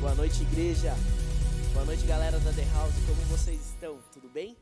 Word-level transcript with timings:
Boa 0.00 0.14
noite, 0.14 0.40
igreja. 0.40 0.94
Boa 1.74 1.84
noite, 1.84 2.06
galera 2.06 2.40
da 2.40 2.50
The 2.54 2.64
House. 2.72 2.94
Como 3.06 3.20
vocês 3.26 3.60
estão? 3.66 4.00
Tudo 4.10 4.30
bem? 4.30 4.56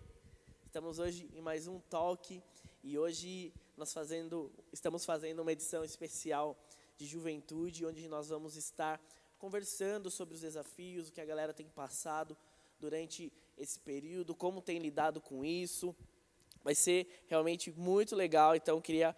Estamos 0.66 0.98
hoje 0.98 1.30
em 1.32 1.40
mais 1.40 1.68
um 1.68 1.78
talk 1.78 2.42
e 2.82 2.98
hoje 2.98 3.54
nós 3.76 3.92
fazendo, 3.92 4.50
estamos 4.72 5.04
fazendo 5.04 5.40
uma 5.40 5.52
edição 5.52 5.84
especial 5.84 6.58
de 6.96 7.06
juventude, 7.06 7.86
onde 7.86 8.08
nós 8.08 8.30
vamos 8.30 8.56
estar 8.56 9.00
conversando 9.38 10.10
sobre 10.10 10.34
os 10.34 10.40
desafios, 10.40 11.08
o 11.08 11.12
que 11.12 11.20
a 11.20 11.24
galera 11.24 11.54
tem 11.54 11.68
passado 11.68 12.36
durante 12.80 13.32
esse 13.56 13.78
período, 13.78 14.34
como 14.34 14.60
tem 14.60 14.80
lidado 14.80 15.20
com 15.20 15.44
isso. 15.44 15.94
Vai 16.64 16.74
ser 16.74 17.06
realmente 17.28 17.70
muito 17.70 18.16
legal, 18.16 18.56
então 18.56 18.80
queria 18.80 19.14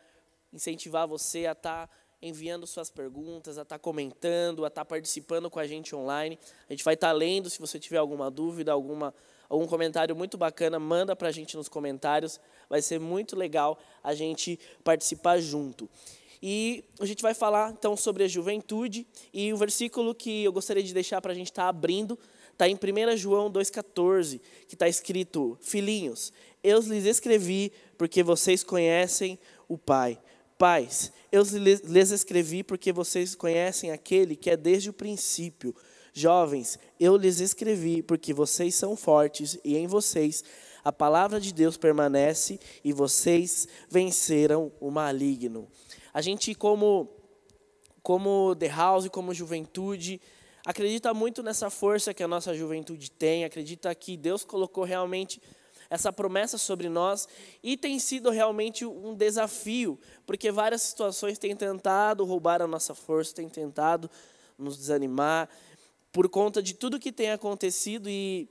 incentivar 0.53 1.09
você 1.09 1.47
a 1.47 1.53
estar 1.53 1.87
tá 1.87 1.95
enviando 2.23 2.67
suas 2.67 2.91
perguntas, 2.91 3.59
a 3.59 3.63
estar 3.63 3.77
tá 3.77 3.79
comentando, 3.79 4.65
a 4.65 4.69
estar 4.69 4.83
tá 4.83 4.85
participando 4.85 5.51
com 5.51 5.59
a 5.59 5.67
gente 5.67 5.95
online. 5.95 6.39
A 6.69 6.73
gente 6.73 6.85
vai 6.85 6.95
estar 6.95 7.13
lendo, 7.13 7.49
se 7.49 7.59
você 7.59 7.79
tiver 7.79 7.99
alguma 7.99 8.31
dúvida, 8.31 8.73
alguma, 8.73 9.15
algum 9.49 9.67
comentário 9.67 10.15
muito 10.15 10.37
bacana, 10.37 10.79
manda 10.79 11.17
para 11.17 11.29
a 11.29 11.33
gente 11.33 11.57
nos 11.57 11.69
comentários. 11.69 12.39
Vai 12.69 12.83
ser 12.83 13.01
muito 13.01 13.37
legal 13.37 13.79
a 14.03 14.15
gente 14.15 14.59
participar 14.85 15.41
junto. 15.41 15.89
E 16.43 16.85
a 16.99 17.05
gente 17.05 17.23
vai 17.23 17.35
falar 17.35 17.71
então 17.71 17.97
sobre 17.97 18.25
a 18.25 18.29
juventude 18.29 19.07
e 19.33 19.53
o 19.53 19.57
versículo 19.57 20.15
que 20.15 20.45
eu 20.45 20.53
gostaria 20.53 20.83
de 20.83 20.95
deixar 20.95 21.21
para 21.21 21.33
a 21.33 21.35
gente 21.35 21.51
estar 21.51 21.69
abrindo 21.69 22.19
está 22.53 22.67
em 22.67 22.75
1 22.75 23.17
João 23.17 23.51
2,14, 23.51 24.41
que 24.67 24.75
está 24.75 24.89
escrito: 24.89 25.59
Filhinhos, 25.61 26.33
eu 26.63 26.81
lhes 26.81 27.05
escrevi 27.05 27.73
porque 27.99 28.23
vocês 28.23 28.65
conhecem 28.65 29.39
o 29.69 29.77
Pai. 29.77 30.19
Pais, 30.61 31.11
eu 31.33 31.43
lhes 31.43 32.11
escrevi 32.11 32.63
porque 32.63 32.93
vocês 32.93 33.35
conhecem 33.35 33.93
aquele 33.93 34.37
que 34.37 34.51
é 34.51 34.59
desde 34.59 34.91
o 34.91 34.93
princípio. 34.93 35.75
Jovens, 36.13 36.79
eu 37.01 37.17
lhes 37.17 37.41
escrevi 37.41 38.03
porque 38.03 38.35
vocês 38.35 38.75
são 38.75 38.95
fortes 38.95 39.59
e 39.65 39.79
em 39.79 39.87
vocês 39.87 40.45
a 40.85 40.93
palavra 40.93 41.41
de 41.41 41.55
Deus 41.55 41.79
permanece 41.79 42.61
e 42.85 42.93
vocês 42.93 43.67
venceram 43.89 44.71
o 44.79 44.91
maligno. 44.91 45.67
A 46.13 46.21
gente, 46.21 46.55
como, 46.55 47.09
como 48.03 48.55
The 48.55 48.69
House, 48.69 49.09
como 49.09 49.33
juventude, 49.33 50.21
acredita 50.67 51.15
muito 51.15 51.43
nessa 51.43 51.71
força 51.71 52.13
que 52.13 52.23
a 52.23 52.29
nossa 52.29 52.55
juventude 52.55 53.11
tem, 53.11 53.47
acredita 53.47 53.95
que 53.95 54.15
Deus 54.15 54.45
colocou 54.45 54.85
realmente 54.85 55.41
essa 55.91 56.13
promessa 56.13 56.57
sobre 56.57 56.89
nós 56.89 57.29
e 57.63 57.77
tem 57.77 57.99
sido 57.99 58.31
realmente 58.31 58.87
um 58.87 59.15
desafio, 59.15 59.99
porque 60.25 60.53
várias 60.53 60.83
situações 60.83 61.37
têm 61.37 61.57
tentado 61.57 62.25
roubar 62.25 62.63
a 62.63 62.67
nossa 62.67 62.95
força, 62.95 63.35
têm 63.35 63.49
tentado 63.49 64.09
nos 64.57 64.79
desanimar 64.79 65.49
por 66.13 66.29
conta 66.29 66.63
de 66.63 66.75
tudo 66.75 67.01
que 67.01 67.11
tem 67.11 67.33
acontecido 67.33 68.09
e 68.09 68.49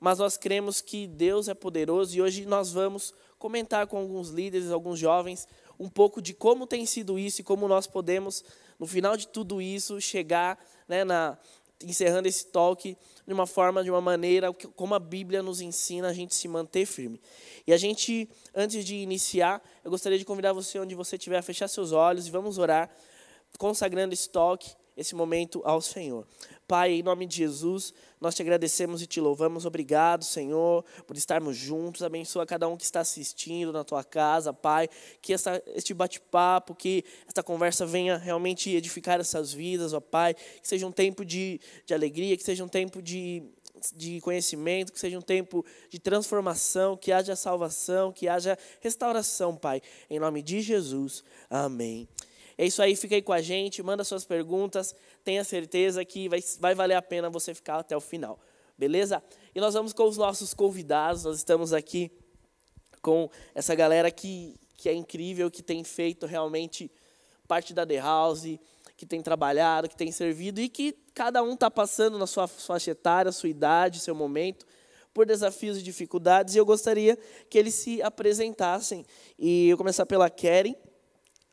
mas 0.00 0.20
nós 0.20 0.36
cremos 0.36 0.80
que 0.80 1.08
Deus 1.08 1.48
é 1.48 1.54
poderoso 1.54 2.16
e 2.16 2.22
hoje 2.22 2.46
nós 2.46 2.72
vamos 2.72 3.12
comentar 3.36 3.86
com 3.86 3.98
alguns 3.98 4.30
líderes, 4.30 4.70
alguns 4.70 4.98
jovens, 4.98 5.46
um 5.78 5.88
pouco 5.88 6.22
de 6.22 6.32
como 6.32 6.66
tem 6.68 6.86
sido 6.86 7.18
isso 7.18 7.40
e 7.40 7.44
como 7.44 7.66
nós 7.66 7.86
podemos, 7.86 8.44
no 8.78 8.86
final 8.86 9.16
de 9.16 9.26
tudo 9.26 9.60
isso, 9.60 10.00
chegar 10.00 10.56
né, 10.86 11.04
na, 11.04 11.36
encerrando 11.84 12.26
esse 12.26 12.46
talk 12.46 12.96
de 13.26 13.32
uma 13.32 13.46
forma, 13.46 13.84
de 13.84 13.90
uma 13.90 14.00
maneira, 14.00 14.52
como 14.52 14.94
a 14.94 14.98
Bíblia 14.98 15.42
nos 15.42 15.60
ensina 15.60 16.08
a 16.08 16.12
gente 16.12 16.34
se 16.34 16.48
manter 16.48 16.86
firme. 16.86 17.20
E 17.66 17.72
a 17.72 17.76
gente, 17.76 18.28
antes 18.54 18.84
de 18.84 18.96
iniciar, 18.96 19.62
eu 19.84 19.90
gostaria 19.90 20.18
de 20.18 20.24
convidar 20.24 20.52
você, 20.52 20.78
onde 20.78 20.94
você 20.94 21.16
estiver, 21.16 21.38
a 21.38 21.42
fechar 21.42 21.68
seus 21.68 21.92
olhos 21.92 22.26
e 22.26 22.30
vamos 22.30 22.58
orar, 22.58 22.90
consagrando 23.58 24.14
esse 24.14 24.28
talk, 24.28 24.68
esse 24.98 25.14
momento 25.14 25.62
ao 25.64 25.80
Senhor. 25.80 26.26
Pai, 26.66 26.92
em 26.92 27.02
nome 27.02 27.24
de 27.24 27.36
Jesus, 27.36 27.94
nós 28.20 28.34
te 28.34 28.42
agradecemos 28.42 29.00
e 29.00 29.06
te 29.06 29.20
louvamos. 29.20 29.64
Obrigado, 29.64 30.24
Senhor, 30.24 30.84
por 31.06 31.16
estarmos 31.16 31.56
juntos. 31.56 32.02
Abençoa 32.02 32.44
cada 32.44 32.68
um 32.68 32.76
que 32.76 32.84
está 32.84 33.00
assistindo 33.00 33.72
na 33.72 33.84
tua 33.84 34.02
casa, 34.02 34.52
Pai. 34.52 34.88
Que 35.22 35.32
essa, 35.32 35.62
este 35.68 35.94
bate-papo, 35.94 36.74
que 36.74 37.04
esta 37.26 37.42
conversa 37.42 37.86
venha 37.86 38.18
realmente 38.18 38.70
edificar 38.70 39.20
essas 39.20 39.52
vidas, 39.52 39.92
ó 39.94 40.00
Pai. 40.00 40.34
Que 40.34 40.68
seja 40.68 40.86
um 40.86 40.92
tempo 40.92 41.24
de, 41.24 41.60
de 41.86 41.94
alegria, 41.94 42.36
que 42.36 42.42
seja 42.42 42.64
um 42.64 42.68
tempo 42.68 43.00
de, 43.00 43.44
de 43.94 44.20
conhecimento, 44.20 44.92
que 44.92 45.00
seja 45.00 45.16
um 45.16 45.22
tempo 45.22 45.64
de 45.88 46.00
transformação, 46.00 46.96
que 46.96 47.12
haja 47.12 47.36
salvação, 47.36 48.12
que 48.12 48.28
haja 48.28 48.58
restauração, 48.80 49.56
Pai. 49.56 49.80
Em 50.10 50.18
nome 50.18 50.42
de 50.42 50.60
Jesus. 50.60 51.22
Amém. 51.48 52.08
É 52.58 52.66
isso 52.66 52.82
aí, 52.82 52.96
fica 52.96 53.14
aí 53.14 53.22
com 53.22 53.32
a 53.32 53.40
gente, 53.40 53.80
manda 53.84 54.02
suas 54.02 54.24
perguntas, 54.24 54.92
tenha 55.22 55.44
certeza 55.44 56.04
que 56.04 56.28
vai, 56.28 56.40
vai 56.58 56.74
valer 56.74 56.94
a 56.94 57.02
pena 57.02 57.30
você 57.30 57.54
ficar 57.54 57.78
até 57.78 57.96
o 57.96 58.00
final, 58.00 58.36
beleza? 58.76 59.22
E 59.54 59.60
nós 59.60 59.74
vamos 59.74 59.92
com 59.92 60.02
os 60.02 60.16
nossos 60.16 60.52
convidados, 60.52 61.22
nós 61.22 61.36
estamos 61.36 61.72
aqui 61.72 62.10
com 63.00 63.30
essa 63.54 63.76
galera 63.76 64.10
que, 64.10 64.58
que 64.76 64.88
é 64.88 64.92
incrível, 64.92 65.48
que 65.48 65.62
tem 65.62 65.84
feito 65.84 66.26
realmente 66.26 66.90
parte 67.46 67.72
da 67.72 67.86
The 67.86 67.98
House, 67.98 68.58
que 68.96 69.06
tem 69.06 69.22
trabalhado, 69.22 69.88
que 69.88 69.96
tem 69.96 70.10
servido 70.10 70.60
e 70.60 70.68
que 70.68 70.92
cada 71.14 71.40
um 71.44 71.54
está 71.54 71.70
passando 71.70 72.18
na 72.18 72.26
sua 72.26 72.48
faixa 72.48 72.90
etária, 72.90 73.30
sua 73.30 73.48
idade, 73.48 74.00
seu 74.00 74.16
momento, 74.16 74.66
por 75.14 75.24
desafios 75.24 75.78
e 75.78 75.82
dificuldades. 75.82 76.56
E 76.56 76.58
eu 76.58 76.66
gostaria 76.66 77.16
que 77.48 77.56
eles 77.56 77.74
se 77.74 78.02
apresentassem. 78.02 79.06
E 79.38 79.68
eu 79.68 79.78
começar 79.78 80.04
pela 80.04 80.28
Keren. 80.28 80.74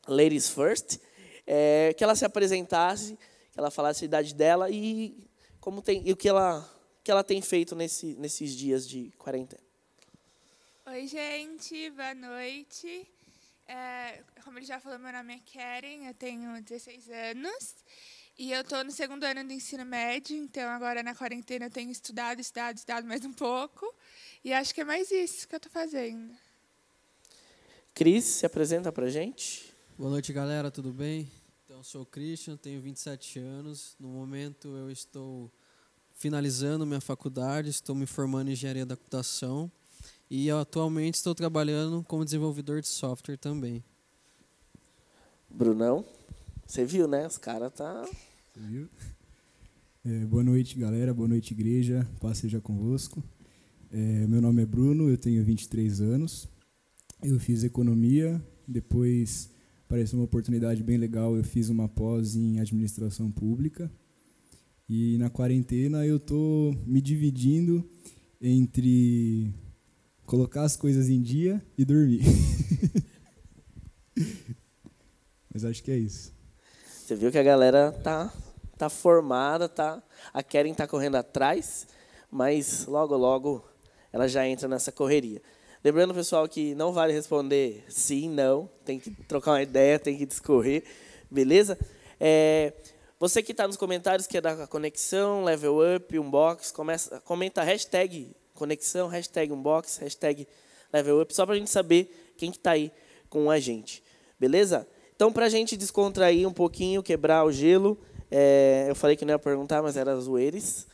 Ladies 0.07 0.49
First, 0.49 0.99
é, 1.45 1.93
que 1.97 2.03
ela 2.03 2.16
se 2.16 2.25
apresentasse, 2.25 3.17
que 3.51 3.59
ela 3.59 3.71
falasse 3.71 4.03
a 4.03 4.05
idade 4.05 4.33
dela 4.33 4.69
e 4.69 5.27
como 5.59 5.81
tem 5.81 6.01
e 6.07 6.11
o 6.11 6.17
que 6.17 6.29
ela 6.29 6.71
que 7.03 7.11
ela 7.11 7.23
tem 7.23 7.39
feito 7.39 7.75
nesse, 7.75 8.15
nesses 8.15 8.55
dias 8.55 8.88
de 8.88 9.11
quarentena. 9.17 9.61
Oi, 10.88 11.05
gente, 11.05 11.91
boa 11.91 12.15
noite. 12.15 13.07
É, 13.67 14.23
como 14.44 14.57
ele 14.57 14.65
já 14.65 14.79
falou, 14.79 14.97
meu 14.97 15.11
nome 15.11 15.35
é 15.35 15.39
Karen, 15.53 16.07
eu 16.07 16.13
tenho 16.15 16.61
16 16.61 17.09
anos 17.09 17.75
e 18.38 18.51
eu 18.51 18.61
estou 18.61 18.83
no 18.83 18.91
segundo 18.91 19.23
ano 19.23 19.44
do 19.44 19.53
ensino 19.53 19.85
médio, 19.85 20.35
então 20.35 20.67
agora 20.69 21.03
na 21.03 21.15
quarentena 21.15 21.65
eu 21.65 21.71
tenho 21.71 21.91
estudado, 21.91 22.39
estudado, 22.39 22.77
estudado 22.77 23.07
mais 23.07 23.23
um 23.23 23.33
pouco 23.33 23.94
e 24.44 24.51
acho 24.51 24.73
que 24.73 24.81
é 24.81 24.83
mais 24.83 25.11
isso 25.11 25.47
que 25.47 25.53
eu 25.53 25.57
estou 25.57 25.71
fazendo. 25.71 26.35
Cris, 27.94 28.25
se 28.25 28.45
apresenta 28.45 28.91
para 28.91 29.09
gente. 29.09 29.75
Boa 29.97 30.09
noite, 30.09 30.33
galera, 30.33 30.69
tudo 30.69 30.91
bem? 30.91 31.25
Então, 31.63 31.81
sou 31.81 32.01
o 32.01 32.06
Christian, 32.06 32.57
tenho 32.57 32.81
27 32.81 33.39
anos. 33.39 33.95
No 33.97 34.09
momento, 34.09 34.67
eu 34.75 34.91
estou 34.91 35.50
finalizando 36.11 36.85
minha 36.85 37.00
faculdade, 37.00 37.69
estou 37.69 37.95
me 37.95 38.06
formando 38.06 38.50
em 38.50 38.51
engenharia 38.51 38.85
da 38.85 38.97
computação 38.97 39.72
e 40.29 40.51
atualmente 40.51 41.16
estou 41.16 41.33
trabalhando 41.33 42.03
como 42.09 42.25
desenvolvedor 42.25 42.81
de 42.81 42.89
software 42.89 43.38
também. 43.38 43.81
Brunão, 45.50 46.03
você 46.67 46.83
viu, 46.83 47.07
né? 47.07 47.25
Os 47.25 47.38
caras 47.38 47.72
tá. 47.72 48.06
Viu? 48.53 48.89
É, 50.03 50.25
boa 50.25 50.44
noite, 50.44 50.77
galera. 50.77 51.13
Boa 51.13 51.29
noite, 51.29 51.53
igreja. 51.53 52.06
Paz 52.19 52.39
seja 52.39 52.59
convosco. 52.59 53.23
É, 53.89 54.27
meu 54.27 54.41
nome 54.41 54.62
é 54.62 54.66
Bruno, 54.66 55.09
eu 55.09 55.17
tenho 55.17 55.41
23 55.41 56.01
anos. 56.01 56.50
Eu 57.23 57.39
fiz 57.39 57.63
economia, 57.63 58.44
depois 58.67 59.54
Pareceu 59.88 60.18
uma 60.18 60.25
oportunidade 60.25 60.81
bem 60.84 60.97
legal. 60.97 61.35
Eu 61.35 61.44
fiz 61.44 61.69
uma 61.69 61.88
pós 61.88 62.35
em 62.35 62.59
administração 62.59 63.31
pública. 63.31 63.91
E 64.88 65.18
na 65.18 65.29
quarentena 65.29 66.06
eu 66.06 66.19
tô 66.19 66.73
me 66.85 67.01
dividindo 67.01 67.88
entre 68.41 69.53
colocar 70.25 70.63
as 70.63 70.75
coisas 70.75 71.09
em 71.09 71.22
dia 71.22 71.63
e 71.78 71.85
dormir. 71.85 72.22
Mas 75.53 75.63
acho 75.63 75.84
que 75.84 75.91
é 75.91 75.97
isso. 75.97 76.34
Você 76.85 77.16
viu 77.16 77.31
que 77.31 77.38
a 77.38 77.44
galera 77.44 77.91
tá 77.91 78.34
tá 78.77 78.89
formada, 78.89 79.69
tá 79.69 80.04
a 80.33 80.44
Keren 80.44 80.74
tá 80.74 80.86
correndo 80.86 81.15
atrás, 81.15 81.88
mas 82.30 82.86
logo 82.88 83.15
logo 83.15 83.65
ela 84.12 84.27
já 84.27 84.45
entra 84.48 84.68
nessa 84.68 84.92
correria. 84.92 85.42
Lembrando, 85.85 86.15
pessoal, 86.15 86.49
que 86.49 86.73
não 86.73 86.91
vale 86.91 87.13
responder 87.13 87.83
sim, 87.87 88.27
não. 88.27 88.67
Tem 88.83 88.99
que 88.99 89.11
trocar 89.11 89.51
uma 89.51 89.61
ideia, 89.61 89.99
tem 89.99 90.17
que 90.17 90.25
discorrer, 90.25 90.83
beleza? 91.29 91.77
É, 92.19 92.73
você 93.19 93.43
que 93.43 93.51
está 93.51 93.67
nos 93.67 93.77
comentários, 93.77 94.25
quer 94.25 94.41
dar 94.41 94.59
a 94.59 94.65
conexão, 94.65 95.43
level 95.43 95.77
up, 95.95 96.17
unbox, 96.17 96.71
começa, 96.71 97.19
comenta 97.19 97.61
hashtag 97.61 98.35
conexão, 98.55 99.07
hashtag 99.07 99.53
unbox, 99.53 99.97
hashtag 99.97 100.47
level 100.91 101.21
up, 101.21 101.35
só 101.35 101.45
para 101.45 101.53
a 101.53 101.57
gente 101.59 101.69
saber 101.69 102.33
quem 102.35 102.49
que 102.49 102.57
está 102.57 102.71
aí 102.71 102.91
com 103.29 103.51
a 103.51 103.59
gente, 103.59 104.01
beleza? 104.39 104.87
Então, 105.15 105.31
para 105.31 105.45
a 105.45 105.49
gente 105.49 105.77
descontrair 105.77 106.47
um 106.47 106.53
pouquinho, 106.53 107.03
quebrar 107.03 107.45
o 107.45 107.51
gelo, 107.51 107.95
é, 108.31 108.87
eu 108.89 108.95
falei 108.95 109.15
que 109.15 109.23
não 109.23 109.35
ia 109.35 109.39
perguntar, 109.39 109.83
mas 109.83 109.95
era 109.97 110.19
zoeiros. 110.19 110.87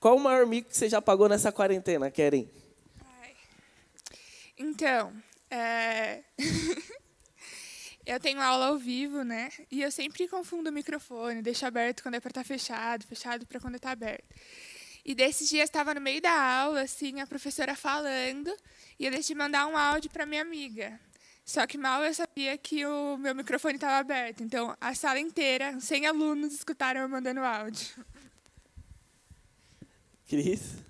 Qual 0.00 0.16
o 0.16 0.18
maior 0.18 0.46
mico 0.46 0.70
que 0.70 0.76
você 0.78 0.88
já 0.88 1.02
pagou 1.02 1.28
nessa 1.28 1.52
quarentena, 1.52 2.10
Keren? 2.10 2.48
Então, 4.58 5.12
é... 5.50 6.22
eu 8.04 8.18
tenho 8.18 8.40
aula 8.40 8.66
ao 8.66 8.78
vivo, 8.78 9.22
né? 9.22 9.50
E 9.70 9.82
eu 9.82 9.90
sempre 9.90 10.26
confundo 10.26 10.70
o 10.70 10.72
microfone, 10.72 11.42
deixo 11.42 11.64
aberto 11.66 12.02
quando 12.02 12.16
é 12.16 12.20
para 12.20 12.30
estar 12.30 12.42
tá 12.42 12.46
fechado, 12.46 13.06
fechado 13.06 13.46
para 13.46 13.60
quando 13.60 13.76
está 13.76 13.90
aberto. 13.90 14.34
E 15.04 15.14
desses 15.14 15.48
dias 15.48 15.64
estava 15.64 15.94
no 15.94 16.00
meio 16.00 16.20
da 16.20 16.32
aula, 16.32 16.82
assim, 16.82 17.20
a 17.20 17.26
professora 17.26 17.74
falando, 17.74 18.54
e 18.98 19.06
eu 19.06 19.10
decidi 19.10 19.34
mandar 19.34 19.66
um 19.66 19.76
áudio 19.76 20.10
para 20.10 20.26
minha 20.26 20.42
amiga. 20.42 20.98
Só 21.44 21.66
que 21.66 21.78
mal 21.78 22.04
eu 22.04 22.12
sabia 22.12 22.58
que 22.58 22.84
o 22.84 23.16
meu 23.16 23.34
microfone 23.34 23.76
estava 23.76 23.96
aberto. 23.96 24.42
Então, 24.42 24.76
a 24.78 24.94
sala 24.94 25.18
inteira, 25.18 25.80
100 25.80 26.06
alunos, 26.06 26.52
escutaram 26.52 27.00
eu 27.00 27.08
mandando 27.08 27.40
áudio. 27.40 28.04
Cris? 30.28 30.87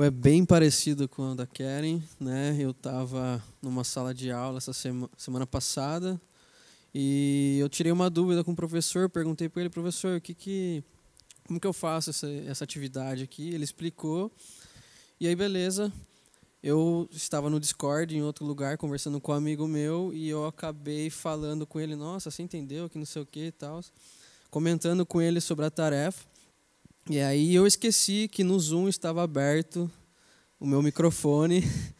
É 0.00 0.10
bem 0.12 0.44
parecido 0.44 1.08
com 1.08 1.32
o 1.32 1.34
da 1.34 1.44
Karen, 1.44 2.00
né? 2.20 2.56
Eu 2.56 2.70
estava 2.70 3.42
numa 3.60 3.82
sala 3.82 4.14
de 4.14 4.30
aula 4.30 4.58
essa 4.58 4.72
sema, 4.72 5.10
semana 5.18 5.44
passada 5.44 6.20
e 6.94 7.58
eu 7.58 7.68
tirei 7.68 7.90
uma 7.90 8.08
dúvida 8.08 8.44
com 8.44 8.52
o 8.52 8.56
professor, 8.56 9.10
perguntei 9.10 9.48
para 9.48 9.62
ele, 9.62 9.70
professor, 9.70 10.18
o 10.18 10.20
que 10.20 10.34
que 10.34 10.84
como 11.48 11.58
que 11.58 11.66
eu 11.66 11.72
faço 11.72 12.10
essa, 12.10 12.30
essa 12.30 12.62
atividade 12.62 13.24
aqui? 13.24 13.48
Ele 13.48 13.64
explicou 13.64 14.30
e 15.18 15.26
aí 15.26 15.34
beleza. 15.34 15.92
Eu 16.62 17.08
estava 17.10 17.50
no 17.50 17.58
Discord 17.58 18.16
em 18.16 18.22
outro 18.22 18.44
lugar 18.44 18.78
conversando 18.78 19.20
com 19.20 19.32
um 19.32 19.34
amigo 19.34 19.66
meu 19.66 20.12
e 20.14 20.28
eu 20.28 20.46
acabei 20.46 21.10
falando 21.10 21.66
com 21.66 21.80
ele, 21.80 21.96
nossa, 21.96 22.30
você 22.30 22.40
entendeu 22.40 22.88
que 22.88 22.98
não 22.98 23.06
sei 23.06 23.22
o 23.22 23.26
que 23.26 23.46
e 23.46 23.52
tal, 23.52 23.80
comentando 24.48 25.04
com 25.04 25.20
ele 25.20 25.40
sobre 25.40 25.64
a 25.66 25.70
tarefa. 25.70 26.24
E 27.10 27.20
aí 27.20 27.54
eu 27.54 27.66
esqueci 27.66 28.28
que 28.28 28.44
no 28.44 28.60
Zoom 28.60 28.86
estava 28.86 29.22
aberto 29.22 29.90
o 30.60 30.66
meu 30.66 30.82
microfone. 30.82 31.62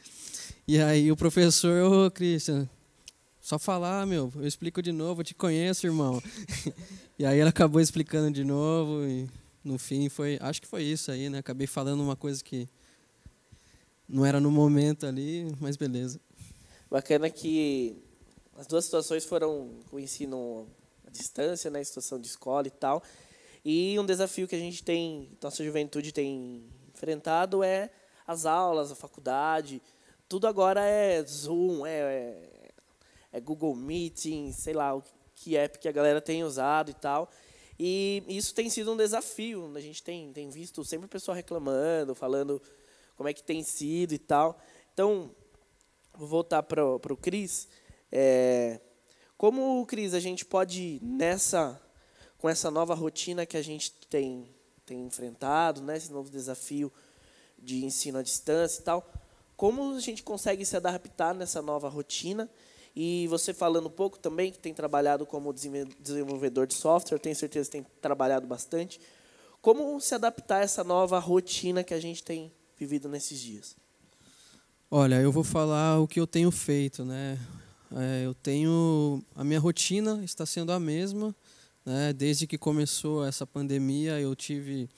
E 0.71 0.79
aí 0.79 1.11
o 1.11 1.17
professor, 1.17 1.91
ô 1.91 2.11
Christian, 2.11 2.69
só 3.41 3.59
falar, 3.59 4.07
meu, 4.07 4.31
eu 4.37 4.47
explico 4.47 4.83
de 4.83 4.93
novo, 4.93 5.23
eu 5.23 5.25
te 5.25 5.35
conheço, 5.35 5.87
irmão. 5.87 6.23
E 7.19 7.25
aí 7.25 7.41
ele 7.41 7.49
acabou 7.49 7.81
explicando 7.81 8.31
de 8.31 8.45
novo 8.45 9.03
e 9.07 9.27
no 9.65 9.79
fim 9.79 10.11
foi, 10.11 10.39
acho 10.43 10.61
que 10.61 10.69
foi 10.69 10.83
isso 10.83 11.11
aí, 11.11 11.31
né? 11.31 11.39
Acabei 11.39 11.67
falando 11.67 12.03
uma 12.03 12.15
coisa 12.15 12.45
que 12.45 12.69
não 14.07 14.27
era 14.27 14.39
no 14.39 14.51
momento 14.51 15.07
ali, 15.07 15.51
mas 15.59 15.75
beleza. 15.75 16.21
Bacana 16.91 17.31
que 17.31 17.97
as 18.59 18.67
duas 18.67 18.85
situações 18.85 19.25
foram 19.25 19.71
o 19.91 19.99
ensino 19.99 20.69
à 21.07 21.11
distância, 21.11 21.71
né, 21.71 21.83
situação 21.83 22.21
de 22.21 22.29
escola 22.29 22.67
e 22.67 22.71
tal. 22.71 23.03
E 23.71 23.99
um 23.99 24.07
desafio 24.07 24.49
que 24.49 24.57
a 24.57 24.59
gente 24.59 24.83
tem, 24.83 25.29
nossa 25.43 25.63
juventude 25.63 26.11
tem 26.11 26.65
enfrentado 26.89 27.63
é 27.63 27.91
as 28.27 28.47
aulas, 28.47 28.91
a 28.91 28.95
faculdade. 28.95 29.83
Tudo 30.27 30.47
agora 30.47 30.81
é 30.87 31.23
Zoom, 31.23 31.85
é, 31.85 31.99
é, 31.99 32.71
é 33.31 33.41
Google 33.41 33.77
Meeting, 33.77 34.53
sei 34.53 34.73
lá 34.73 34.97
o 34.97 35.03
que 35.35 35.55
app 35.55 35.79
que 35.79 35.87
a 35.87 35.93
galera 35.93 36.19
tem 36.19 36.43
usado 36.43 36.91
e 36.91 36.95
tal. 36.95 37.29
E 37.79 38.25
isso 38.27 38.55
tem 38.55 38.71
sido 38.71 38.91
um 38.91 38.97
desafio. 38.97 39.71
A 39.77 39.81
gente 39.83 40.03
tem, 40.03 40.33
tem 40.33 40.49
visto 40.49 40.83
sempre 40.83 41.05
o 41.05 41.11
pessoal 41.11 41.35
reclamando, 41.37 42.15
falando 42.15 42.63
como 43.19 43.29
é 43.29 43.35
que 43.35 43.43
tem 43.43 43.63
sido 43.63 44.15
e 44.15 44.19
tal. 44.19 44.59
Então, 44.95 45.31
vou 46.15 46.27
voltar 46.27 46.63
para 46.63 46.83
o 46.87 47.17
Cris. 47.19 47.69
É, 48.11 48.81
como, 49.37 49.85
Cris, 49.85 50.15
a 50.15 50.21
gente 50.21 50.47
pode, 50.47 50.99
nessa 51.03 51.79
com 52.39 52.49
essa 52.49 52.71
nova 52.71 52.95
rotina 52.95 53.45
que 53.45 53.57
a 53.57 53.63
gente 53.63 53.93
tem, 54.09 54.49
tem 54.87 55.05
enfrentado, 55.05 55.83
né, 55.83 55.97
esse 55.97 56.11
novo 56.11 56.31
desafio 56.31 56.91
de 57.59 57.85
ensino 57.85 58.19
à 58.19 58.23
distância 58.23 58.81
e 58.81 58.85
tal, 58.85 59.13
como 59.57 59.95
a 59.97 60.01
gente 60.01 60.23
consegue 60.23 60.65
se 60.65 60.77
adaptar 60.77 61.35
nessa 61.35 61.61
nova 61.61 61.89
rotina? 61.89 62.49
E 62.95 63.27
você 63.27 63.53
falando 63.53 63.87
um 63.87 63.91
pouco 63.91 64.19
também, 64.19 64.53
que 64.53 64.59
tem 64.59 64.73
trabalhado 64.73 65.27
como 65.27 65.53
desenvolvedor 65.53 66.67
de 66.67 66.75
software, 66.75 67.19
tenho 67.19 67.35
certeza 67.35 67.69
que 67.69 67.73
tem 67.73 67.87
trabalhado 68.01 68.47
bastante. 68.47 69.01
Como 69.61 70.01
se 70.01 70.15
adaptar 70.15 70.59
a 70.59 70.63
essa 70.63 70.85
nova 70.85 71.19
rotina 71.19 71.83
que 71.83 71.93
a 71.93 72.01
gente 72.01 72.23
tem 72.23 72.53
vivido 72.77 73.09
nesses 73.09 73.41
dias? 73.41 73.77
Olha, 74.91 75.17
eu 75.17 75.33
vou 75.33 75.45
falar 75.45 76.01
o 76.01 76.07
que 76.07 76.21
eu 76.21 76.27
tenho 76.27 76.51
feito, 76.51 77.05
né? 77.05 77.39
É, 77.95 78.25
eu 78.25 78.35
tenho 78.35 79.23
a 79.35 79.43
minha 79.43 79.59
rotina 79.59 80.23
está 80.23 80.47
sendo 80.47 80.73
a 80.73 80.79
mesma, 80.79 81.35
né? 81.89 82.13
Desde 82.13 82.47
que 82.47 82.59
começou 82.59 83.25
essa 83.25 83.47
pandemia, 83.47 84.21
eu 84.21 84.37
tive, 84.37 84.91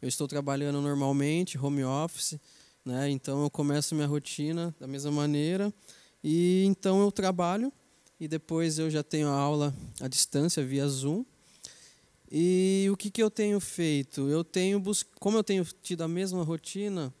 eu 0.00 0.08
estou 0.08 0.28
trabalhando 0.28 0.80
normalmente, 0.80 1.58
home 1.58 1.82
office, 1.82 2.38
né? 2.84 3.10
Então 3.10 3.42
eu 3.42 3.50
começo 3.50 3.96
minha 3.96 4.06
rotina 4.06 4.72
da 4.78 4.86
mesma 4.86 5.10
maneira 5.10 5.74
e 6.22 6.64
então 6.64 7.02
eu 7.02 7.10
trabalho 7.10 7.72
e 8.20 8.28
depois 8.28 8.78
eu 8.78 8.88
já 8.88 9.02
tenho 9.02 9.26
a 9.26 9.36
aula 9.36 9.74
à 10.00 10.06
distância 10.06 10.64
via 10.64 10.86
Zoom. 10.86 11.24
E 12.30 12.86
o 12.92 12.96
que, 12.96 13.10
que 13.10 13.22
eu 13.22 13.30
tenho 13.30 13.58
feito? 13.58 14.28
Eu 14.28 14.44
tenho 14.44 14.78
bus... 14.78 15.04
como 15.18 15.36
eu 15.36 15.42
tenho 15.42 15.64
tido 15.82 16.02
a 16.02 16.08
mesma 16.08 16.44
rotina, 16.44 17.12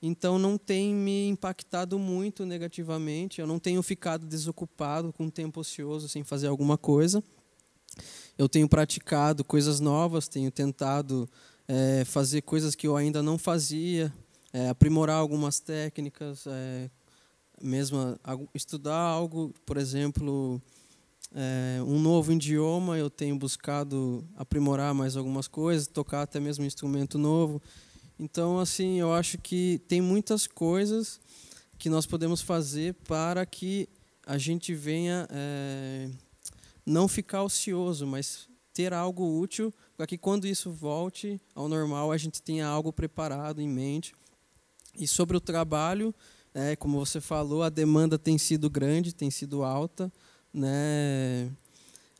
então 0.00 0.38
não 0.38 0.56
tem 0.56 0.94
me 0.94 1.28
impactado 1.28 1.98
muito 1.98 2.46
negativamente. 2.46 3.38
Eu 3.38 3.46
não 3.46 3.58
tenho 3.58 3.82
ficado 3.82 4.26
desocupado 4.26 5.12
com 5.12 5.28
tempo 5.28 5.60
ocioso 5.60 6.08
sem 6.08 6.24
fazer 6.24 6.46
alguma 6.46 6.78
coisa 6.78 7.22
eu 8.38 8.48
tenho 8.48 8.68
praticado 8.68 9.44
coisas 9.44 9.80
novas, 9.80 10.28
tenho 10.28 10.50
tentado 10.50 11.28
é, 11.68 12.04
fazer 12.04 12.42
coisas 12.42 12.74
que 12.74 12.86
eu 12.86 12.96
ainda 12.96 13.22
não 13.22 13.38
fazia, 13.38 14.12
é, 14.52 14.68
aprimorar 14.68 15.16
algumas 15.16 15.60
técnicas, 15.60 16.44
é, 16.46 16.90
mesmo 17.60 18.18
estudar 18.54 18.98
algo, 18.98 19.54
por 19.64 19.76
exemplo, 19.76 20.60
é, 21.34 21.82
um 21.82 21.98
novo 21.98 22.32
idioma, 22.32 22.98
eu 22.98 23.08
tenho 23.08 23.36
buscado 23.36 24.24
aprimorar 24.36 24.92
mais 24.92 25.16
algumas 25.16 25.48
coisas, 25.48 25.86
tocar 25.86 26.22
até 26.22 26.38
mesmo 26.38 26.64
um 26.64 26.66
instrumento 26.66 27.16
novo. 27.16 27.62
Então, 28.18 28.58
assim, 28.58 29.00
eu 29.00 29.12
acho 29.12 29.38
que 29.38 29.80
tem 29.88 30.00
muitas 30.00 30.46
coisas 30.46 31.20
que 31.78 31.88
nós 31.88 32.06
podemos 32.06 32.40
fazer 32.40 32.94
para 33.06 33.44
que 33.46 33.88
a 34.26 34.38
gente 34.38 34.74
venha 34.74 35.26
é, 35.30 36.08
não 36.84 37.06
ficar 37.06 37.42
ocioso, 37.42 38.06
mas 38.06 38.48
ter 38.72 38.92
algo 38.92 39.38
útil 39.38 39.72
para 39.96 40.06
que 40.06 40.16
quando 40.16 40.46
isso 40.46 40.70
volte 40.70 41.40
ao 41.54 41.68
normal 41.68 42.10
a 42.10 42.16
gente 42.16 42.42
tenha 42.42 42.66
algo 42.66 42.92
preparado 42.92 43.60
em 43.60 43.68
mente. 43.68 44.14
E 44.98 45.06
sobre 45.06 45.36
o 45.36 45.40
trabalho, 45.40 46.14
é, 46.54 46.76
como 46.76 46.98
você 46.98 47.20
falou, 47.20 47.62
a 47.62 47.68
demanda 47.68 48.18
tem 48.18 48.36
sido 48.36 48.68
grande, 48.68 49.14
tem 49.14 49.30
sido 49.30 49.62
alta, 49.62 50.12
né? 50.52 51.50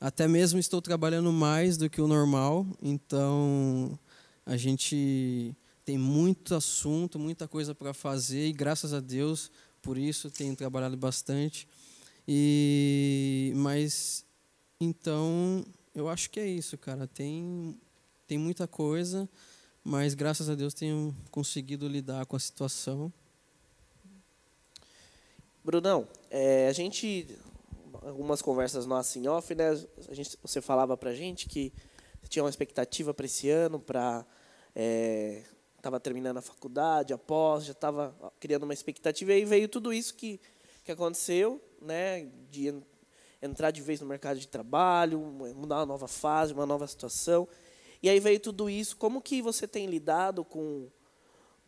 Até 0.00 0.26
mesmo 0.26 0.58
estou 0.58 0.82
trabalhando 0.82 1.32
mais 1.32 1.76
do 1.76 1.88
que 1.88 2.00
o 2.00 2.08
normal, 2.08 2.66
então 2.82 3.98
a 4.44 4.56
gente 4.56 5.54
tem 5.84 5.96
muito 5.96 6.54
assunto, 6.54 7.18
muita 7.18 7.46
coisa 7.46 7.74
para 7.74 7.94
fazer 7.94 8.48
e 8.48 8.52
graças 8.52 8.92
a 8.92 9.00
Deus 9.00 9.50
por 9.80 9.98
isso 9.98 10.30
tenho 10.30 10.56
trabalhado 10.56 10.96
bastante. 10.96 11.68
E 12.26 13.52
mas 13.56 14.24
então, 14.82 15.64
eu 15.94 16.08
acho 16.08 16.28
que 16.28 16.40
é 16.40 16.46
isso, 16.46 16.76
cara. 16.76 17.06
Tem, 17.06 17.78
tem 18.26 18.36
muita 18.36 18.66
coisa, 18.66 19.28
mas 19.84 20.12
graças 20.12 20.50
a 20.50 20.56
Deus 20.56 20.74
tenho 20.74 21.14
conseguido 21.30 21.86
lidar 21.86 22.26
com 22.26 22.34
a 22.34 22.40
situação. 22.40 23.12
Brunão, 25.62 26.08
é, 26.28 26.66
a 26.66 26.72
gente, 26.72 27.28
algumas 28.04 28.42
conversas 28.42 28.86
nossas 28.86 29.14
em 29.14 29.28
off, 29.28 29.54
né? 29.54 29.70
A 30.08 30.14
gente, 30.14 30.36
você 30.42 30.60
falava 30.60 30.96
pra 30.96 31.14
gente 31.14 31.48
que 31.48 31.72
tinha 32.28 32.42
uma 32.42 32.50
expectativa 32.50 33.14
para 33.14 33.26
esse 33.26 33.48
ano, 33.50 33.78
para 33.78 34.26
estava 35.76 35.96
é, 35.96 36.00
terminando 36.00 36.38
a 36.38 36.42
faculdade, 36.42 37.12
após, 37.12 37.66
já 37.66 37.72
estava 37.72 38.12
criando 38.40 38.64
uma 38.64 38.74
expectativa 38.74 39.30
e 39.30 39.34
aí 39.36 39.44
veio 39.44 39.68
tudo 39.68 39.92
isso 39.92 40.14
que 40.14 40.40
que 40.84 40.92
aconteceu, 40.92 41.60
né? 41.80 42.28
De 42.50 42.74
entrar 43.42 43.72
de 43.72 43.82
vez 43.82 44.00
no 44.00 44.06
mercado 44.06 44.38
de 44.38 44.46
trabalho, 44.46 45.20
mudar 45.20 45.80
uma 45.80 45.86
nova 45.86 46.06
fase, 46.06 46.52
uma 46.52 46.64
nova 46.64 46.86
situação. 46.86 47.48
E 48.00 48.08
aí 48.08 48.20
veio 48.20 48.38
tudo 48.38 48.70
isso. 48.70 48.96
Como 48.96 49.20
que 49.20 49.42
você 49.42 49.66
tem 49.66 49.86
lidado 49.86 50.44
com, 50.44 50.88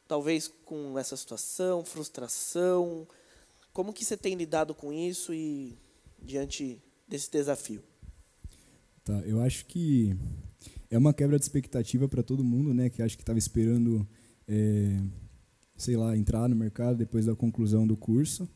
talvez, 0.07 0.49
com 0.65 0.97
essa 0.99 1.17
situação, 1.17 1.85
frustração? 1.85 3.07
Como 3.73 3.93
que 3.93 4.05
você 4.05 4.17
tem 4.17 4.37
lidado 4.37 4.75
com 4.75 4.93
isso 4.93 5.35
e 5.35 5.77
diante 6.23 6.81
desse 7.09 7.31
desafio? 7.31 7.83
Tá, 9.05 9.21
eu 9.27 9.41
acho 9.41 9.67
que 9.67 10.17
é 10.91 10.97
uma 10.97 11.13
quebra 11.13 11.39
de 11.39 11.45
expectativa 11.45 12.09
para 12.09 12.23
todo 12.23 12.45
mundo, 12.45 12.73
né? 12.73 12.89
Que 12.89 13.03
acho 13.03 13.17
que 13.17 13.23
estava 13.23 13.39
esperando, 13.39 14.09
é, 14.47 15.03
sei 15.77 15.97
lá, 15.97 16.17
entrar 16.17 16.49
no 16.49 16.57
mercado 16.57 16.97
depois 16.97 17.27
da 17.27 17.35
conclusão 17.35 17.87
do 17.87 17.97
curso. 17.97 18.49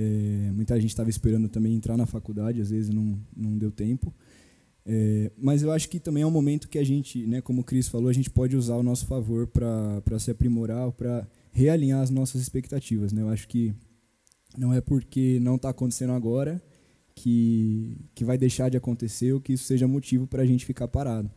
É, 0.00 0.52
muita 0.52 0.80
gente 0.80 0.90
estava 0.90 1.10
esperando 1.10 1.48
também 1.48 1.74
entrar 1.74 1.96
na 1.96 2.06
faculdade, 2.06 2.60
às 2.60 2.70
vezes 2.70 2.88
não, 2.88 3.18
não 3.36 3.58
deu 3.58 3.72
tempo. 3.72 4.14
É, 4.86 5.32
mas 5.36 5.60
eu 5.60 5.72
acho 5.72 5.88
que 5.88 5.98
também 5.98 6.22
é 6.22 6.26
um 6.26 6.30
momento 6.30 6.68
que 6.68 6.78
a 6.78 6.84
gente, 6.84 7.26
né, 7.26 7.40
como 7.40 7.62
o 7.62 7.64
Cris 7.64 7.88
falou, 7.88 8.08
a 8.08 8.12
gente 8.12 8.30
pode 8.30 8.56
usar 8.56 8.74
ao 8.74 8.82
nosso 8.82 9.06
favor 9.06 9.48
para 9.48 10.18
se 10.20 10.30
aprimorar, 10.30 10.92
para 10.92 11.26
realinhar 11.50 12.00
as 12.00 12.10
nossas 12.10 12.40
expectativas. 12.40 13.12
Né? 13.12 13.22
Eu 13.22 13.28
acho 13.28 13.48
que 13.48 13.74
não 14.56 14.72
é 14.72 14.80
porque 14.80 15.40
não 15.42 15.56
está 15.56 15.70
acontecendo 15.70 16.12
agora 16.12 16.62
que, 17.12 17.98
que 18.14 18.24
vai 18.24 18.38
deixar 18.38 18.68
de 18.68 18.76
acontecer 18.76 19.32
ou 19.32 19.40
que 19.40 19.54
isso 19.54 19.64
seja 19.64 19.88
motivo 19.88 20.28
para 20.28 20.42
a 20.42 20.46
gente 20.46 20.64
ficar 20.64 20.86
parado. 20.86 21.28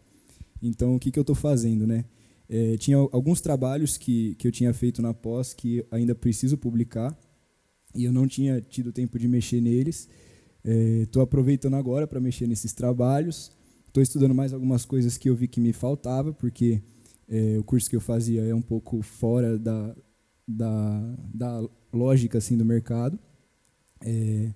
Então, 0.61 0.95
o 0.95 0.99
que, 0.99 1.09
que 1.09 1.17
eu 1.17 1.21
estou 1.21 1.35
fazendo, 1.35 1.87
né? 1.87 2.05
É, 2.47 2.77
tinha 2.77 2.97
alguns 2.97 3.41
trabalhos 3.41 3.97
que, 3.97 4.35
que 4.35 4.47
eu 4.47 4.51
tinha 4.51 4.71
feito 4.71 5.01
na 5.01 5.15
pós 5.15 5.51
que 5.51 5.83
ainda 5.89 6.13
preciso 6.13 6.57
publicar 6.57 7.17
e 7.93 8.05
eu 8.05 8.11
não 8.11 8.27
tinha 8.27 8.61
tido 8.61 8.91
tempo 8.91 9.17
de 9.19 9.27
mexer 9.27 9.61
neles. 9.61 10.07
Estou 10.63 11.21
é, 11.21 11.23
aproveitando 11.23 11.75
agora 11.75 12.07
para 12.07 12.19
mexer 12.19 12.47
nesses 12.47 12.73
trabalhos. 12.73 13.51
Estou 13.87 14.01
estudando 14.01 14.33
mais 14.33 14.53
algumas 14.53 14.85
coisas 14.85 15.17
que 15.17 15.29
eu 15.29 15.35
vi 15.35 15.47
que 15.47 15.59
me 15.59 15.73
faltava, 15.73 16.31
porque 16.33 16.81
é, 17.27 17.57
o 17.57 17.63
curso 17.63 17.89
que 17.89 17.95
eu 17.95 18.01
fazia 18.01 18.41
é 18.43 18.53
um 18.53 18.61
pouco 18.61 19.01
fora 19.01 19.57
da, 19.57 19.95
da, 20.47 21.15
da 21.33 21.69
lógica 21.93 22.37
assim 22.37 22.57
do 22.57 22.63
mercado. 22.63 23.19
É, 24.05 24.53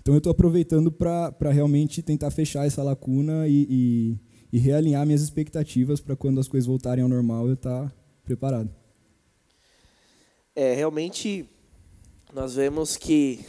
então 0.00 0.14
eu 0.14 0.18
estou 0.18 0.30
aproveitando 0.30 0.90
para 0.90 1.50
realmente 1.52 2.02
tentar 2.02 2.30
fechar 2.30 2.66
essa 2.66 2.82
lacuna 2.82 3.46
e, 3.46 3.66
e, 3.68 4.18
e 4.52 4.58
realinhar 4.58 5.04
minhas 5.04 5.20
expectativas 5.20 6.00
para 6.00 6.16
quando 6.16 6.40
as 6.40 6.48
coisas 6.48 6.66
voltarem 6.66 7.02
ao 7.02 7.08
normal 7.08 7.46
eu 7.46 7.54
estar 7.54 7.88
tá 7.88 7.94
preparado. 8.24 8.70
É, 10.56 10.74
realmente 10.74 11.48
nós 12.32 12.54
vemos 12.54 12.96
que 12.96 13.44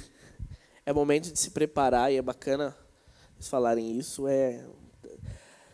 é 0.85 0.93
momento 0.93 1.31
de 1.31 1.39
se 1.39 1.51
preparar 1.51 2.11
e 2.11 2.17
é 2.17 2.21
bacana 2.21 2.75
eles 3.35 3.47
falarem 3.47 3.97
isso. 3.97 4.27
É 4.27 4.65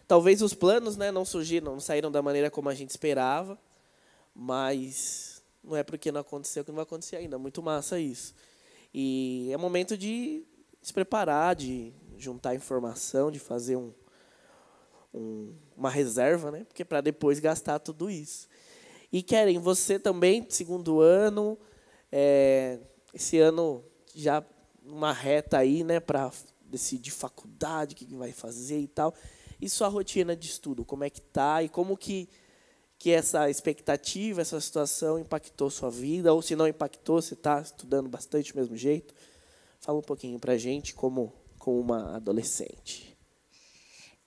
talvez 0.08 0.42
os 0.42 0.54
planos, 0.54 0.98
né, 0.98 1.12
não 1.12 1.26
surgiram, 1.26 1.74
não 1.74 1.80
saíram 1.80 2.12
da 2.12 2.22
maneira 2.22 2.50
como 2.50 2.70
a 2.70 2.74
gente 2.74 2.90
esperava, 2.90 3.58
mas 4.34 5.44
não 5.64 5.76
é 5.76 5.84
porque 5.84 6.12
não 6.12 6.22
aconteceu 6.22 6.64
que 6.64 6.72
não 6.72 6.78
vai 6.78 6.84
acontecer 6.84 7.16
ainda. 7.16 7.38
Muito 7.38 7.62
massa 7.62 8.00
isso. 8.00 8.34
E 8.94 9.50
é 9.52 9.58
momento 9.58 9.98
de 9.98 10.44
se 10.82 10.94
preparar, 10.94 11.56
de 11.56 11.94
juntar 12.18 12.56
informação, 12.56 13.30
de 13.30 13.40
fazer 13.40 13.76
um, 13.76 13.94
um 15.14 15.54
uma 15.76 15.90
reserva, 15.90 16.52
né? 16.52 16.64
Porque 16.64 16.86
para 16.86 17.02
depois 17.02 17.40
gastar 17.40 17.80
tudo 17.80 18.10
isso. 18.10 18.48
E 19.12 19.22
querem 19.22 19.60
você 19.60 20.00
também 20.00 20.46
segundo 20.50 21.02
ano, 21.02 21.58
é, 22.12 22.80
esse 23.16 23.40
ano 23.40 23.84
já 24.14 24.44
uma 24.86 25.14
reta 25.14 25.58
aí, 25.58 25.84
né? 25.84 26.00
Para 26.00 26.32
decidir 26.66 27.12
faculdade, 27.12 27.96
o 27.96 27.98
que 27.98 28.14
vai 28.14 28.32
fazer 28.32 28.80
e 28.80 28.88
tal. 28.88 29.16
E 29.60 29.70
sua 29.70 29.88
rotina 29.88 30.36
de 30.36 30.48
estudo, 30.48 30.84
como 30.84 31.04
é 31.06 31.10
que 31.10 31.22
tá 31.22 31.64
e 31.64 31.70
como 31.70 31.96
que 31.96 32.30
que 32.98 33.12
essa 33.12 33.50
expectativa, 33.50 34.42
essa 34.42 34.60
situação 34.60 35.20
impactou 35.20 35.70
sua 35.70 35.92
vida 35.92 36.34
ou 36.34 36.42
se 36.42 36.56
não 36.56 36.68
impactou, 36.68 37.22
você 37.22 37.34
está 37.34 37.62
estudando 37.62 38.10
bastante 38.10 38.54
do 38.54 38.60
mesmo 38.60 38.76
jeito? 38.78 39.14
Fala 39.80 40.00
um 40.00 40.02
pouquinho 40.02 40.40
para 40.40 40.58
gente 40.58 40.94
como, 40.94 41.34
como 41.60 41.80
uma 41.80 42.16
adolescente. 42.16 43.16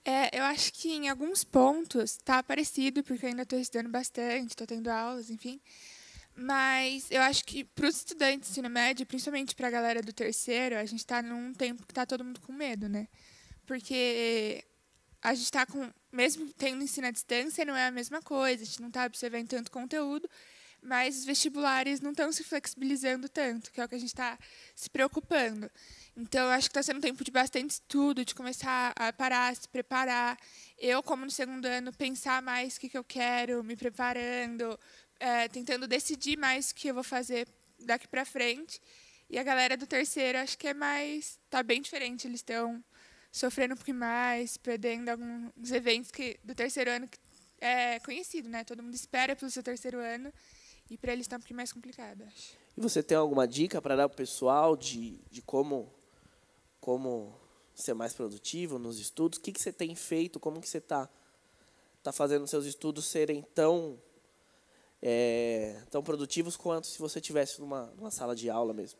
É, 0.05 0.37
eu 0.37 0.43
acho 0.43 0.71
que 0.71 0.93
em 0.93 1.09
alguns 1.09 1.43
pontos 1.43 2.11
está 2.11 2.41
parecido, 2.41 3.03
porque 3.03 3.25
eu 3.25 3.29
ainda 3.29 3.41
estou 3.41 3.59
estudando 3.59 3.89
bastante, 3.89 4.51
estou 4.51 4.65
tendo 4.65 4.87
aulas, 4.87 5.29
enfim. 5.29 5.59
Mas 6.41 7.11
eu 7.11 7.21
acho 7.21 7.43
que 7.43 7.65
para 7.65 7.85
os 7.85 7.97
estudantes 7.97 8.47
do 8.47 8.51
ensino 8.53 8.69
médio, 8.69 9.05
principalmente 9.05 9.53
para 9.53 9.67
a 9.67 9.71
galera 9.71 10.01
do 10.01 10.13
terceiro, 10.13 10.77
a 10.77 10.85
gente 10.85 10.99
está 10.99 11.21
num 11.21 11.53
tempo 11.53 11.85
que 11.85 11.91
está 11.91 12.05
todo 12.05 12.23
mundo 12.23 12.39
com 12.39 12.53
medo, 12.53 12.87
né? 12.87 13.09
Porque 13.65 14.63
a 15.21 15.33
gente 15.33 15.43
está 15.43 15.65
com, 15.65 15.91
mesmo 16.09 16.49
tendo 16.53 16.81
ensino 16.81 17.07
à 17.07 17.11
distância, 17.11 17.65
não 17.65 17.75
é 17.75 17.87
a 17.87 17.91
mesma 17.91 18.21
coisa, 18.21 18.63
a 18.63 18.65
gente 18.65 18.79
não 18.79 18.87
está 18.87 19.03
absorvendo 19.03 19.49
tanto 19.49 19.69
conteúdo, 19.69 20.29
mas 20.81 21.17
os 21.17 21.25
vestibulares 21.25 21.99
não 21.99 22.11
estão 22.11 22.31
se 22.31 22.41
flexibilizando 22.41 23.27
tanto, 23.27 23.69
que 23.69 23.81
é 23.81 23.83
o 23.83 23.89
que 23.89 23.95
a 23.95 23.99
gente 23.99 24.07
está 24.07 24.39
se 24.73 24.89
preocupando. 24.89 25.69
Então, 26.15 26.45
eu 26.45 26.51
acho 26.51 26.69
que 26.69 26.71
está 26.71 26.83
sendo 26.83 26.97
um 26.97 27.01
tempo 27.01 27.21
de 27.23 27.31
bastante 27.31 27.71
estudo, 27.71 28.23
de 28.23 28.33
começar 28.33 28.93
a 28.95 29.11
parar, 29.11 29.53
se 29.55 29.67
preparar. 29.67 30.37
Eu, 30.77 31.03
como 31.03 31.25
no 31.25 31.31
segundo 31.31 31.65
ano, 31.65 31.91
pensar 31.93 32.41
mais 32.41 32.77
o 32.77 32.79
que, 32.79 32.89
que 32.89 32.97
eu 32.97 33.03
quero, 33.03 33.63
me 33.63 33.75
preparando, 33.75 34.79
é, 35.19 35.47
tentando 35.47 35.87
decidir 35.87 36.37
mais 36.37 36.71
o 36.71 36.75
que 36.75 36.87
eu 36.87 36.93
vou 36.93 37.03
fazer 37.03 37.47
daqui 37.79 38.07
para 38.07 38.25
frente. 38.25 38.81
E 39.29 39.37
a 39.37 39.43
galera 39.43 39.77
do 39.77 39.85
terceiro, 39.85 40.37
acho 40.39 40.57
que 40.57 40.67
é 40.67 40.73
mais. 40.73 41.39
Está 41.45 41.61
bem 41.61 41.81
diferente. 41.81 42.27
Eles 42.27 42.39
estão 42.39 42.83
sofrendo 43.31 43.73
um 43.73 43.77
pouquinho 43.77 43.97
mais, 43.97 44.57
perdendo 44.57 45.09
alguns 45.09 45.71
eventos 45.71 46.09
que, 46.09 46.39
do 46.43 46.55
terceiro 46.55 46.89
ano 46.89 47.07
que 47.07 47.19
é 47.61 47.99
conhecido, 47.99 48.49
né? 48.49 48.63
Todo 48.63 48.81
mundo 48.81 48.95
espera 48.95 49.35
pelo 49.35 49.51
seu 49.51 49.61
terceiro 49.61 49.99
ano. 49.99 50.33
E 50.89 50.97
para 50.97 51.13
eles 51.13 51.25
está 51.25 51.35
um 51.35 51.39
pouquinho 51.39 51.57
mais 51.57 51.71
complicado, 51.71 52.23
acho. 52.23 52.57
E 52.75 52.81
você 52.81 53.03
tem 53.03 53.15
alguma 53.15 53.47
dica 53.47 53.81
para 53.81 53.95
dar 53.95 54.09
para 54.09 54.15
o 54.15 54.17
pessoal 54.17 54.75
de, 54.75 55.19
de 55.29 55.41
como, 55.41 55.93
como 56.79 57.39
ser 57.75 57.93
mais 57.93 58.13
produtivo 58.13 58.79
nos 58.79 58.99
estudos? 58.99 59.37
O 59.37 59.41
que, 59.41 59.51
que 59.51 59.61
você 59.61 59.71
tem 59.71 59.93
feito? 59.93 60.39
Como 60.39 60.59
que 60.59 60.67
você 60.67 60.79
está 60.79 61.07
tá 62.01 62.11
fazendo 62.11 62.47
seus 62.47 62.65
estudos 62.65 63.05
serem 63.05 63.43
tão, 63.53 64.01
é, 65.01 65.81
tão 65.89 66.03
produtivos 66.03 66.57
quanto 66.57 66.87
se 66.87 66.99
você 66.99 67.21
tivesse 67.21 67.59
numa, 67.59 67.87
numa 67.97 68.11
sala 68.11 68.35
de 68.35 68.49
aula 68.49 68.73
mesmo? 68.73 68.99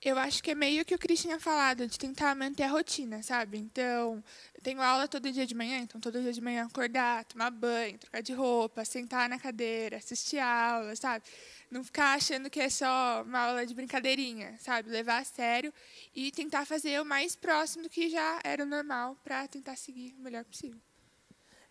Eu 0.00 0.16
acho 0.16 0.40
que 0.44 0.52
é 0.52 0.54
meio 0.54 0.84
que 0.84 0.94
o 0.94 0.98
Cris 0.98 1.20
tinha 1.20 1.40
falado, 1.40 1.84
de 1.84 1.98
tentar 1.98 2.32
manter 2.36 2.62
a 2.62 2.68
rotina, 2.68 3.20
sabe? 3.20 3.58
Então, 3.58 4.22
eu 4.54 4.62
tenho 4.62 4.80
aula 4.80 5.08
todo 5.08 5.30
dia 5.32 5.44
de 5.44 5.56
manhã, 5.56 5.78
então 5.78 6.00
todo 6.00 6.22
dia 6.22 6.32
de 6.32 6.40
manhã 6.40 6.66
acordar, 6.66 7.24
tomar 7.24 7.50
banho, 7.50 7.98
trocar 7.98 8.22
de 8.22 8.32
roupa, 8.32 8.84
sentar 8.84 9.28
na 9.28 9.40
cadeira, 9.40 9.96
assistir 9.96 10.38
a 10.38 10.74
aula, 10.74 10.94
sabe? 10.94 11.24
Não 11.68 11.82
ficar 11.82 12.14
achando 12.14 12.48
que 12.48 12.60
é 12.60 12.70
só 12.70 13.24
uma 13.26 13.40
aula 13.40 13.66
de 13.66 13.74
brincadeirinha, 13.74 14.56
sabe? 14.60 14.88
Levar 14.88 15.18
a 15.18 15.24
sério 15.24 15.74
e 16.14 16.30
tentar 16.30 16.64
fazer 16.64 17.00
o 17.00 17.04
mais 17.04 17.34
próximo 17.34 17.82
do 17.82 17.90
que 17.90 18.08
já 18.08 18.40
era 18.44 18.62
o 18.62 18.66
normal 18.66 19.16
para 19.24 19.48
tentar 19.48 19.74
seguir 19.74 20.14
o 20.16 20.22
melhor 20.22 20.44
possível. 20.44 20.78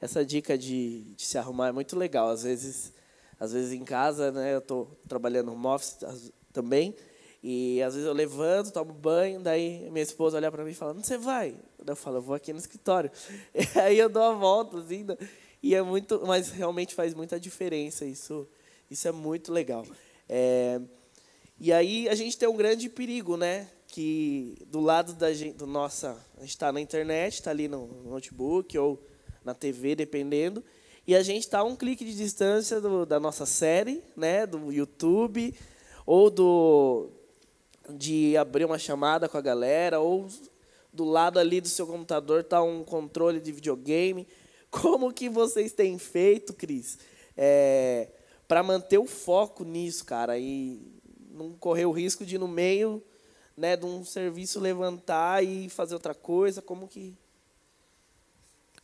Essa 0.01 0.25
dica 0.25 0.57
de, 0.57 1.05
de 1.15 1.23
se 1.23 1.37
arrumar 1.37 1.69
é 1.69 1.71
muito 1.71 1.95
legal. 1.95 2.29
Às 2.29 2.43
vezes, 2.43 2.93
às 3.39 3.53
vezes 3.53 3.71
em 3.71 3.83
casa, 3.83 4.31
né, 4.31 4.53
eu 4.53 4.59
estou 4.59 4.89
trabalhando 5.07 5.51
no 5.51 5.67
office 5.67 5.97
também, 6.51 6.95
e 7.41 7.81
às 7.83 7.93
vezes 7.93 8.07
eu 8.07 8.13
levanto, 8.13 8.71
tomo 8.71 8.93
banho, 8.93 9.39
daí 9.39 9.89
minha 9.91 10.03
esposa 10.03 10.37
olha 10.37 10.51
para 10.51 10.63
mim 10.63 10.71
e 10.71 10.73
fala: 10.73 10.93
Onde 10.93 11.05
você 11.05 11.17
vai? 11.17 11.55
Eu 11.85 11.95
falo: 11.95 12.17
Eu 12.17 12.21
vou 12.21 12.35
aqui 12.35 12.51
no 12.51 12.59
escritório. 12.59 13.11
E 13.53 13.79
aí 13.79 13.97
eu 13.97 14.09
dou 14.09 14.23
a 14.23 14.33
volta, 14.33 14.77
assim, 14.79 15.03
né? 15.03 15.15
e 15.61 15.75
é 15.75 15.81
muito, 15.81 16.21
mas 16.25 16.49
realmente 16.49 16.95
faz 16.95 17.13
muita 17.13 17.39
diferença. 17.39 18.05
Isso, 18.05 18.47
isso 18.89 19.07
é 19.07 19.11
muito 19.11 19.51
legal. 19.51 19.85
É, 20.27 20.81
e 21.59 21.71
aí 21.71 22.07
a 22.09 22.15
gente 22.15 22.37
tem 22.37 22.47
um 22.47 22.55
grande 22.55 22.89
perigo, 22.89 23.37
né? 23.37 23.67
Que 23.87 24.57
do 24.67 24.79
lado 24.79 25.13
da 25.13 25.33
gente, 25.33 25.55
do 25.55 25.65
nossa, 25.65 26.17
a 26.37 26.41
gente 26.41 26.49
está 26.49 26.71
na 26.71 26.81
internet, 26.81 27.35
está 27.35 27.51
ali 27.51 27.67
no 27.67 27.87
notebook 28.03 28.77
ou 28.77 29.01
na 29.43 29.53
TV, 29.53 29.95
dependendo, 29.95 30.63
e 31.07 31.15
a 31.15 31.23
gente 31.23 31.43
está 31.43 31.59
a 31.59 31.63
um 31.63 31.75
clique 31.75 32.03
de 32.03 32.13
distância 32.13 32.81
do, 32.81 33.05
da 33.05 33.17
nossa 33.17 33.45
série, 33.45 34.03
né? 34.15 34.45
Do 34.45 34.73
YouTube 34.73 35.55
ou 36.05 36.29
do 36.29 37.09
de 37.89 38.35
abrir 38.35 38.65
uma 38.65 38.77
chamada 38.77 39.29
com 39.29 39.37
a 39.37 39.41
galera, 39.41 40.01
ou 40.01 40.27
do 40.91 41.05
lado 41.05 41.39
ali 41.39 41.61
do 41.61 41.69
seu 41.69 41.87
computador 41.87 42.41
está 42.41 42.61
um 42.61 42.83
controle 42.83 43.39
de 43.39 43.53
videogame. 43.53 44.27
Como 44.69 45.13
que 45.13 45.29
vocês 45.29 45.71
têm 45.71 45.97
feito, 45.97 46.53
Cris, 46.53 46.97
é, 47.37 48.09
para 48.45 48.61
manter 48.61 48.97
o 48.97 49.05
foco 49.05 49.63
nisso, 49.63 50.03
cara, 50.03 50.37
e 50.37 50.81
não 51.31 51.53
correr 51.53 51.85
o 51.85 51.91
risco 51.93 52.25
de 52.25 52.37
no 52.37 52.49
meio 52.49 53.01
né, 53.55 53.77
de 53.77 53.85
um 53.85 54.03
serviço 54.03 54.59
levantar 54.59 55.41
e 55.41 55.69
fazer 55.69 55.93
outra 55.93 56.13
coisa? 56.13 56.61
Como 56.61 56.85
que 56.85 57.15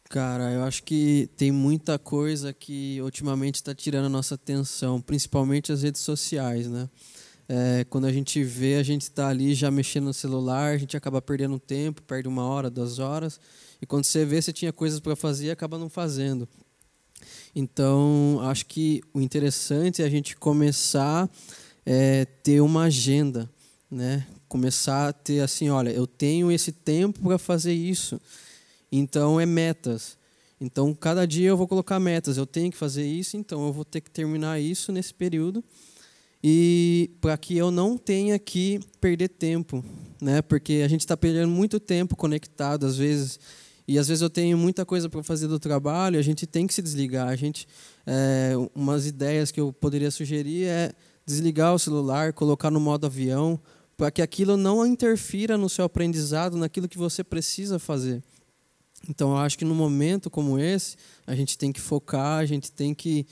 Cara, 0.09 0.51
eu 0.51 0.63
acho 0.63 0.83
que 0.83 1.29
tem 1.35 1.51
muita 1.51 1.97
coisa 1.97 2.53
que 2.53 3.01
ultimamente 3.01 3.55
está 3.55 3.73
tirando 3.73 4.05
a 4.05 4.09
nossa 4.09 4.35
atenção, 4.35 5.01
principalmente 5.01 5.71
as 5.71 5.81
redes 5.81 6.01
sociais, 6.01 6.67
né? 6.67 6.87
É, 7.47 7.85
quando 7.89 8.05
a 8.05 8.11
gente 8.11 8.43
vê, 8.43 8.75
a 8.75 8.83
gente 8.83 9.01
está 9.01 9.27
ali 9.27 9.53
já 9.53 9.69
mexendo 9.69 10.05
no 10.05 10.13
celular, 10.13 10.73
a 10.73 10.77
gente 10.77 10.95
acaba 10.95 11.21
perdendo 11.21 11.59
tempo, 11.59 12.01
perde 12.01 12.27
uma 12.27 12.43
hora, 12.43 12.69
duas 12.69 12.99
horas. 12.99 13.39
E 13.81 13.85
quando 13.85 14.05
você 14.05 14.23
vê, 14.23 14.41
você 14.41 14.53
tinha 14.53 14.71
coisas 14.71 14.99
para 14.99 15.15
fazer 15.15 15.47
e 15.47 15.51
acaba 15.51 15.77
não 15.77 15.89
fazendo. 15.89 16.47
Então, 17.55 18.39
acho 18.43 18.65
que 18.65 19.01
o 19.13 19.21
interessante 19.21 20.01
é 20.01 20.05
a 20.05 20.09
gente 20.09 20.35
começar 20.35 21.25
a 21.25 21.29
é, 21.85 22.25
ter 22.25 22.61
uma 22.61 22.83
agenda, 22.83 23.49
né? 23.91 24.25
Começar 24.47 25.09
a 25.09 25.13
ter 25.13 25.41
assim, 25.41 25.69
olha, 25.69 25.89
eu 25.89 26.07
tenho 26.07 26.51
esse 26.51 26.71
tempo 26.71 27.19
para 27.19 27.37
fazer 27.37 27.73
isso. 27.73 28.19
Então, 28.95 29.39
é 29.39 29.45
metas. 29.45 30.17
Então, 30.61 30.93
cada 30.93 31.25
dia 31.25 31.49
eu 31.49 31.57
vou 31.57 31.67
colocar 31.67 31.99
metas. 31.99 32.37
Eu 32.37 32.45
tenho 32.45 32.71
que 32.71 32.77
fazer 32.77 33.05
isso, 33.05 33.35
então 33.35 33.65
eu 33.65 33.73
vou 33.73 33.83
ter 33.83 34.01
que 34.01 34.11
terminar 34.11 34.61
isso 34.61 34.91
nesse 34.91 35.13
período 35.13 35.63
e 36.43 37.09
para 37.21 37.37
que 37.37 37.57
eu 37.57 37.71
não 37.71 37.97
tenha 37.97 38.37
que 38.37 38.79
perder 38.99 39.29
tempo, 39.29 39.83
né? 40.21 40.41
Porque 40.41 40.81
a 40.85 40.87
gente 40.87 40.99
está 40.99 41.15
perdendo 41.15 41.49
muito 41.49 41.79
tempo 41.79 42.17
conectado 42.17 42.85
às 42.85 42.97
vezes 42.97 43.39
e 43.87 43.97
às 43.97 44.07
vezes 44.07 44.21
eu 44.21 44.29
tenho 44.29 44.57
muita 44.57 44.85
coisa 44.85 45.09
para 45.09 45.23
fazer 45.23 45.47
do 45.47 45.59
trabalho, 45.59 46.19
a 46.19 46.21
gente 46.21 46.45
tem 46.45 46.67
que 46.67 46.73
se 46.73 46.81
desligar. 46.81 47.29
A 47.29 47.35
gente, 47.35 47.67
é, 48.05 48.53
umas 48.75 49.05
ideias 49.05 49.51
que 49.51 49.59
eu 49.59 49.73
poderia 49.73 50.11
sugerir 50.11 50.65
é 50.65 50.93
desligar 51.25 51.73
o 51.73 51.79
celular, 51.79 52.31
colocar 52.31 52.69
no 52.69 52.79
modo 52.79 53.07
avião, 53.07 53.59
para 53.97 54.11
que 54.11 54.21
aquilo 54.21 54.55
não 54.55 54.85
interfira 54.85 55.57
no 55.57 55.69
seu 55.69 55.83
aprendizado, 55.83 56.57
naquilo 56.57 56.87
que 56.87 56.97
você 56.97 57.23
precisa 57.23 57.79
fazer. 57.79 58.23
Então, 59.07 59.31
eu 59.31 59.37
acho 59.37 59.57
que 59.57 59.65
num 59.65 59.75
momento 59.75 60.29
como 60.29 60.57
esse, 60.57 60.95
a 61.27 61.35
gente 61.35 61.57
tem 61.57 61.71
que 61.71 61.81
focar, 61.81 62.39
a 62.39 62.45
gente 62.45 62.71
tem 62.71 62.93
que 62.93 63.25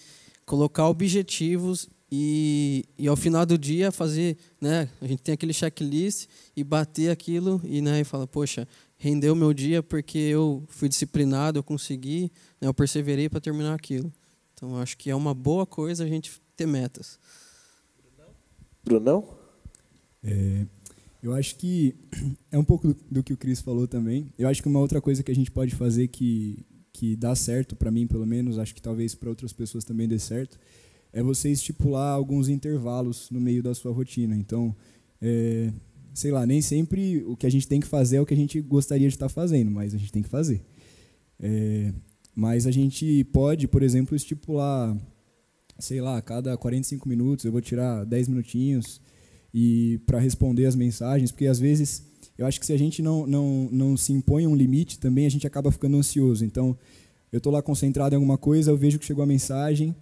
colocar 0.46 0.88
objetivos 0.88 1.90
e, 2.12 2.84
e 2.98 3.08
ao 3.08 3.16
final 3.16 3.46
do 3.46 3.58
dia 3.58 3.90
fazer, 3.90 4.38
né, 4.60 4.90
a 5.00 5.08
gente 5.08 5.22
tem 5.22 5.34
aquele 5.34 5.54
checklist 5.54 6.28
e 6.58 6.62
bater 6.62 7.10
aquilo 7.10 7.62
e, 7.64 7.82
né, 7.82 8.02
e 8.02 8.04
fala, 8.04 8.28
poxa, 8.28 8.68
rendeu 8.98 9.34
meu 9.34 9.54
dia 9.54 9.82
porque 9.82 10.18
eu 10.18 10.64
fui 10.68 10.90
disciplinado, 10.90 11.58
eu 11.58 11.64
consegui, 11.64 12.30
né, 12.60 12.68
eu 12.68 12.74
perseverei 12.74 13.30
para 13.30 13.40
terminar 13.40 13.74
aquilo. 13.74 14.12
Então, 14.54 14.78
acho 14.78 14.98
que 14.98 15.10
é 15.10 15.16
uma 15.16 15.34
boa 15.34 15.66
coisa 15.66 16.04
a 16.04 16.08
gente 16.08 16.42
ter 16.56 16.66
metas. 16.66 17.18
Brunão? 18.84 19.38
É, 20.22 20.66
eu 21.22 21.34
acho 21.34 21.56
que 21.56 21.96
é 22.52 22.58
um 22.58 22.64
pouco 22.64 22.88
do, 22.88 22.98
do, 23.10 23.24
que 23.24 23.34
o 23.34 23.38
Cris 23.38 23.62
falou 23.62 23.88
também. 23.88 24.34
Eu 24.38 24.48
acho 24.48 24.62
que 24.62 24.68
uma 24.68 24.80
outra 24.80 25.00
coisa 25.00 25.22
que 25.22 25.32
a 25.32 25.36
gente 25.36 25.52
pode 25.52 25.76
fazer 25.76 26.08
que, 26.08 26.66
que 26.92 27.16
dá 27.16 27.36
certo, 27.36 27.76
para 27.76 27.92
mim 27.92 28.08
pelo 28.08 28.26
menos, 28.26 28.58
acho 28.58 28.74
que 28.74 28.82
talvez 28.82 29.14
para 29.14 29.30
outras 29.30 29.54
pessoas 29.54 29.84
também 29.84 30.08
dê 30.08 30.18
certo, 30.18 30.58
é 31.14 31.22
você 31.22 31.52
estipular 31.52 32.14
alguns 32.14 32.50
intervalos 32.50 33.30
no 33.30 33.40
meio 33.40 33.62
da 33.62 33.76
sua 33.76 33.92
rotina. 33.92 34.36
Então, 34.36 34.76
é, 35.22 35.72
sei 36.14 36.32
lá, 36.32 36.46
nem 36.46 36.62
sempre 36.62 37.24
o 37.26 37.36
que 37.36 37.46
a 37.46 37.52
gente 37.52 37.68
tem 37.68 37.80
que 37.80 37.88
fazer 37.88 38.18
é 38.18 38.22
o 38.22 38.26
que 38.26 38.34
a 38.34 38.38
gente 38.38 38.60
gostaria 38.62 39.08
de 39.08 39.16
estar 39.16 39.30
fazendo, 39.30 39.70
mas 39.70 39.94
a 39.94 39.98
gente 39.98 40.12
tem 40.12 40.24
que 40.24 40.30
fazer. 40.30 40.62
É, 41.40 41.94
mas 42.34 42.66
a 42.66 42.72
gente 42.72 43.24
pode, 43.26 43.68
por 43.68 43.84
exemplo, 43.84 44.16
estipular, 44.16 44.98
sei 45.78 46.02
lá, 46.02 46.18
a 46.18 46.22
cada 46.22 46.58
45 46.58 47.08
minutos 47.08 47.46
eu 47.46 47.52
vou 47.52 47.62
tirar 47.62 48.06
10 48.06 48.30
minutinhos 48.30 49.02
e 49.54 50.00
para 50.06 50.20
responder 50.20 50.66
as 50.66 50.76
mensagens, 50.76 51.32
porque 51.32 51.48
às 51.48 51.60
vezes 51.60 52.04
eu 52.38 52.46
acho 52.46 52.60
que 52.60 52.66
se 52.66 52.74
a 52.74 52.78
gente 52.78 53.02
não, 53.02 53.28
não, 53.28 53.70
não 53.72 53.98
se 53.98 54.14
impõe 54.14 54.48
um 54.48 54.56
limite, 54.56 54.98
também 54.98 55.26
a 55.26 55.30
gente 55.30 55.46
acaba 55.46 55.72
ficando 55.72 55.98
ansioso. 55.98 56.44
Então, 56.44 56.78
eu 57.32 57.38
estou 57.38 57.52
lá 57.52 57.62
concentrado 57.62 58.16
em 58.16 58.18
alguma 58.18 58.38
coisa, 58.38 58.72
eu 58.72 58.78
vejo 58.78 58.98
que 58.98 59.06
chegou 59.06 59.24
a 59.24 59.28
mensagem, 59.28 59.96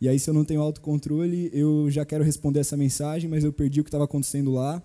e 0.00 0.08
aí, 0.08 0.18
se 0.18 0.30
eu 0.30 0.34
não 0.34 0.46
tenho 0.46 0.62
autocontrole, 0.62 1.50
eu 1.52 1.90
já 1.90 2.06
quero 2.06 2.24
responder 2.24 2.60
essa 2.60 2.74
mensagem, 2.74 3.28
mas 3.28 3.44
eu 3.44 3.52
perdi 3.52 3.80
o 3.80 3.84
que 3.84 3.88
estava 3.88 4.04
acontecendo 4.04 4.50
lá. 4.50 4.82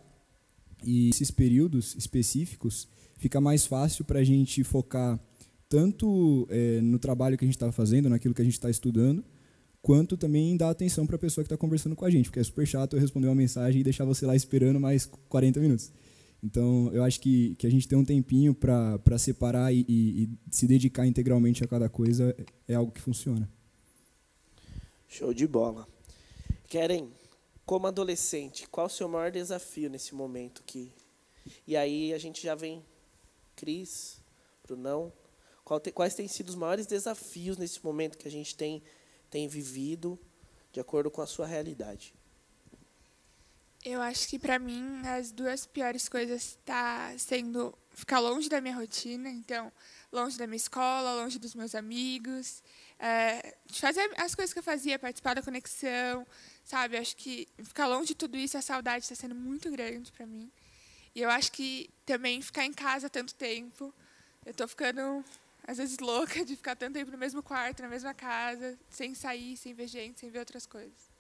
E 0.84 1.10
esses 1.10 1.32
períodos 1.32 1.96
específicos 1.96 2.86
fica 3.18 3.40
mais 3.40 3.66
fácil 3.66 4.04
para 4.04 4.20
a 4.20 4.24
gente 4.26 4.62
focar 4.62 5.18
tanto 5.70 6.46
é, 6.50 6.82
no 6.82 7.00
trabalho 7.00 7.38
que 7.38 7.46
a 7.46 7.48
gente 7.48 7.56
está 7.56 7.72
fazendo, 7.72 8.10
naquilo 8.10 8.34
que 8.34 8.42
a 8.42 8.46
gente 8.46 8.56
está 8.56 8.70
estudando, 8.70 9.24
quanto 9.86 10.18
também 10.18 10.58
dar 10.58 10.72
atenção 10.72 11.06
para 11.06 11.16
a 11.16 11.20
pessoa 11.20 11.44
que 11.44 11.46
está 11.46 11.56
conversando 11.56 11.96
com 11.96 12.04
a 12.06 12.10
gente, 12.10 12.26
porque 12.26 12.40
é 12.40 12.44
super 12.44 12.66
chato 12.66 12.96
eu 12.96 13.00
responder 13.00 13.28
uma 13.28 13.36
mensagem 13.36 13.82
e 13.82 13.84
deixar 13.84 14.04
você 14.04 14.26
lá 14.26 14.36
esperando 14.36 14.80
mais 14.80 15.06
40 15.30 15.60
minutos. 15.60 15.92
Então, 16.44 16.90
eu 16.92 17.04
acho 17.04 17.22
que, 17.22 17.54
que 17.54 17.68
a 17.68 17.70
gente 17.70 17.88
ter 17.88 17.96
um 17.96 18.04
tempinho 18.04 18.56
para 18.56 19.20
separar 19.20 19.72
e, 19.72 19.86
e, 19.88 20.24
e 20.24 20.30
se 20.50 20.66
dedicar 20.66 21.06
integralmente 21.06 21.64
a 21.64 21.68
cada 21.68 21.88
coisa 21.88 22.36
é 22.68 22.74
algo 22.74 22.92
que 22.92 23.00
funciona. 23.00 23.48
Show 25.08 25.32
de 25.36 25.46
bola. 25.46 25.88
Querem, 26.68 27.12
como 27.64 27.86
adolescente, 27.86 28.68
qual 28.68 28.88
o 28.88 28.90
seu 28.90 29.08
maior 29.08 29.30
desafio 29.30 29.88
nesse 29.88 30.16
momento 30.16 30.64
que 30.66 30.92
E 31.68 31.78
aí 31.78 32.12
a 32.12 32.18
gente 32.18 32.42
já 32.42 32.56
vem 32.56 32.84
Cris, 33.56 34.20
Brunão, 34.64 35.14
qual 35.64 35.80
te, 35.80 35.92
quais 35.92 36.16
têm 36.16 36.28
sido 36.28 36.50
os 36.50 36.56
maiores 36.56 36.88
desafios 36.88 37.56
nesse 37.56 37.86
momento 37.86 38.18
que 38.18 38.28
a 38.28 38.32
gente 38.32 38.56
tem 38.56 38.82
tem 39.36 39.50
vivido 39.50 40.18
de 40.72 40.80
acordo 40.80 41.12
com 41.12 41.22
a 41.22 41.28
sua 41.28 41.46
realidade? 41.46 42.16
Eu 43.84 44.02
acho 44.02 44.30
que 44.30 44.40
para 44.40 44.58
mim 44.58 45.02
as 45.06 45.30
duas 45.30 45.66
piores 45.66 46.08
coisas 46.08 46.58
tá 46.64 47.14
sendo 47.18 47.78
ficar 47.94 48.20
longe 48.20 48.48
da 48.48 48.62
minha 48.62 48.74
rotina, 48.74 49.30
então 49.30 49.70
longe 50.10 50.38
da 50.38 50.48
minha 50.48 50.56
escola, 50.56 51.16
longe 51.16 51.38
dos 51.38 51.54
meus 51.54 51.76
amigos, 51.76 52.64
é, 52.98 53.58
fazer 53.74 54.10
as 54.16 54.34
coisas 54.34 54.54
que 54.54 54.60
eu 54.60 54.64
fazia, 54.64 54.98
participar 54.98 55.34
da 55.34 55.42
conexão, 55.42 56.26
sabe? 56.64 56.96
Acho 56.96 57.18
que 57.18 57.46
ficar 57.62 57.88
longe 57.88 58.08
de 58.08 58.16
tudo 58.16 58.38
isso, 58.38 58.58
a 58.58 58.62
saudade 58.62 59.04
está 59.04 59.16
sendo 59.16 59.36
muito 59.36 59.70
grande 59.70 60.14
para 60.14 60.26
mim. 60.26 60.50
E 61.14 61.22
eu 61.22 61.30
acho 61.30 61.52
que 61.52 61.90
também 62.06 62.42
ficar 62.42 62.64
em 62.64 62.72
casa 62.72 63.10
tanto 63.10 63.36
tempo, 63.36 63.94
eu 64.46 64.52
estou 64.52 64.66
ficando 64.66 65.26
às 65.68 65.78
vezes 65.78 65.98
louca 66.00 66.46
de 66.46 66.56
ficar 66.56 66.76
tanto 66.76 66.94
tempo 66.94 67.12
no 67.12 67.18
mesmo 67.18 67.42
quarto, 67.42 67.82
na 67.82 67.90
mesma 67.90 68.14
casa, 68.14 68.78
sem 68.90 69.16
sair, 69.16 69.58
sem 69.58 69.74
ver 69.74 69.88
gente, 69.88 70.20
sem 70.20 70.30
ver 70.30 70.40
outras 70.40 70.66
coisas. 70.66 71.16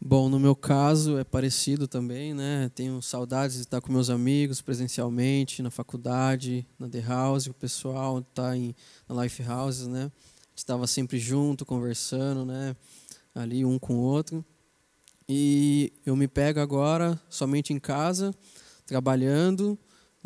Bom, 0.00 0.28
no 0.28 0.38
meu 0.38 0.54
caso 0.54 1.18
é 1.18 1.24
parecido 1.24 1.88
também, 1.88 2.32
né? 2.32 2.70
Tenho 2.74 3.02
saudades 3.02 3.56
de 3.56 3.62
estar 3.62 3.80
com 3.80 3.92
meus 3.92 4.08
amigos 4.08 4.60
presencialmente, 4.60 5.62
na 5.62 5.70
faculdade, 5.70 6.64
na 6.78 6.88
The 6.88 7.00
House, 7.00 7.48
o 7.48 7.54
pessoal 7.54 8.20
está 8.20 8.56
em 8.56 8.72
na 9.08 9.24
Life 9.24 9.42
House, 9.42 9.86
né? 9.88 10.12
Estava 10.54 10.86
sempre 10.86 11.18
junto, 11.18 11.66
conversando, 11.66 12.44
né? 12.44 12.76
Ali 13.34 13.64
um 13.64 13.80
com 13.80 13.94
o 13.94 14.00
outro. 14.00 14.44
E 15.28 15.92
eu 16.06 16.14
me 16.14 16.28
pego 16.28 16.60
agora 16.60 17.20
somente 17.28 17.72
em 17.72 17.80
casa, 17.80 18.32
trabalhando, 18.86 19.76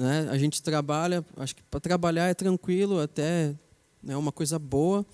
né? 0.01 0.29
A 0.31 0.39
gente 0.39 0.63
trabalha, 0.63 1.25
acho 1.37 1.55
que 1.55 1.63
para 1.65 1.81
trabalhar 1.81 2.29
é 2.29 2.35
tranquilo, 2.35 3.01
até 3.01 3.23
é 3.23 3.55
né, 4.03 4.17
uma 4.17 4.33
coisa 4.33 4.59
boa 4.59 5.07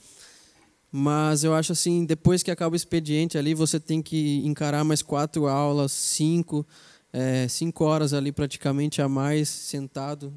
mas 0.90 1.44
eu 1.44 1.54
acho 1.54 1.72
assim, 1.72 2.06
depois 2.06 2.42
que 2.42 2.50
acaba 2.50 2.72
o 2.72 2.76
expediente 2.76 3.36
ali, 3.36 3.52
você 3.52 3.78
tem 3.78 4.00
que 4.00 4.40
encarar 4.46 4.82
mais 4.82 5.02
quatro 5.02 5.46
aulas, 5.46 5.92
cinco, 5.92 6.66
é, 7.12 7.46
cinco 7.48 7.84
horas 7.84 8.14
ali 8.14 8.32
praticamente 8.32 9.02
a 9.02 9.08
mais 9.08 9.46
sentado. 9.48 10.32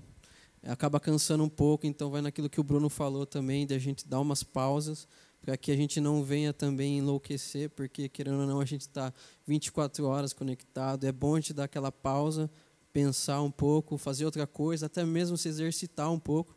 Acaba 0.63 0.99
cansando 0.99 1.45
um 1.45 1.49
pouco, 1.49 1.87
então 1.87 2.09
vai 2.09 2.21
naquilo 2.21 2.49
que 2.49 2.59
o 2.59 2.63
Bruno 2.63 2.89
falou 2.89 3.25
também, 3.25 3.65
de 3.65 3.73
a 3.73 3.79
gente 3.79 4.05
dar 4.05 4.19
umas 4.19 4.43
pausas, 4.43 5.07
para 5.41 5.55
que 5.55 5.71
a 5.71 5.77
gente 5.77 6.01
não 6.01 6.21
venha 6.23 6.51
também 6.51 6.97
enlouquecer, 6.97 7.69
porque 7.69 8.09
querendo 8.09 8.41
ou 8.41 8.45
não, 8.45 8.59
a 8.59 8.65
gente 8.65 8.81
está 8.81 9.13
24 9.47 10.05
horas 10.05 10.33
conectado. 10.33 11.05
É 11.05 11.11
bom 11.13 11.35
a 11.35 11.39
gente 11.39 11.53
dar 11.53 11.63
aquela 11.63 11.91
pausa, 11.91 12.49
pensar 12.91 13.41
um 13.41 13.51
pouco, 13.51 13.97
fazer 13.97 14.25
outra 14.25 14.47
coisa, 14.47 14.87
até 14.87 15.05
mesmo 15.05 15.37
se 15.37 15.47
exercitar 15.47 16.11
um 16.11 16.19
pouco. 16.19 16.55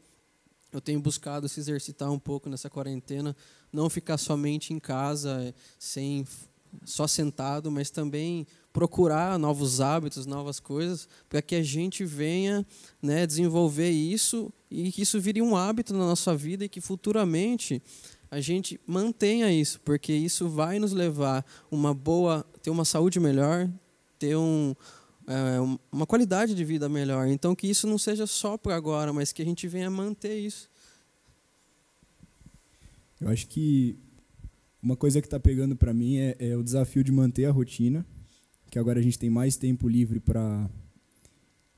Eu 0.72 0.80
tenho 0.80 1.00
buscado 1.00 1.48
se 1.48 1.60
exercitar 1.60 2.10
um 2.10 2.18
pouco 2.18 2.48
nessa 2.48 2.70
quarentena, 2.70 3.36
não 3.72 3.90
ficar 3.90 4.16
somente 4.16 4.72
em 4.72 4.78
casa, 4.78 5.54
sem 5.78 6.26
só 6.84 7.06
sentado, 7.06 7.70
mas 7.70 7.90
também 7.90 8.46
procurar 8.72 9.38
novos 9.38 9.80
hábitos, 9.80 10.24
novas 10.24 10.58
coisas, 10.58 11.06
para 11.28 11.42
que 11.42 11.54
a 11.54 11.62
gente 11.62 12.04
venha 12.04 12.66
né, 13.02 13.26
desenvolver 13.26 13.90
isso 13.90 14.50
e 14.70 14.90
que 14.90 15.02
isso 15.02 15.20
vire 15.20 15.42
um 15.42 15.54
hábito 15.54 15.92
na 15.92 16.00
nossa 16.00 16.34
vida 16.34 16.64
e 16.64 16.68
que 16.68 16.80
futuramente 16.80 17.82
a 18.30 18.40
gente 18.40 18.80
mantenha 18.86 19.52
isso, 19.52 19.78
porque 19.84 20.12
isso 20.12 20.48
vai 20.48 20.78
nos 20.78 20.92
levar 20.92 21.44
uma 21.70 21.92
boa, 21.92 22.46
ter 22.62 22.70
uma 22.70 22.86
saúde 22.86 23.20
melhor, 23.20 23.68
ter 24.18 24.34
um, 24.36 24.74
é, 25.26 25.78
uma 25.90 26.06
qualidade 26.06 26.54
de 26.54 26.64
vida 26.64 26.88
melhor. 26.88 27.26
Então 27.28 27.54
que 27.54 27.66
isso 27.66 27.86
não 27.86 27.98
seja 27.98 28.26
só 28.26 28.56
para 28.56 28.74
agora, 28.76 29.12
mas 29.12 29.32
que 29.32 29.42
a 29.42 29.44
gente 29.44 29.66
venha 29.68 29.90
manter 29.90 30.38
isso. 30.38 30.70
Eu 33.20 33.28
acho 33.28 33.46
que 33.46 33.96
uma 34.82 34.96
coisa 34.96 35.20
que 35.20 35.26
está 35.28 35.38
pegando 35.38 35.76
para 35.76 35.94
mim 35.94 36.16
é, 36.16 36.36
é, 36.38 36.56
o 36.56 36.62
desafio 36.62 37.04
de 37.04 37.12
manter 37.12 37.44
a 37.44 37.52
rotina, 37.52 38.04
que 38.68 38.78
agora 38.78 38.98
a 38.98 39.02
gente 39.02 39.18
tem 39.18 39.30
mais 39.30 39.56
tempo 39.56 39.88
livre 39.88 40.18
para, 40.18 40.68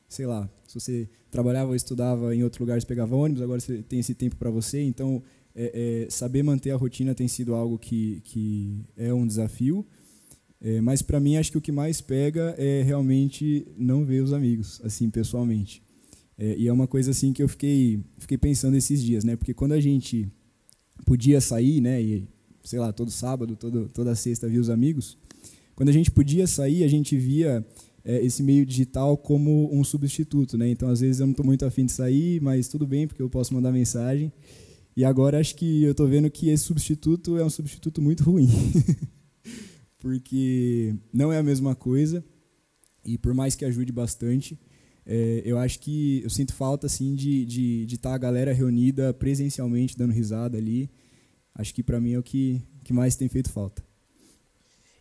sei 0.08 0.26
lá, 0.26 0.48
se 0.66 0.80
você 0.80 1.08
trabalhava 1.30 1.68
ou 1.68 1.76
estudava 1.76 2.34
em 2.34 2.42
outro 2.42 2.62
lugar, 2.62 2.80
você 2.80 2.86
pegava 2.86 3.14
ônibus, 3.14 3.42
agora 3.42 3.60
você 3.60 3.82
tem 3.82 3.98
esse 3.98 4.14
tempo 4.14 4.36
para 4.36 4.48
você, 4.50 4.80
então 4.82 5.22
é, 5.54 6.06
é, 6.06 6.10
saber 6.10 6.42
manter 6.42 6.70
a 6.70 6.76
rotina 6.76 7.14
tem 7.14 7.28
sido 7.28 7.54
algo 7.54 7.78
que, 7.78 8.22
que 8.24 8.84
é 8.96 9.12
um 9.12 9.26
desafio, 9.26 9.86
é, 10.60 10.80
mas 10.80 11.02
para 11.02 11.20
mim 11.20 11.36
acho 11.36 11.50
que 11.50 11.58
o 11.58 11.60
que 11.60 11.72
mais 11.72 12.00
pega 12.00 12.54
é 12.56 12.82
realmente 12.82 13.66
não 13.76 14.04
ver 14.04 14.22
os 14.22 14.32
amigos, 14.32 14.80
assim, 14.82 15.10
pessoalmente. 15.10 15.82
É, 16.38 16.56
e 16.56 16.66
é 16.66 16.72
uma 16.72 16.86
coisa 16.86 17.10
assim 17.10 17.32
que 17.32 17.42
eu 17.42 17.48
fiquei, 17.48 18.00
fiquei 18.18 18.38
pensando 18.38 18.76
esses 18.76 19.02
dias, 19.02 19.24
né? 19.24 19.36
Porque 19.36 19.54
quando 19.54 19.72
a 19.72 19.80
gente 19.80 20.28
podia 21.04 21.40
sair, 21.40 21.80
né? 21.80 22.00
E, 22.02 22.26
sei 22.62 22.78
lá, 22.78 22.92
todo 22.92 23.10
sábado, 23.10 23.56
todo, 23.56 23.88
toda 23.88 24.14
sexta 24.14 24.48
via 24.48 24.60
os 24.60 24.70
amigos. 24.70 25.18
Quando 25.74 25.88
a 25.88 25.92
gente 25.92 26.10
podia 26.10 26.46
sair, 26.46 26.84
a 26.84 26.88
gente 26.88 27.16
via 27.16 27.64
é, 28.04 28.24
esse 28.24 28.42
meio 28.42 28.64
digital 28.64 29.16
como 29.16 29.68
um 29.72 29.84
substituto, 29.84 30.56
né? 30.56 30.68
Então, 30.68 30.88
às 30.88 31.00
vezes 31.00 31.20
eu 31.20 31.26
não 31.26 31.32
estou 31.32 31.46
muito 31.46 31.64
afim 31.64 31.86
de 31.86 31.92
sair, 31.92 32.40
mas 32.40 32.68
tudo 32.68 32.86
bem, 32.86 33.06
porque 33.06 33.22
eu 33.22 33.30
posso 33.30 33.54
mandar 33.54 33.72
mensagem. 33.72 34.32
E 34.96 35.04
agora 35.04 35.40
acho 35.40 35.56
que 35.56 35.82
eu 35.82 35.90
estou 35.90 36.06
vendo 36.06 36.30
que 36.30 36.48
esse 36.48 36.64
substituto 36.64 37.36
é 37.36 37.44
um 37.44 37.50
substituto 37.50 38.00
muito 38.00 38.22
ruim. 38.22 38.48
porque 40.04 40.94
não 41.10 41.32
é 41.32 41.38
a 41.38 41.42
mesma 41.42 41.74
coisa. 41.74 42.22
E 43.02 43.16
por 43.16 43.32
mais 43.32 43.56
que 43.56 43.64
ajude 43.64 43.90
bastante, 43.90 44.60
é, 45.06 45.40
eu 45.46 45.56
acho 45.56 45.80
que 45.80 46.22
eu 46.22 46.28
sinto 46.28 46.52
falta 46.52 46.86
assim 46.86 47.14
de 47.14 47.40
estar 47.40 47.50
de, 47.50 47.86
de 47.86 47.98
tá 47.98 48.14
a 48.14 48.18
galera 48.18 48.52
reunida 48.52 49.14
presencialmente 49.14 49.96
dando 49.96 50.12
risada 50.12 50.58
ali. 50.58 50.90
Acho 51.54 51.74
que 51.74 51.82
para 51.82 51.98
mim 51.98 52.12
é 52.12 52.18
o 52.18 52.22
que, 52.22 52.62
que 52.84 52.92
mais 52.92 53.16
tem 53.16 53.30
feito 53.30 53.50
falta. 53.50 53.82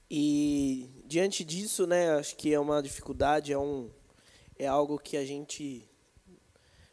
E 0.09 0.89
diante 1.05 1.43
disso, 1.43 1.85
né, 1.85 2.11
acho 2.11 2.37
que 2.37 2.53
é 2.53 2.59
uma 2.59 2.81
dificuldade, 2.81 3.51
é 3.51 3.57
um 3.57 3.89
é 4.57 4.67
algo 4.67 4.97
que 4.97 5.17
a 5.17 5.25
gente 5.25 5.83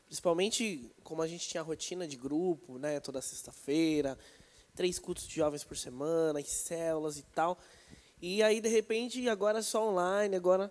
principalmente 0.07 0.91
como 1.05 1.23
a 1.23 1.29
gente 1.29 1.49
tinha 1.49 1.61
a 1.61 1.65
rotina 1.65 2.09
de 2.09 2.17
grupo, 2.17 2.77
né, 2.77 2.99
toda 2.99 3.23
sexta-feira, 3.23 4.19
três 4.75 4.99
cultos 4.99 5.29
de 5.29 5.37
jovens 5.37 5.63
por 5.63 5.77
semana, 5.77 6.41
e 6.41 6.45
células 6.45 7.19
e 7.19 7.23
tal. 7.23 7.57
E 8.21 8.43
aí 8.43 8.61
de 8.61 8.69
repente 8.69 9.29
agora 9.29 9.61
é 9.61 9.63
só 9.63 9.89
online, 9.89 10.37
agora 10.37 10.71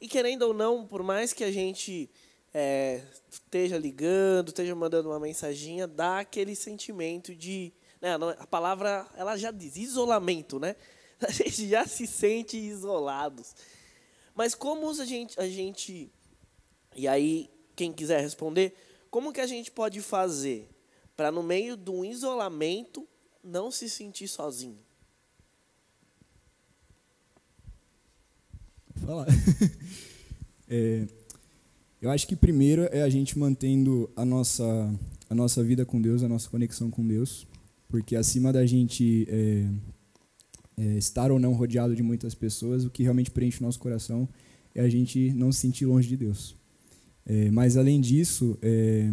e 0.00 0.06
querendo 0.06 0.42
ou 0.42 0.54
não, 0.54 0.86
por 0.86 1.02
mais 1.02 1.32
que 1.32 1.42
a 1.42 1.50
gente 1.50 2.10
é, 2.52 3.02
esteja 3.30 3.78
ligando, 3.78 4.48
esteja 4.48 4.74
mandando 4.74 5.08
uma 5.08 5.18
mensaginha, 5.18 5.86
dá 5.86 6.20
aquele 6.20 6.54
sentimento 6.54 7.34
de, 7.34 7.72
né, 8.00 8.14
a 8.38 8.46
palavra 8.46 9.06
ela 9.16 9.36
já 9.36 9.50
diz 9.50 9.76
isolamento, 9.76 10.58
né? 10.58 10.76
A 11.26 11.32
gente 11.32 11.66
já 11.66 11.86
se 11.86 12.06
sente 12.06 12.58
isolados. 12.58 13.54
Mas 14.34 14.54
como 14.54 14.90
a 14.90 15.04
gente, 15.06 15.40
a 15.40 15.48
gente, 15.48 16.12
e 16.94 17.08
aí 17.08 17.48
quem 17.74 17.90
quiser 17.90 18.20
responder, 18.20 18.74
como 19.10 19.32
que 19.32 19.40
a 19.40 19.46
gente 19.46 19.70
pode 19.70 20.02
fazer 20.02 20.68
para 21.16 21.32
no 21.32 21.42
meio 21.42 21.74
de 21.74 21.90
um 21.90 22.04
isolamento 22.04 23.08
não 23.42 23.70
se 23.70 23.88
sentir 23.88 24.28
sozinho? 24.28 24.85
Falar. 29.06 29.26
é, 30.68 31.06
eu 32.02 32.10
acho 32.10 32.26
que 32.26 32.34
primeiro 32.34 32.88
é 32.90 33.02
a 33.02 33.08
gente 33.08 33.38
mantendo 33.38 34.10
a 34.16 34.24
nossa 34.24 34.64
a 35.28 35.34
nossa 35.34 35.62
vida 35.62 35.84
com 35.84 36.00
Deus, 36.00 36.22
a 36.22 36.28
nossa 36.28 36.48
conexão 36.48 36.90
com 36.90 37.06
Deus, 37.06 37.46
porque 37.88 38.14
acima 38.14 38.52
da 38.52 38.64
gente 38.64 39.26
é, 39.28 39.66
é, 40.76 40.98
estar 40.98 41.32
ou 41.32 41.38
não 41.38 41.52
rodeado 41.52 41.96
de 41.96 42.02
muitas 42.02 42.34
pessoas, 42.34 42.84
o 42.84 42.90
que 42.90 43.02
realmente 43.02 43.30
preenche 43.30 43.60
o 43.60 43.62
nosso 43.62 43.78
coração 43.78 44.28
é 44.74 44.80
a 44.80 44.88
gente 44.88 45.32
não 45.32 45.50
se 45.50 45.60
sentir 45.60 45.86
longe 45.86 46.08
de 46.08 46.16
Deus. 46.16 46.54
É, 47.24 47.50
mas, 47.50 47.76
além 47.76 48.00
disso, 48.00 48.56
é, 48.62 49.10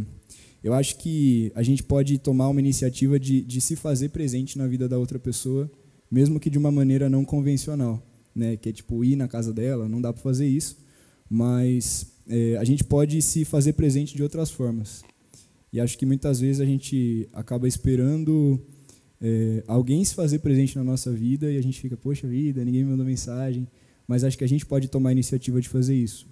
eu 0.63 0.73
acho 0.73 0.97
que 0.97 1.51
a 1.55 1.63
gente 1.63 1.81
pode 1.81 2.17
tomar 2.19 2.47
uma 2.49 2.59
iniciativa 2.59 3.19
de, 3.19 3.41
de 3.41 3.59
se 3.59 3.75
fazer 3.75 4.09
presente 4.09 4.57
na 4.57 4.67
vida 4.67 4.87
da 4.87 4.99
outra 4.99 5.17
pessoa, 5.17 5.69
mesmo 6.11 6.39
que 6.39 6.49
de 6.49 6.59
uma 6.59 6.71
maneira 6.71 7.09
não 7.09 7.25
convencional, 7.25 8.03
né? 8.35 8.57
que 8.57 8.69
é 8.69 8.71
tipo 8.71 9.03
ir 9.03 9.15
na 9.15 9.27
casa 9.27 9.53
dela, 9.53 9.87
não 9.87 10.01
dá 10.01 10.11
para 10.11 10.21
fazer 10.21 10.47
isso, 10.47 10.77
mas 11.29 12.11
é, 12.27 12.57
a 12.57 12.63
gente 12.63 12.83
pode 12.83 13.21
se 13.21 13.45
fazer 13.45 13.73
presente 13.73 14.15
de 14.15 14.23
outras 14.23 14.49
formas. 14.49 15.03
E 15.71 15.79
acho 15.79 15.97
que 15.97 16.05
muitas 16.05 16.39
vezes 16.39 16.61
a 16.61 16.65
gente 16.65 17.27
acaba 17.33 17.67
esperando 17.67 18.61
é, 19.19 19.63
alguém 19.67 20.03
se 20.05 20.13
fazer 20.13 20.39
presente 20.39 20.75
na 20.75 20.83
nossa 20.83 21.11
vida 21.11 21.51
e 21.51 21.57
a 21.57 21.61
gente 21.63 21.79
fica, 21.79 21.97
poxa 21.97 22.27
vida, 22.27 22.63
ninguém 22.63 22.83
me 22.83 22.91
mandou 22.91 23.05
mensagem. 23.05 23.67
Mas 24.07 24.23
acho 24.23 24.37
que 24.37 24.43
a 24.43 24.47
gente 24.47 24.65
pode 24.65 24.87
tomar 24.87 25.09
a 25.09 25.13
iniciativa 25.13 25.61
de 25.61 25.69
fazer 25.69 25.95
isso. 25.95 26.27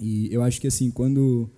E 0.00 0.32
eu 0.32 0.42
acho 0.42 0.60
que 0.60 0.66
assim, 0.66 0.90
quando 0.90 1.50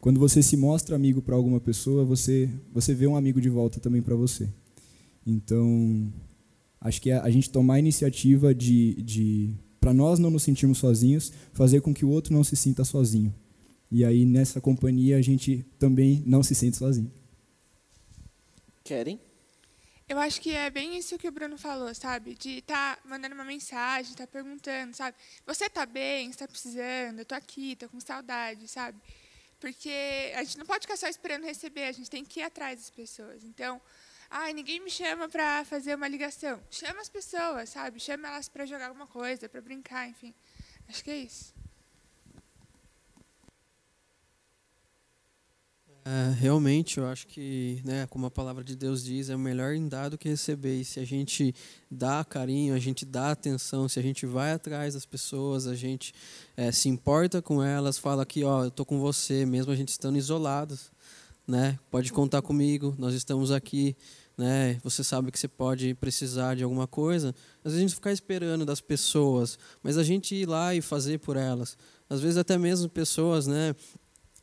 quando 0.00 0.18
você 0.18 0.42
se 0.42 0.56
mostra 0.56 0.96
amigo 0.96 1.22
para 1.22 1.34
alguma 1.34 1.60
pessoa, 1.60 2.04
você 2.04 2.48
você 2.72 2.94
vê 2.94 3.06
um 3.06 3.16
amigo 3.16 3.40
de 3.40 3.48
volta 3.48 3.80
também 3.80 4.02
para 4.02 4.14
você. 4.14 4.48
Então, 5.26 6.12
acho 6.82 7.00
que 7.00 7.10
a, 7.10 7.22
a 7.22 7.30
gente 7.30 7.50
tomar 7.50 7.74
a 7.74 7.78
iniciativa 7.78 8.54
de, 8.54 8.94
de 9.02 9.54
para 9.80 9.94
nós 9.94 10.18
não 10.18 10.30
nos 10.30 10.42
sentirmos 10.42 10.78
sozinhos, 10.78 11.32
fazer 11.52 11.80
com 11.80 11.94
que 11.94 12.04
o 12.04 12.10
outro 12.10 12.32
não 12.32 12.44
se 12.44 12.56
sinta 12.56 12.84
sozinho. 12.84 13.34
E 13.90 14.04
aí 14.04 14.24
nessa 14.24 14.60
companhia 14.60 15.16
a 15.16 15.22
gente 15.22 15.64
também 15.78 16.22
não 16.26 16.42
se 16.42 16.54
sente 16.54 16.76
sozinho. 16.76 17.10
Querem? 18.84 19.20
Eu 20.08 20.18
acho 20.18 20.40
que 20.40 20.50
é 20.50 20.68
bem 20.68 20.98
isso 20.98 21.16
que 21.16 21.28
o 21.28 21.32
Bruno 21.32 21.56
falou, 21.56 21.94
sabe? 21.94 22.34
De 22.34 22.58
estar 22.58 22.96
tá 22.96 23.02
mandando 23.08 23.34
uma 23.34 23.44
mensagem, 23.44 24.10
estar 24.10 24.26
tá 24.26 24.32
perguntando, 24.32 24.94
sabe? 24.94 25.16
Você 25.46 25.66
está 25.66 25.86
bem? 25.86 26.28
Está 26.28 26.46
precisando? 26.46 27.18
Eu 27.18 27.22
estou 27.22 27.38
aqui, 27.38 27.72
estou 27.72 27.88
com 27.88 27.98
saudade, 27.98 28.68
sabe? 28.68 29.00
Porque 29.58 30.32
a 30.34 30.42
gente 30.42 30.58
não 30.58 30.66
pode 30.66 30.82
ficar 30.82 30.96
só 30.96 31.08
esperando 31.08 31.44
receber, 31.44 31.84
a 31.84 31.92
gente 31.92 32.10
tem 32.10 32.24
que 32.24 32.40
ir 32.40 32.42
atrás 32.42 32.78
das 32.80 32.90
pessoas. 32.90 33.44
Então, 33.44 33.80
ai, 34.32 34.54
ninguém 34.54 34.80
me 34.80 34.90
chama 34.90 35.28
para 35.28 35.64
fazer 35.64 35.94
uma 35.94 36.08
ligação. 36.08 36.58
Chama 36.70 37.00
as 37.02 37.08
pessoas, 37.08 37.68
sabe? 37.68 38.00
Chama 38.00 38.28
elas 38.28 38.48
para 38.48 38.64
jogar 38.64 38.86
alguma 38.88 39.06
coisa, 39.06 39.48
para 39.48 39.60
brincar, 39.60 40.08
enfim. 40.08 40.34
Acho 40.88 41.04
que 41.04 41.10
é 41.10 41.18
isso. 41.18 41.54
É, 46.04 46.34
realmente, 46.36 46.98
eu 46.98 47.06
acho 47.06 47.28
que, 47.28 47.80
né, 47.84 48.08
como 48.08 48.26
a 48.26 48.30
palavra 48.30 48.64
de 48.64 48.74
Deus 48.74 49.04
diz, 49.04 49.30
é 49.30 49.36
melhor 49.36 49.72
em 49.72 49.86
dar 49.86 50.08
do 50.08 50.18
que 50.18 50.28
receber. 50.28 50.80
E 50.80 50.84
se 50.84 50.98
a 50.98 51.04
gente 51.04 51.54
dá 51.88 52.24
carinho, 52.24 52.74
a 52.74 52.78
gente 52.78 53.04
dá 53.04 53.30
atenção, 53.30 53.88
se 53.88 54.00
a 54.00 54.02
gente 54.02 54.26
vai 54.26 54.52
atrás 54.52 54.94
das 54.94 55.06
pessoas, 55.06 55.66
a 55.66 55.76
gente 55.76 56.12
é, 56.56 56.72
se 56.72 56.88
importa 56.88 57.40
com 57.40 57.62
elas, 57.62 57.98
fala 57.98 58.26
que, 58.26 58.42
ó, 58.42 58.64
eu 58.64 58.70
tô 58.70 58.84
com 58.84 58.98
você, 58.98 59.46
mesmo 59.46 59.70
a 59.70 59.76
gente 59.76 59.90
estando 59.90 60.18
isolados, 60.18 60.90
né? 61.46 61.78
Pode 61.88 62.12
contar 62.12 62.42
comigo, 62.42 62.96
nós 62.98 63.14
estamos 63.14 63.52
aqui, 63.52 63.96
né? 64.36 64.78
Você 64.82 65.04
sabe 65.04 65.30
que 65.30 65.38
você 65.38 65.48
pode 65.48 65.94
precisar 65.94 66.56
de 66.56 66.62
alguma 66.62 66.86
coisa. 66.86 67.34
Às 67.64 67.72
vezes 67.72 67.78
a 67.78 67.80
gente 67.80 67.94
ficar 67.94 68.12
esperando 68.12 68.64
das 68.64 68.80
pessoas, 68.80 69.58
mas 69.82 69.98
a 69.98 70.02
gente 70.02 70.34
ir 70.34 70.46
lá 70.46 70.74
e 70.74 70.80
fazer 70.80 71.18
por 71.18 71.36
elas. 71.36 71.76
Às 72.08 72.20
vezes 72.20 72.36
até 72.36 72.58
mesmo 72.58 72.88
pessoas, 72.88 73.46
né? 73.46 73.74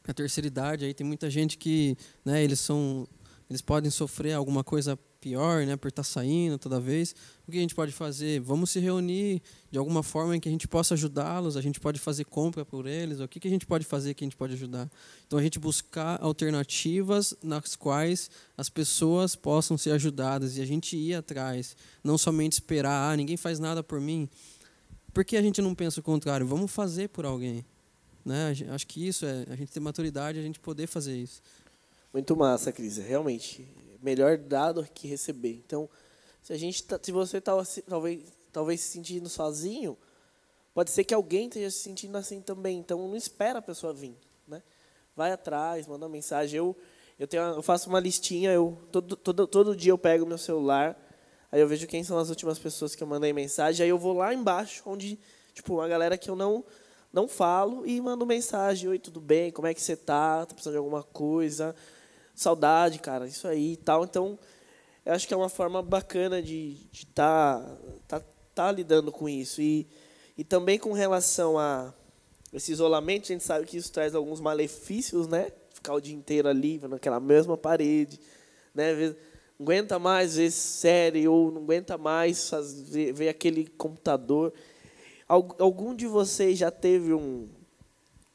a 0.07 0.13
terceira 0.13 0.47
idade 0.47 0.85
aí 0.85 0.93
tem 0.93 1.05
muita 1.05 1.29
gente 1.29 1.57
que 1.57 1.95
né 2.25 2.43
eles 2.43 2.59
são 2.59 3.07
eles 3.49 3.61
podem 3.61 3.89
sofrer 3.89 4.33
alguma 4.33 4.63
coisa 4.63 4.97
pior 5.19 5.65
né 5.65 5.75
por 5.75 5.89
estar 5.89 6.03
tá 6.03 6.07
saindo 6.07 6.57
toda 6.57 6.79
vez 6.79 7.15
o 7.47 7.51
que 7.51 7.57
a 7.57 7.61
gente 7.61 7.75
pode 7.75 7.91
fazer 7.91 8.39
vamos 8.39 8.69
se 8.69 8.79
reunir 8.79 9.41
de 9.71 9.77
alguma 9.77 10.01
forma 10.01 10.35
em 10.35 10.39
que 10.39 10.47
a 10.47 10.51
gente 10.51 10.67
possa 10.67 10.93
ajudá-los 10.93 11.57
a 11.57 11.61
gente 11.61 11.79
pode 11.79 11.99
fazer 11.99 12.25
compra 12.25 12.65
por 12.65 12.85
eles 12.85 13.19
o 13.19 13.27
que 13.27 13.39
que 13.39 13.47
a 13.47 13.51
gente 13.51 13.65
pode 13.65 13.85
fazer 13.85 14.13
que 14.13 14.23
a 14.23 14.27
gente 14.27 14.35
pode 14.35 14.53
ajudar 14.53 14.89
então 15.27 15.37
a 15.37 15.43
gente 15.43 15.59
buscar 15.59 16.21
alternativas 16.21 17.33
nas 17.43 17.75
quais 17.75 18.29
as 18.57 18.69
pessoas 18.69 19.35
possam 19.35 19.77
ser 19.77 19.91
ajudadas 19.91 20.57
e 20.57 20.61
a 20.61 20.65
gente 20.65 20.95
ir 20.97 21.15
atrás 21.15 21.75
não 22.03 22.17
somente 22.17 22.53
esperar 22.53 23.11
ah 23.11 23.15
ninguém 23.15 23.37
faz 23.37 23.59
nada 23.59 23.83
por 23.83 23.99
mim 23.99 24.29
por 25.13 25.25
que 25.25 25.37
a 25.37 25.41
gente 25.41 25.61
não 25.61 25.75
pensa 25.75 25.99
o 25.99 26.03
contrário 26.03 26.45
vamos 26.45 26.71
fazer 26.71 27.09
por 27.09 27.25
alguém 27.25 27.65
né? 28.25 28.53
Acho 28.69 28.85
que 28.85 29.07
isso 29.07 29.25
é 29.25 29.45
a 29.49 29.55
gente 29.55 29.71
ter 29.71 29.79
maturidade, 29.79 30.39
a 30.39 30.41
gente 30.41 30.59
poder 30.59 30.87
fazer 30.87 31.17
isso. 31.17 31.41
Muito 32.13 32.35
massa, 32.35 32.71
Cris. 32.71 32.97
Realmente, 32.97 33.67
melhor 34.01 34.37
dado 34.37 34.87
que 34.93 35.07
receber. 35.07 35.61
Então, 35.65 35.89
se 36.41 36.53
a 36.53 36.57
gente 36.57 36.83
tá, 36.83 36.99
se 37.01 37.11
você 37.11 37.39
tá, 37.39 37.53
talvez 37.87 38.21
talvez 38.51 38.81
se 38.81 38.89
sentindo 38.89 39.29
sozinho, 39.29 39.97
pode 40.73 40.89
ser 40.89 41.03
que 41.03 41.13
alguém 41.13 41.47
esteja 41.47 41.69
se 41.69 41.79
sentindo 41.79 42.17
assim 42.17 42.41
também. 42.41 42.79
Então, 42.79 43.07
não 43.07 43.15
espera 43.15 43.59
a 43.59 43.61
pessoa 43.61 43.93
vir, 43.93 44.17
né? 44.47 44.63
Vai 45.15 45.31
atrás, 45.31 45.87
manda 45.87 46.05
uma 46.05 46.11
mensagem. 46.11 46.57
Eu 46.57 46.75
eu 47.19 47.27
tenho 47.27 47.43
eu 47.43 47.61
faço 47.61 47.89
uma 47.89 47.99
listinha, 47.99 48.51
eu 48.51 48.77
todo, 48.91 49.15
todo 49.15 49.45
todo 49.45 49.75
dia 49.75 49.91
eu 49.91 49.97
pego 49.97 50.25
meu 50.25 50.37
celular, 50.37 50.97
aí 51.51 51.59
eu 51.59 51.67
vejo 51.67 51.85
quem 51.85 52.01
são 52.03 52.17
as 52.17 52.29
últimas 52.29 52.57
pessoas 52.57 52.95
que 52.95 53.03
eu 53.03 53.07
mandei 53.07 53.33
mensagem, 53.33 53.83
aí 53.83 53.89
eu 53.89 53.97
vou 53.97 54.13
lá 54.13 54.33
embaixo 54.33 54.83
onde 54.85 55.19
tipo 55.53 55.75
uma 55.75 55.87
galera 55.87 56.17
que 56.17 56.29
eu 56.29 56.35
não 56.35 56.63
não 57.11 57.27
falo 57.27 57.85
e 57.85 57.99
mando 57.99 58.25
mensagem: 58.25 58.89
Oi, 58.89 58.99
tudo 58.99 59.19
bem? 59.19 59.51
Como 59.51 59.67
é 59.67 59.73
que 59.73 59.81
você 59.81 59.95
tá? 59.95 60.45
Tá 60.45 60.53
precisando 60.53 60.73
de 60.73 60.77
alguma 60.77 61.03
coisa? 61.03 61.75
Saudade, 62.39 62.99
cara, 62.99 63.27
isso 63.27 63.45
aí 63.49 63.73
e 63.73 63.75
tal. 63.75 64.05
Então, 64.05 64.39
eu 65.05 65.11
acho 65.11 65.27
que 65.27 65.33
é 65.33 65.37
uma 65.37 65.49
forma 65.49 65.81
bacana 65.81 66.41
de 66.41 66.77
estar 66.93 67.59
tá, 68.07 68.21
tá, 68.21 68.25
tá 68.55 68.71
lidando 68.71 69.11
com 69.11 69.27
isso. 69.27 69.61
E, 69.61 69.85
e 70.37 70.45
também 70.45 70.79
com 70.79 70.93
relação 70.93 71.59
a 71.59 71.93
esse 72.53 72.71
isolamento, 72.71 73.25
a 73.25 73.33
gente 73.33 73.43
sabe 73.43 73.65
que 73.65 73.75
isso 73.75 73.91
traz 73.91 74.15
alguns 74.15 74.39
malefícios, 74.39 75.27
né? 75.27 75.51
Ficar 75.73 75.93
o 75.93 75.99
dia 75.99 76.15
inteiro 76.15 76.47
ali, 76.47 76.79
naquela 76.87 77.19
mesma 77.19 77.57
parede, 77.57 78.17
né? 78.73 78.93
Não 78.95 79.15
aguenta 79.59 79.99
mais 79.99 80.37
ver 80.37 80.49
série 80.49 81.27
ou 81.27 81.51
não 81.51 81.63
aguenta 81.63 81.97
mais 81.97 82.51
ver 83.13 83.27
aquele 83.27 83.67
computador. 83.67 84.53
Algum 85.27 85.93
de 85.93 86.07
vocês 86.07 86.57
já 86.57 86.71
teve 86.71 87.13
um, 87.13 87.49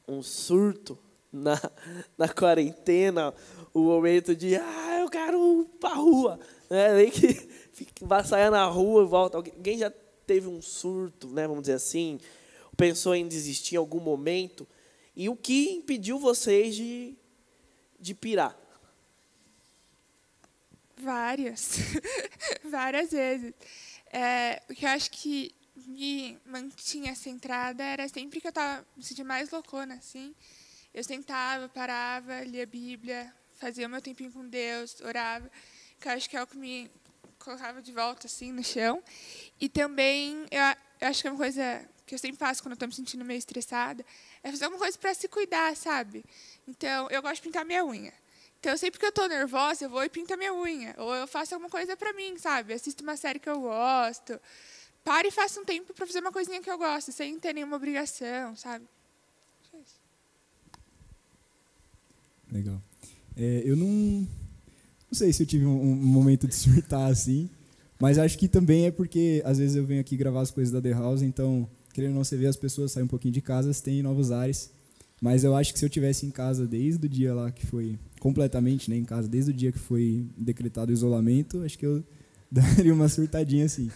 um 0.07 0.21
surto 0.21 0.95
na, 1.33 1.59
na 2.15 2.29
quarentena? 2.29 3.33
O 3.75 3.81
momento 3.81 4.33
de, 4.33 4.55
ah, 4.55 4.99
eu 5.01 5.09
quero 5.09 5.63
ir 5.63 5.65
para 5.79 5.89
a 5.89 5.95
rua. 5.95 6.39
Né? 6.69 6.93
Nem 6.93 7.11
que 7.11 7.27
vai 7.99 8.23
sair 8.23 8.49
na 8.49 8.63
rua 8.67 9.03
e 9.03 9.05
volta. 9.05 9.35
Alguém 9.35 9.77
já 9.77 9.91
teve 10.25 10.47
um 10.47 10.61
surto, 10.61 11.27
né? 11.27 11.45
vamos 11.45 11.63
dizer 11.63 11.73
assim? 11.73 12.17
Pensou 12.77 13.13
em 13.13 13.27
desistir 13.27 13.75
em 13.75 13.77
algum 13.77 13.99
momento? 13.99 14.65
E 15.13 15.27
o 15.27 15.35
que 15.35 15.71
impediu 15.71 16.17
vocês 16.17 16.73
de, 16.73 17.17
de 17.99 18.13
pirar? 18.13 18.57
Várias. 20.95 21.79
Várias 22.63 23.11
vezes. 23.11 23.53
É, 24.09 24.61
porque 24.67 24.85
eu 24.85 24.89
acho 24.89 25.11
que 25.11 25.53
me 25.85 26.37
mantinha 26.45 27.13
centrada 27.13 27.83
era 27.83 28.07
sempre 28.07 28.39
que 28.39 28.47
eu 28.47 28.51
estava 28.51 28.85
me 28.95 29.03
sentindo 29.03 29.27
mais 29.27 29.51
loucona, 29.51 29.95
assim. 29.95 30.33
Eu 30.93 31.03
sentava, 31.03 31.67
parava, 31.67 32.41
lia 32.45 32.63
a 32.63 32.65
Bíblia, 32.65 33.33
fazia 33.55 33.87
meu 33.87 34.01
tempinho 34.01 34.31
com 34.31 34.47
Deus, 34.47 35.01
orava, 35.01 35.49
que 35.99 36.07
eu 36.07 36.11
acho 36.11 36.29
que 36.29 36.37
é 36.37 36.43
o 36.43 36.47
que 36.47 36.57
me 36.57 36.89
colocava 37.39 37.81
de 37.81 37.91
volta, 37.91 38.27
assim, 38.27 38.51
no 38.51 38.63
chão. 38.63 39.03
E 39.59 39.67
também 39.69 40.45
eu 40.51 40.61
eu 40.99 41.07
acho 41.09 41.21
que 41.21 41.27
é 41.27 41.31
uma 41.31 41.37
coisa 41.37 41.87
que 42.05 42.13
eu 42.13 42.19
sempre 42.19 42.37
faço 42.37 42.61
quando 42.61 42.73
estou 42.73 42.87
me 42.87 42.93
sentindo 42.93 43.25
meio 43.25 43.37
estressada, 43.37 44.05
é 44.43 44.51
fazer 44.51 44.65
alguma 44.65 44.79
coisa 44.79 44.97
para 44.97 45.13
se 45.13 45.27
cuidar, 45.27 45.75
sabe? 45.75 46.23
Então, 46.67 47.09
eu 47.09 47.21
gosto 47.21 47.35
de 47.35 47.41
pintar 47.41 47.65
minha 47.65 47.83
unha. 47.83 48.13
Então, 48.59 48.75
sempre 48.77 48.99
que 48.99 49.05
eu 49.05 49.09
estou 49.09 49.27
nervosa, 49.27 49.85
eu 49.85 49.89
vou 49.89 50.03
e 50.03 50.09
pinto 50.09 50.33
a 50.33 50.37
minha 50.37 50.53
unha. 50.53 50.95
Ou 50.97 51.13
eu 51.15 51.27
faço 51.27 51.53
alguma 51.53 51.69
coisa 51.69 51.97
para 51.97 52.13
mim, 52.13 52.37
sabe? 52.37 52.73
Assisto 52.73 53.03
uma 53.03 53.17
série 53.17 53.39
que 53.39 53.49
eu 53.49 53.59
gosto. 53.59 54.39
Pare 55.03 55.27
e 55.27 55.31
faça 55.31 55.59
um 55.59 55.65
tempo 55.65 55.93
para 55.93 56.05
fazer 56.05 56.19
uma 56.19 56.31
coisinha 56.31 56.61
que 56.61 56.69
eu 56.69 56.77
gosto, 56.77 57.11
sem 57.11 57.39
ter 57.39 57.53
nenhuma 57.53 57.75
obrigação, 57.75 58.55
sabe? 58.55 58.87
Legal. 62.51 62.81
É, 63.37 63.63
eu 63.65 63.75
não, 63.75 63.87
não 63.87 65.13
sei 65.13 65.31
se 65.33 65.43
eu 65.43 65.47
tive 65.47 65.65
um, 65.65 65.81
um 65.81 65.95
momento 65.95 66.47
de 66.47 66.53
surtar 66.55 67.11
assim, 67.11 67.49
mas 67.99 68.17
acho 68.17 68.37
que 68.37 68.47
também 68.47 68.85
é 68.85 68.91
porque 68.91 69.41
às 69.45 69.57
vezes 69.57 69.75
eu 69.75 69.85
venho 69.85 70.01
aqui 70.01 70.17
gravar 70.17 70.41
as 70.41 70.51
coisas 70.51 70.71
da 70.71 70.81
The 70.81 70.91
House, 70.91 71.21
então 71.21 71.67
querendo 71.95 72.11
ou 72.11 72.15
não, 72.15 72.23
você 72.25 72.35
vê 72.35 72.45
as 72.45 72.57
pessoas 72.57 72.91
saírem 72.91 73.05
um 73.05 73.07
pouquinho 73.07 73.33
de 73.33 73.41
casa, 73.41 73.73
tem 73.81 74.03
novos 74.03 74.29
ares. 74.29 74.69
Mas 75.21 75.45
eu 75.45 75.55
acho 75.55 75.71
que 75.71 75.79
se 75.79 75.85
eu 75.85 75.89
tivesse 75.89 76.25
em 76.25 76.29
casa 76.29 76.67
desde 76.67 77.05
o 77.05 77.09
dia 77.09 77.33
lá 77.33 77.49
que 77.49 77.65
foi 77.65 77.97
completamente, 78.19 78.89
né, 78.89 78.97
em 78.97 79.05
casa 79.05 79.29
desde 79.29 79.51
o 79.51 79.53
dia 79.53 79.71
que 79.71 79.79
foi 79.79 80.27
decretado 80.37 80.91
o 80.91 80.93
isolamento, 80.93 81.63
acho 81.63 81.77
que 81.79 81.85
eu 81.85 82.03
daria 82.51 82.93
uma 82.93 83.07
surtadinha 83.07 83.65
assim. 83.65 83.89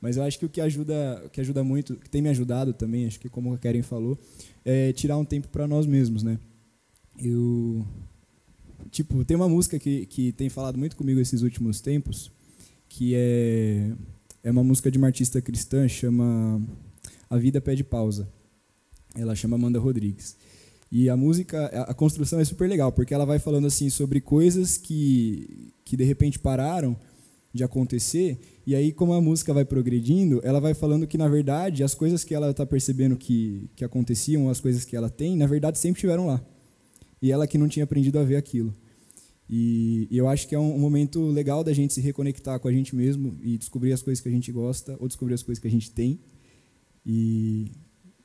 Mas 0.00 0.16
eu 0.16 0.24
acho 0.24 0.36
que 0.36 0.44
o 0.44 0.48
que 0.48 0.60
ajuda, 0.60 1.22
o 1.24 1.30
que 1.30 1.40
ajuda 1.40 1.62
muito, 1.62 1.94
que 1.94 2.10
tem 2.10 2.20
me 2.20 2.28
ajudado 2.28 2.74
também, 2.74 3.06
acho 3.06 3.20
que 3.20 3.28
como 3.28 3.54
a 3.54 3.58
Karen 3.58 3.82
falou, 3.82 4.18
é 4.64 4.92
tirar 4.92 5.16
um 5.16 5.24
tempo 5.24 5.48
para 5.48 5.66
nós 5.66 5.86
mesmos, 5.86 6.24
né? 6.24 6.38
Eu 7.18 7.86
tipo, 8.94 9.24
tem 9.24 9.36
uma 9.36 9.48
música 9.48 9.78
que 9.78 10.06
que 10.06 10.32
tem 10.32 10.48
falado 10.48 10.78
muito 10.78 10.96
comigo 10.96 11.20
esses 11.20 11.42
últimos 11.42 11.80
tempos, 11.80 12.30
que 12.88 13.14
é 13.14 13.92
é 14.42 14.50
uma 14.50 14.62
música 14.62 14.90
de 14.90 14.98
uma 14.98 15.08
artista 15.08 15.40
cristã, 15.40 15.88
chama 15.88 16.62
a 17.28 17.36
Vida 17.36 17.60
Pede 17.60 17.82
Pausa. 17.82 18.28
Ela 19.16 19.34
chama 19.34 19.56
Amanda 19.56 19.78
Rodrigues. 19.78 20.36
E 20.92 21.08
a 21.08 21.16
música, 21.16 21.66
a 21.66 21.94
construção 21.94 22.38
é 22.38 22.44
super 22.44 22.68
legal, 22.68 22.92
porque 22.92 23.14
ela 23.14 23.24
vai 23.24 23.38
falando 23.38 23.66
assim 23.66 23.90
sobre 23.90 24.20
coisas 24.20 24.76
que, 24.76 25.72
que 25.84 25.96
de 25.96 26.04
repente 26.04 26.38
pararam 26.38 26.96
de 27.52 27.64
acontecer, 27.64 28.38
e 28.66 28.74
aí 28.74 28.92
como 28.92 29.12
a 29.12 29.20
música 29.20 29.54
vai 29.54 29.64
progredindo, 29.64 30.40
ela 30.42 30.60
vai 30.60 30.74
falando 30.74 31.06
que 31.06 31.16
na 31.16 31.28
verdade 31.28 31.84
as 31.84 31.94
coisas 31.94 32.24
que 32.24 32.34
ela 32.34 32.50
está 32.50 32.66
percebendo 32.66 33.16
que, 33.16 33.70
que 33.76 33.84
aconteciam, 33.84 34.50
as 34.50 34.60
coisas 34.60 34.84
que 34.84 34.96
ela 34.96 35.08
tem, 35.08 35.36
na 35.36 35.46
verdade 35.46 35.78
sempre 35.78 35.98
estiveram 35.98 36.26
lá. 36.26 36.44
E 37.22 37.32
ela 37.32 37.46
que 37.46 37.56
não 37.56 37.68
tinha 37.68 37.84
aprendido 37.84 38.18
a 38.18 38.24
ver 38.24 38.36
aquilo. 38.36 38.74
E, 39.48 40.08
e 40.10 40.16
eu 40.16 40.28
acho 40.28 40.48
que 40.48 40.54
é 40.54 40.58
um, 40.58 40.74
um 40.74 40.78
momento 40.78 41.26
legal 41.26 41.62
da 41.62 41.72
gente 41.72 41.92
se 41.92 42.00
reconectar 42.00 42.58
com 42.58 42.68
a 42.68 42.72
gente 42.72 42.96
mesmo 42.96 43.38
e 43.42 43.58
descobrir 43.58 43.92
as 43.92 44.02
coisas 44.02 44.22
que 44.22 44.28
a 44.28 44.32
gente 44.32 44.50
gosta 44.50 44.96
ou 44.98 45.06
descobrir 45.06 45.34
as 45.34 45.42
coisas 45.42 45.60
que 45.60 45.68
a 45.68 45.70
gente 45.70 45.90
tem 45.90 46.18
e, 47.04 47.70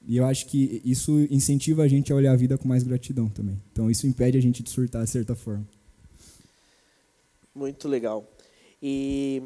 e 0.05 0.17
eu 0.17 0.25
acho 0.25 0.45
que 0.45 0.81
isso 0.85 1.11
incentiva 1.29 1.83
a 1.83 1.87
gente 1.87 2.11
a 2.11 2.15
olhar 2.15 2.31
a 2.31 2.35
vida 2.35 2.57
com 2.57 2.67
mais 2.67 2.83
gratidão 2.83 3.27
também. 3.27 3.61
Então 3.71 3.91
isso 3.91 4.07
impede 4.07 4.37
a 4.37 4.41
gente 4.41 4.63
de 4.63 4.69
surtar 4.69 5.03
de 5.03 5.09
certa 5.09 5.35
forma. 5.35 5.67
Muito 7.53 7.87
legal. 7.87 8.25
E 8.81 9.43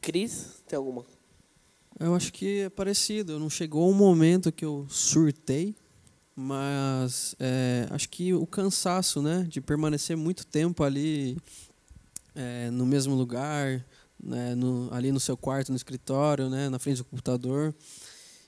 Cris, 0.00 0.62
tem 0.66 0.76
alguma? 0.76 1.04
Eu 1.98 2.14
acho 2.14 2.32
que 2.32 2.60
é 2.60 2.68
parecido. 2.68 3.38
Não 3.38 3.48
chegou 3.48 3.88
um 3.88 3.94
momento 3.94 4.50
que 4.50 4.64
eu 4.64 4.86
surtei, 4.88 5.74
mas 6.36 7.34
é, 7.40 7.88
acho 7.90 8.10
que 8.10 8.34
o 8.34 8.46
cansaço, 8.46 9.22
né, 9.22 9.46
de 9.48 9.58
permanecer 9.58 10.16
muito 10.18 10.46
tempo 10.46 10.84
ali 10.84 11.38
é, 12.34 12.70
no 12.70 12.84
mesmo 12.84 13.14
lugar, 13.14 13.82
né, 14.22 14.54
no, 14.54 14.92
ali 14.92 15.10
no 15.10 15.18
seu 15.18 15.34
quarto, 15.34 15.70
no 15.70 15.76
escritório, 15.76 16.50
né, 16.50 16.68
na 16.68 16.78
frente 16.78 16.98
do 16.98 17.04
computador, 17.04 17.74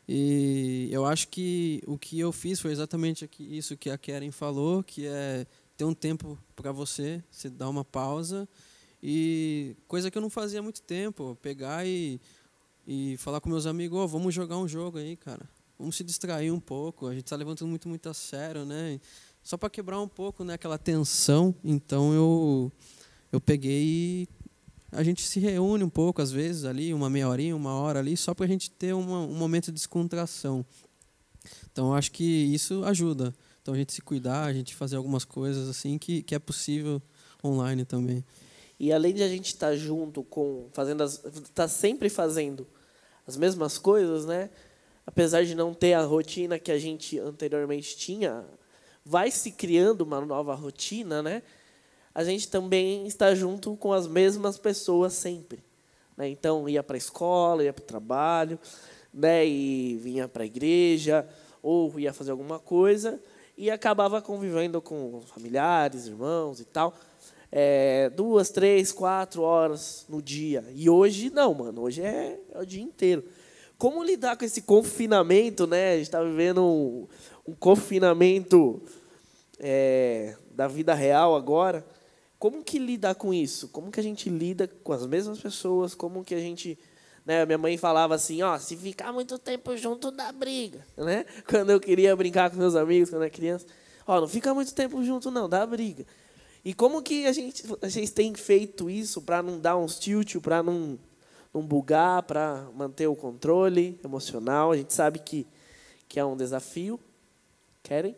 e 0.07 0.89
eu 0.93 1.07
acho 1.07 1.29
que 1.29 1.83
o 1.87 1.97
que 1.97 2.19
eu 2.21 2.31
fiz 2.31 2.61
foi 2.61 2.73
exatamente 2.73 3.29
isso 3.39 3.77
que 3.77 3.89
a 3.89 3.97
Karen 3.97 4.31
falou, 4.31 4.83
que 4.83 5.07
é 5.07 5.47
ter 5.77 5.85
um 5.85 5.95
tempo 5.95 6.39
para 6.55 6.73
você, 6.73 7.23
você 7.31 7.49
dar 7.49 7.69
uma 7.69 7.85
pausa 7.85 8.47
e 9.03 9.77
coisa 9.87 10.11
que 10.11 10.19
eu 10.19 10.23
não 10.23 10.31
fazia 10.31 10.61
há 10.61 10.63
muito 10.63 10.83
tempo, 10.83 11.39
pegar 11.41 11.87
e, 11.87 12.21
e 12.87 13.17
falar 13.19 13.41
com 13.41 13.49
meus 13.49 13.65
amigos, 13.65 13.99
oh, 13.99 14.09
vamos 14.09 14.35
jogar 14.35 14.59
um 14.59 14.69
jogo 14.69 14.99
aí, 14.99 15.17
cara. 15.17 15.49
Vamos 15.79 15.97
se 15.97 16.03
distrair 16.03 16.51
um 16.51 16.61
pouco. 16.61 17.07
A 17.07 17.15
gente 17.15 17.25
está 17.25 17.37
levantando 17.37 17.69
muito 17.69 17.89
muito 17.89 18.09
a 18.09 18.15
sério, 18.15 18.65
né? 18.65 19.01
Só 19.43 19.57
para 19.57 19.71
quebrar 19.71 20.01
um 20.01 20.09
pouco, 20.09 20.45
né, 20.45 20.55
aquela 20.55 20.77
tensão. 20.77 21.55
Então 21.65 22.13
eu 22.13 22.73
eu 23.31 23.41
peguei 23.41 23.83
e 23.85 24.29
a 24.91 25.03
gente 25.03 25.23
se 25.23 25.39
reúne 25.39 25.85
um 25.85 25.89
pouco, 25.91 26.23
às 26.23 26.31
vezes, 26.31 26.65
ali, 26.65 26.95
uma 26.95 27.11
meia 27.11 27.29
horinha, 27.29 27.55
uma 27.55 27.75
hora 27.75 27.99
ali, 27.99 28.17
só 28.17 28.33
para 28.35 28.47
a 28.47 28.49
gente 28.49 28.71
ter 28.71 28.95
uma, 28.95 29.21
um 29.21 29.35
momento 29.35 29.67
de 29.67 29.73
descontração. 29.73 30.65
Então, 31.71 31.95
acho 31.95 32.11
que 32.11 32.25
isso 32.25 32.83
ajuda. 32.85 33.35
Então, 33.61 33.75
a 33.75 33.77
gente 33.77 33.93
se 33.93 34.01
cuidar, 34.01 34.45
a 34.45 34.53
gente 34.53 34.75
fazer 34.75 34.97
algumas 34.97 35.25
coisas 35.27 35.69
assim 35.69 35.99
que, 35.99 36.23
que 36.23 36.35
é 36.35 36.39
possível 36.39 37.03
online 37.45 37.85
também. 37.85 38.25
E 38.81 38.93
além 38.93 39.13
de 39.13 39.23
a 39.23 39.29
gente 39.29 39.49
estar 39.49 39.69
tá 39.69 39.77
junto 39.77 40.23
com, 40.25 40.69
fazendo 40.73 41.03
as, 41.03 41.23
tá 41.55 41.69
sempre 41.69 42.09
fazendo 42.09 42.67
as 43.27 43.37
mesmas 43.37 43.77
coisas, 43.77 44.25
né? 44.25 44.49
Apesar 45.09 45.43
de 45.43 45.55
não 45.55 45.73
ter 45.73 45.95
a 45.95 46.03
rotina 46.03 46.59
que 46.59 46.71
a 46.71 46.79
gente 46.79 47.19
anteriormente 47.19 47.97
tinha, 47.97 48.45
vai 49.03 49.31
se 49.31 49.51
criando 49.51 50.03
uma 50.03 50.21
nova 50.21 50.55
rotina, 50.55 51.23
né? 51.23 51.43
a 52.15 52.23
gente 52.23 52.47
também 52.47 53.07
está 53.07 53.35
junto 53.35 53.75
com 53.75 53.91
as 53.91 54.07
mesmas 54.07 54.59
pessoas 54.59 55.15
sempre. 55.15 55.65
Né? 56.15 56.29
Então, 56.29 56.69
ia 56.69 56.83
para 56.83 56.95
a 56.95 56.99
escola, 56.99 57.65
ia 57.65 57.73
para 57.73 57.83
o 57.83 57.87
trabalho, 57.87 58.59
né? 59.11 59.47
e 59.47 59.97
vinha 59.97 60.29
para 60.29 60.43
a 60.43 60.47
igreja, 60.47 61.27
ou 61.63 61.99
ia 61.99 62.13
fazer 62.13 62.33
alguma 62.33 62.59
coisa, 62.59 63.19
e 63.57 63.71
acabava 63.71 64.21
convivendo 64.21 64.79
com 64.83 65.23
familiares, 65.23 66.07
irmãos 66.07 66.61
e 66.61 66.67
tal. 66.67 66.95
É, 67.51 68.11
duas, 68.11 68.51
três, 68.51 68.93
quatro 68.93 69.41
horas 69.41 70.05
no 70.07 70.21
dia. 70.21 70.67
E 70.75 70.91
hoje, 70.91 71.31
não, 71.31 71.55
mano. 71.55 71.81
Hoje 71.81 72.03
é, 72.03 72.39
é 72.53 72.61
o 72.61 72.67
dia 72.67 72.83
inteiro. 72.83 73.25
Como 73.79 74.03
lidar 74.03 74.37
com 74.37 74.45
esse 74.45 74.63
confinamento, 74.63 75.65
né? 75.65 75.93
A 75.93 75.95
gente 75.95 76.07
está 76.07 76.21
vivendo 76.21 76.65
um, 76.65 77.07
um 77.47 77.55
confinamento 77.55 78.83
é, 79.59 80.37
da 80.51 80.67
vida 80.67 80.93
real 80.95 81.37
agora. 81.37 81.87
Como 82.41 82.65
que 82.65 82.77
lidar 82.77 83.15
com 83.15 83.33
isso? 83.33 83.69
Como 83.69 83.93
que 83.93 84.01
a 84.01 84.03
gente 84.03 84.29
lida 84.29 84.69
com 84.83 84.93
as 84.93 85.07
mesmas 85.07 85.39
pessoas? 85.39 85.95
Como 85.95 86.25
que 86.25 86.35
a 86.35 86.41
gente... 86.41 86.77
Né, 87.25 87.45
minha 87.45 87.59
mãe 87.59 87.77
falava 87.77 88.15
assim, 88.15 88.43
ó, 88.43 88.59
se 88.59 88.75
ficar 88.75 89.13
muito 89.13 89.39
tempo 89.39 89.77
junto, 89.77 90.11
dá 90.11 90.33
briga. 90.33 90.85
Né? 90.97 91.25
Quando 91.49 91.71
eu 91.71 91.79
queria 91.79 92.17
brincar 92.17 92.51
com 92.51 92.57
meus 92.57 92.75
amigos, 92.75 93.11
quando 93.11 93.23
era 93.23 93.31
criança. 93.31 93.67
Ó, 94.07 94.19
não 94.19 94.27
fica 94.27 94.55
muito 94.55 94.75
tempo 94.75 95.05
junto, 95.05 95.31
não, 95.31 95.47
dá 95.47 95.67
briga. 95.67 96.07
E 96.65 96.73
como 96.73 97.03
que 97.03 97.27
a 97.27 97.33
gente, 97.33 97.65
a 97.83 97.89
gente 97.89 98.11
tem 98.13 98.35
feito 98.35 98.89
isso 98.89 99.21
para 99.21 99.43
não 99.43 99.61
dar 99.61 99.77
uns 99.77 99.99
tilt, 99.99 100.37
para 100.39 100.63
não, 100.63 100.99
não 101.53 101.63
bugar, 101.63 102.23
para 102.23 102.69
manter 102.75 103.07
o 103.07 103.17
controle 103.17 103.99
emocional? 104.05 104.73
A 104.73 104.77
gente 104.77 104.93
sabe 104.93 105.19
que, 105.19 105.47
que 106.09 106.21
é 106.21 106.25
um 106.25 106.37
desafio. 106.37 107.01
Querem? 107.83 108.17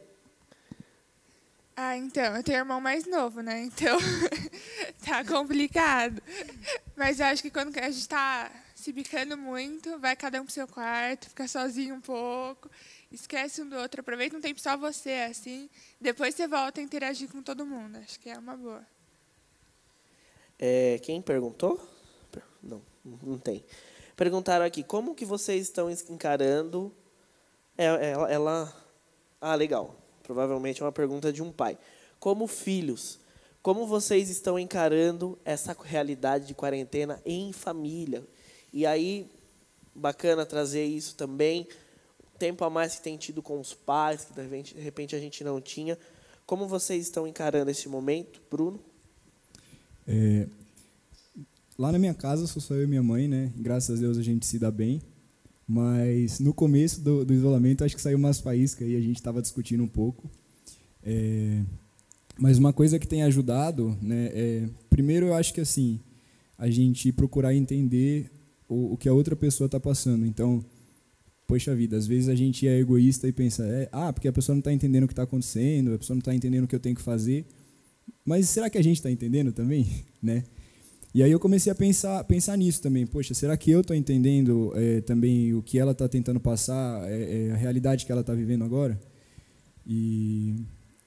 Ah, 1.76 1.96
então, 1.96 2.36
eu 2.36 2.42
tenho 2.42 2.58
irmão 2.58 2.80
mais 2.80 3.06
novo, 3.06 3.40
né? 3.40 3.62
Então, 3.62 3.98
tá 5.02 5.24
complicado. 5.24 6.22
Mas 6.94 7.20
eu 7.20 7.26
acho 7.26 7.40
que 7.40 7.50
quando 7.50 7.74
a 7.78 7.90
gente 7.90 8.06
tá 8.06 8.50
se 8.74 8.92
bicando 8.92 9.36
muito, 9.36 9.98
vai 9.98 10.14
cada 10.14 10.40
um 10.40 10.44
pro 10.44 10.52
seu 10.52 10.68
quarto, 10.68 11.30
fica 11.30 11.48
sozinho 11.48 11.94
um 11.94 12.00
pouco, 12.00 12.70
esquece 13.10 13.62
um 13.62 13.68
do 13.68 13.76
outro, 13.76 14.00
aproveita 14.02 14.36
um 14.36 14.40
tempo 14.40 14.60
só 14.60 14.76
você, 14.76 15.26
assim. 15.30 15.70
Depois 15.98 16.34
você 16.34 16.46
volta 16.46 16.80
a 16.80 16.84
interagir 16.84 17.30
com 17.30 17.42
todo 17.42 17.64
mundo. 17.64 17.96
Acho 17.96 18.20
que 18.20 18.28
é 18.28 18.38
uma 18.38 18.56
boa. 18.56 18.86
É, 20.58 20.98
quem 21.02 21.22
perguntou? 21.22 21.80
Não, 23.22 23.38
tem. 23.38 23.64
Perguntaram 24.16 24.64
aqui, 24.64 24.82
como 24.82 25.14
que 25.14 25.24
vocês 25.24 25.62
estão 25.62 25.90
encarando... 25.90 26.92
É, 27.76 27.84
ela, 28.10 28.30
ela... 28.30 28.76
Ah, 29.40 29.54
legal. 29.54 29.96
Provavelmente 30.22 30.82
é 30.82 30.84
uma 30.84 30.92
pergunta 30.92 31.32
de 31.32 31.42
um 31.42 31.50
pai. 31.50 31.78
Como 32.18 32.46
filhos, 32.46 33.18
como 33.62 33.86
vocês 33.86 34.30
estão 34.30 34.58
encarando 34.58 35.38
essa 35.44 35.76
realidade 35.82 36.46
de 36.46 36.54
quarentena 36.54 37.20
em 37.24 37.52
família? 37.52 38.22
E 38.72 38.86
aí, 38.86 39.30
bacana 39.94 40.46
trazer 40.46 40.84
isso 40.84 41.14
também. 41.16 41.66
Tempo 42.38 42.64
a 42.64 42.70
mais 42.70 42.96
que 42.96 43.02
tem 43.02 43.16
tido 43.16 43.42
com 43.42 43.60
os 43.60 43.74
pais, 43.74 44.24
que 44.24 44.32
de 44.32 44.80
repente 44.80 45.16
a 45.16 45.18
gente 45.18 45.42
não 45.44 45.60
tinha. 45.60 45.98
Como 46.46 46.66
vocês 46.66 47.02
estão 47.02 47.26
encarando 47.26 47.70
esse 47.70 47.88
momento, 47.88 48.40
Bruno? 48.50 48.80
É, 50.06 50.46
lá 51.80 51.90
na 51.90 51.98
minha 51.98 52.12
casa 52.12 52.46
sou 52.46 52.60
só 52.60 52.74
eu 52.74 52.84
e 52.84 52.86
minha 52.86 53.02
mãe, 53.02 53.26
né? 53.26 53.50
Graças 53.56 53.96
a 53.96 54.00
Deus 54.02 54.18
a 54.18 54.22
gente 54.22 54.44
se 54.44 54.58
dá 54.58 54.70
bem. 54.70 55.00
Mas 55.66 56.38
no 56.38 56.52
começo 56.52 57.00
do, 57.00 57.24
do 57.24 57.32
isolamento, 57.32 57.82
acho 57.82 57.96
que 57.96 58.02
saiu 58.02 58.18
umas 58.18 58.38
faíscas 58.38 58.86
e 58.86 58.94
a 58.94 59.00
gente 59.00 59.16
estava 59.16 59.40
discutindo 59.40 59.82
um 59.82 59.88
pouco. 59.88 60.30
É, 61.02 61.62
mas 62.38 62.58
uma 62.58 62.70
coisa 62.70 62.98
que 62.98 63.06
tem 63.06 63.22
ajudado, 63.22 63.96
né, 64.02 64.30
é, 64.34 64.68
primeiro 64.90 65.28
eu 65.28 65.34
acho 65.34 65.54
que 65.54 65.60
assim, 65.62 65.98
a 66.58 66.68
gente 66.68 67.10
procurar 67.12 67.54
entender 67.54 68.30
o, 68.68 68.92
o 68.92 68.96
que 68.98 69.08
a 69.08 69.14
outra 69.14 69.34
pessoa 69.34 69.64
está 69.64 69.80
passando. 69.80 70.26
Então, 70.26 70.62
poxa 71.46 71.74
vida, 71.74 71.96
às 71.96 72.06
vezes 72.06 72.28
a 72.28 72.34
gente 72.34 72.68
é 72.68 72.78
egoísta 72.78 73.26
e 73.26 73.32
pensa, 73.32 73.64
é, 73.64 73.88
ah, 73.90 74.12
porque 74.12 74.28
a 74.28 74.32
pessoa 74.32 74.54
não 74.54 74.60
está 74.60 74.70
entendendo 74.70 75.04
o 75.04 75.08
que 75.08 75.14
está 75.14 75.22
acontecendo, 75.22 75.94
a 75.94 75.98
pessoa 75.98 76.14
não 76.14 76.20
está 76.20 76.34
entendendo 76.34 76.64
o 76.64 76.68
que 76.68 76.76
eu 76.76 76.80
tenho 76.80 76.94
que 76.94 77.00
fazer. 77.00 77.46
Mas 78.22 78.50
será 78.50 78.68
que 78.68 78.76
a 78.76 78.82
gente 78.82 78.96
está 78.96 79.10
entendendo 79.10 79.50
também, 79.50 79.86
né? 80.22 80.44
E 81.12 81.24
aí 81.24 81.32
eu 81.32 81.40
comecei 81.40 81.72
a 81.72 81.74
pensar, 81.74 82.22
pensar 82.24 82.56
nisso 82.56 82.80
também. 82.80 83.04
Poxa, 83.04 83.34
será 83.34 83.56
que 83.56 83.70
eu 83.70 83.80
estou 83.80 83.96
entendendo 83.96 84.72
é, 84.76 85.00
também 85.00 85.52
o 85.54 85.62
que 85.62 85.76
ela 85.78 85.90
está 85.90 86.08
tentando 86.08 86.38
passar, 86.38 87.02
é, 87.10 87.48
é, 87.48 87.52
a 87.52 87.56
realidade 87.56 88.06
que 88.06 88.12
ela 88.12 88.20
está 88.20 88.32
vivendo 88.32 88.64
agora? 88.64 88.98
E, 89.84 90.54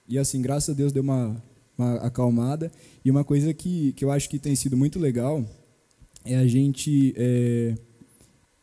e 0.07 0.17
assim, 0.17 0.41
graças 0.41 0.69
a 0.69 0.73
Deus 0.73 0.91
deu 0.91 1.03
uma, 1.03 1.41
uma 1.77 1.95
acalmada. 1.95 2.69
E 3.03 3.09
uma 3.09 3.23
coisa 3.23 3.53
que, 3.53 3.93
que 3.93 4.03
eu 4.03 4.11
acho 4.11 4.29
que 4.29 4.37
tem 4.37 4.55
sido 4.55 4.75
muito 4.75 4.99
legal 4.99 5.45
é 6.25 6.35
a 6.35 6.45
gente 6.45 7.13
é, 7.15 7.77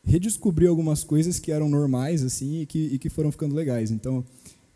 redescobrir 0.04 0.68
algumas 0.68 1.02
coisas 1.02 1.38
que 1.38 1.50
eram 1.50 1.70
normais 1.70 2.22
assim 2.22 2.60
e 2.60 2.66
que, 2.66 2.78
e 2.92 2.98
que 2.98 3.08
foram 3.08 3.32
ficando 3.32 3.54
legais. 3.54 3.90
Então, 3.90 4.22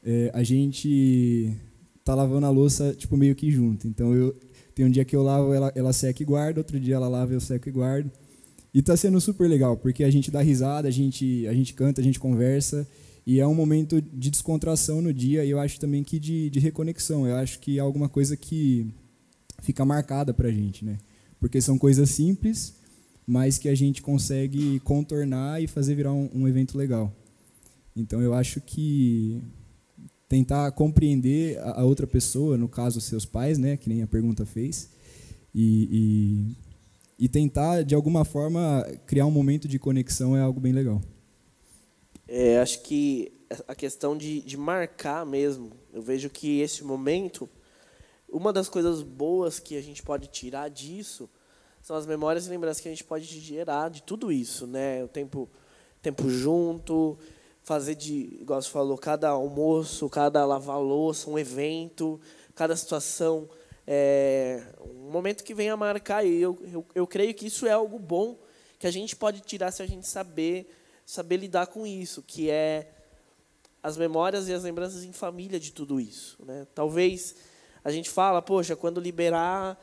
é, 0.02 0.30
a 0.32 0.42
gente 0.42 1.54
tá 2.02 2.14
lavando 2.14 2.46
a 2.46 2.50
louça 2.50 2.94
tipo 2.94 3.18
meio 3.18 3.34
que 3.34 3.50
junto. 3.50 3.86
Então, 3.86 4.14
eu 4.14 4.34
tem 4.74 4.84
um 4.84 4.90
dia 4.90 5.04
que 5.04 5.14
eu 5.14 5.22
lavo, 5.22 5.52
ela, 5.52 5.72
ela 5.74 5.92
seca 5.92 6.22
e 6.22 6.26
guarda, 6.26 6.60
outro 6.60 6.78
dia 6.80 6.96
ela 6.96 7.08
lava, 7.08 7.32
eu 7.32 7.40
seco 7.40 7.68
e 7.68 7.72
guardo. 7.72 8.10
E 8.72 8.82
tá 8.82 8.96
sendo 8.96 9.20
super 9.20 9.48
legal, 9.48 9.76
porque 9.76 10.02
a 10.02 10.10
gente 10.10 10.30
dá 10.30 10.40
risada, 10.40 10.88
a 10.88 10.90
gente, 10.90 11.46
a 11.46 11.54
gente 11.54 11.74
canta, 11.74 12.00
a 12.00 12.04
gente 12.04 12.18
conversa, 12.18 12.86
e 13.24 13.38
é 13.38 13.46
um 13.46 13.54
momento 13.54 14.02
de 14.02 14.30
descontração 14.30 15.00
no 15.00 15.12
dia, 15.12 15.44
e 15.44 15.50
eu 15.50 15.60
acho 15.60 15.78
também 15.78 16.02
que 16.02 16.18
de, 16.18 16.50
de 16.50 16.58
reconexão. 16.58 17.26
Eu 17.26 17.36
acho 17.36 17.60
que 17.60 17.78
é 17.78 17.80
alguma 17.80 18.08
coisa 18.08 18.36
que 18.36 18.86
fica 19.62 19.84
marcada 19.84 20.34
pra 20.34 20.50
gente, 20.50 20.84
né? 20.84 20.98
Porque 21.38 21.60
são 21.60 21.78
coisas 21.78 22.10
simples, 22.10 22.74
mas 23.26 23.58
que 23.58 23.68
a 23.68 23.74
gente 23.74 24.02
consegue 24.02 24.80
contornar 24.80 25.62
e 25.62 25.66
fazer 25.66 25.94
virar 25.94 26.12
um, 26.12 26.28
um 26.34 26.48
evento 26.48 26.76
legal. 26.76 27.14
Então 27.96 28.20
eu 28.20 28.34
acho 28.34 28.60
que 28.60 29.40
tentar 30.34 30.72
compreender 30.72 31.60
a, 31.60 31.84
outra 31.84 32.08
pessoa, 32.08 32.58
no 32.58 32.68
caso 32.68 33.00
seus 33.00 33.24
pais, 33.24 33.56
né, 33.56 33.76
que 33.76 33.88
nem 33.88 34.02
a 34.02 34.06
pergunta 34.06 34.44
fez, 34.44 34.90
e, 35.54 36.56
e, 37.20 37.24
e, 37.26 37.28
tentar 37.28 37.84
de 37.84 37.94
alguma 37.94 38.24
forma 38.24 38.84
criar 39.06 39.26
um 39.26 39.30
momento 39.30 39.68
de 39.68 39.78
conexão 39.78 40.36
é 40.36 40.40
algo 40.40 40.58
bem 40.58 40.72
legal. 40.72 41.00
É, 42.26 42.58
acho 42.58 42.82
que 42.82 43.32
a 43.68 43.76
questão 43.76 44.16
de, 44.16 44.40
de 44.40 44.56
marcar 44.56 45.24
mesmo, 45.24 45.70
eu 45.92 46.02
vejo 46.02 46.28
que 46.28 46.60
esse 46.60 46.82
momento, 46.82 47.48
uma 48.28 48.52
das 48.52 48.68
coisas 48.68 49.02
boas 49.02 49.60
que 49.60 49.76
a 49.76 49.80
gente 49.80 50.02
pode 50.02 50.26
tirar 50.26 50.68
disso 50.68 51.30
são 51.80 51.94
as 51.94 52.06
memórias 52.06 52.48
e 52.48 52.50
lembranças 52.50 52.80
que 52.80 52.88
a 52.88 52.90
gente 52.90 53.04
pode 53.04 53.24
gerar 53.24 53.88
de 53.88 54.02
tudo 54.02 54.32
isso, 54.32 54.66
né? 54.66 55.04
O 55.04 55.06
tempo, 55.06 55.48
tempo 56.02 56.28
junto, 56.28 57.16
fazer 57.64 57.94
de, 57.94 58.36
igual 58.40 58.60
você 58.60 58.68
falou, 58.68 58.96
cada 58.96 59.30
almoço, 59.30 60.08
cada 60.10 60.44
lavar 60.44 60.78
louça, 60.78 61.30
um 61.30 61.38
evento, 61.38 62.20
cada 62.54 62.76
situação, 62.76 63.48
é, 63.86 64.62
um 64.80 65.10
momento 65.10 65.42
que 65.42 65.54
venha 65.54 65.74
marcar. 65.76 66.24
E 66.24 66.40
eu, 66.40 66.58
eu, 66.70 66.86
eu 66.94 67.06
creio 67.06 67.34
que 67.34 67.46
isso 67.46 67.66
é 67.66 67.72
algo 67.72 67.98
bom 67.98 68.38
que 68.78 68.86
a 68.86 68.90
gente 68.90 69.16
pode 69.16 69.40
tirar 69.40 69.72
se 69.72 69.82
a 69.82 69.86
gente 69.86 70.06
saber, 70.06 70.70
saber 71.06 71.38
lidar 71.38 71.68
com 71.68 71.86
isso, 71.86 72.22
que 72.22 72.50
é 72.50 72.90
as 73.82 73.96
memórias 73.96 74.46
e 74.46 74.52
as 74.52 74.62
lembranças 74.62 75.02
em 75.02 75.12
família 75.12 75.58
de 75.58 75.72
tudo 75.72 75.98
isso. 75.98 76.36
Né? 76.44 76.66
Talvez 76.74 77.34
a 77.82 77.90
gente 77.90 78.10
fala, 78.10 78.42
poxa, 78.42 78.76
quando 78.76 79.00
liberar 79.00 79.78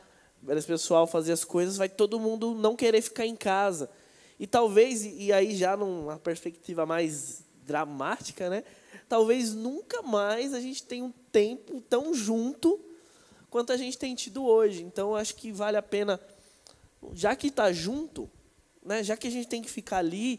esse 0.50 0.66
pessoal 0.68 1.04
fazer 1.04 1.32
as 1.32 1.44
coisas, 1.44 1.76
vai 1.76 1.88
todo 1.88 2.20
mundo 2.20 2.54
não 2.54 2.76
querer 2.76 3.02
ficar 3.02 3.26
em 3.26 3.34
casa. 3.34 3.90
E 4.38 4.46
talvez, 4.46 5.04
e 5.04 5.32
aí 5.32 5.56
já 5.56 5.76
numa 5.76 6.18
perspectiva 6.18 6.86
mais 6.86 7.44
dramática, 7.72 8.50
né? 8.50 8.62
Talvez 9.08 9.54
nunca 9.54 10.02
mais 10.02 10.52
a 10.52 10.60
gente 10.60 10.82
tenha 10.82 11.04
um 11.04 11.12
tempo 11.32 11.80
tão 11.80 12.14
junto 12.14 12.78
quanto 13.48 13.72
a 13.72 13.76
gente 13.78 13.96
tem 13.96 14.14
tido 14.14 14.44
hoje. 14.44 14.82
Então, 14.82 15.16
acho 15.16 15.34
que 15.34 15.50
vale 15.50 15.78
a 15.78 15.82
pena, 15.82 16.20
já 17.14 17.34
que 17.34 17.46
está 17.46 17.72
junto, 17.72 18.30
né? 18.84 19.02
Já 19.02 19.16
que 19.16 19.26
a 19.26 19.30
gente 19.30 19.48
tem 19.48 19.62
que 19.62 19.70
ficar 19.70 19.98
ali, 19.98 20.38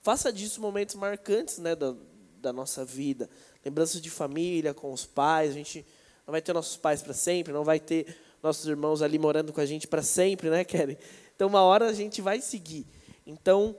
faça 0.00 0.30
disso 0.30 0.60
momentos 0.60 0.94
marcantes, 0.96 1.56
né? 1.58 1.74
Da, 1.74 1.94
da 2.42 2.52
nossa 2.52 2.84
vida, 2.84 3.28
lembranças 3.64 4.00
de 4.00 4.10
família 4.10 4.74
com 4.74 4.92
os 4.92 5.06
pais. 5.06 5.50
A 5.52 5.54
gente 5.54 5.84
não 6.26 6.32
vai 6.32 6.42
ter 6.42 6.52
nossos 6.52 6.76
pais 6.76 7.00
para 7.00 7.14
sempre, 7.14 7.54
não 7.54 7.64
vai 7.64 7.80
ter 7.80 8.14
nossos 8.42 8.66
irmãos 8.66 9.00
ali 9.00 9.18
morando 9.18 9.50
com 9.50 9.62
a 9.62 9.66
gente 9.66 9.88
para 9.88 10.02
sempre, 10.02 10.50
né, 10.50 10.62
Kelly? 10.62 10.98
Então, 11.34 11.48
uma 11.48 11.62
hora 11.62 11.86
a 11.88 11.92
gente 11.94 12.20
vai 12.20 12.40
seguir. 12.42 12.86
Então, 13.26 13.74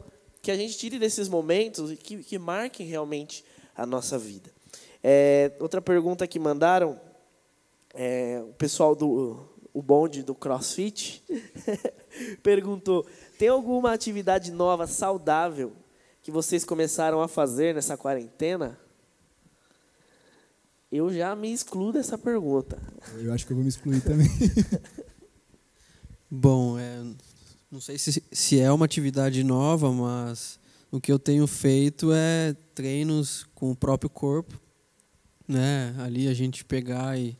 que 0.47 0.51
a 0.51 0.55
gente 0.55 0.77
tire 0.77 0.97
desses 0.97 1.27
momentos 1.27 1.91
e 1.91 1.97
que, 1.97 2.23
que 2.23 2.39
marquem 2.39 2.87
realmente 2.87 3.43
a 3.75 3.85
nossa 3.85 4.17
vida. 4.17 4.49
É, 5.03 5.51
outra 5.59 5.81
pergunta 5.81 6.25
que 6.25 6.39
mandaram, 6.39 6.97
é, 7.93 8.41
o 8.47 8.53
pessoal 8.53 8.95
do 8.95 9.45
o 9.73 9.81
bonde 9.81 10.23
do 10.23 10.33
CrossFit 10.33 11.21
perguntou: 12.41 13.05
tem 13.37 13.49
alguma 13.49 13.91
atividade 13.91 14.49
nova, 14.49 14.87
saudável, 14.87 15.73
que 16.23 16.31
vocês 16.31 16.63
começaram 16.63 17.21
a 17.21 17.27
fazer 17.27 17.75
nessa 17.75 17.97
quarentena? 17.97 18.79
Eu 20.89 21.13
já 21.13 21.35
me 21.35 21.51
excluo 21.51 21.91
dessa 21.91 22.17
pergunta. 22.17 22.81
Eu 23.17 23.33
acho 23.33 23.45
que 23.45 23.51
eu 23.51 23.57
vou 23.57 23.63
me 23.65 23.69
excluir 23.69 23.99
também. 23.99 24.29
Bom, 26.31 26.79
é, 26.79 27.03
não 27.71 27.81
sei 27.81 27.97
se, 27.97 28.23
se 28.31 28.59
é 28.59 28.71
uma 28.71 28.85
atividade 28.85 29.43
nova, 29.43 29.91
mas 29.91 30.59
o 30.89 31.01
que 31.01 31.11
eu 31.11 31.19
tenho 31.19 31.45
feito 31.45 32.11
é 32.13 32.55
treinos 32.73 33.45
com 33.53 33.71
o 33.71 33.75
próprio 33.75 34.09
corpo, 34.09 34.59
né? 35.47 35.93
Ali 35.99 36.27
a 36.27 36.33
gente 36.33 36.63
pegar 36.63 37.19
e 37.19 37.37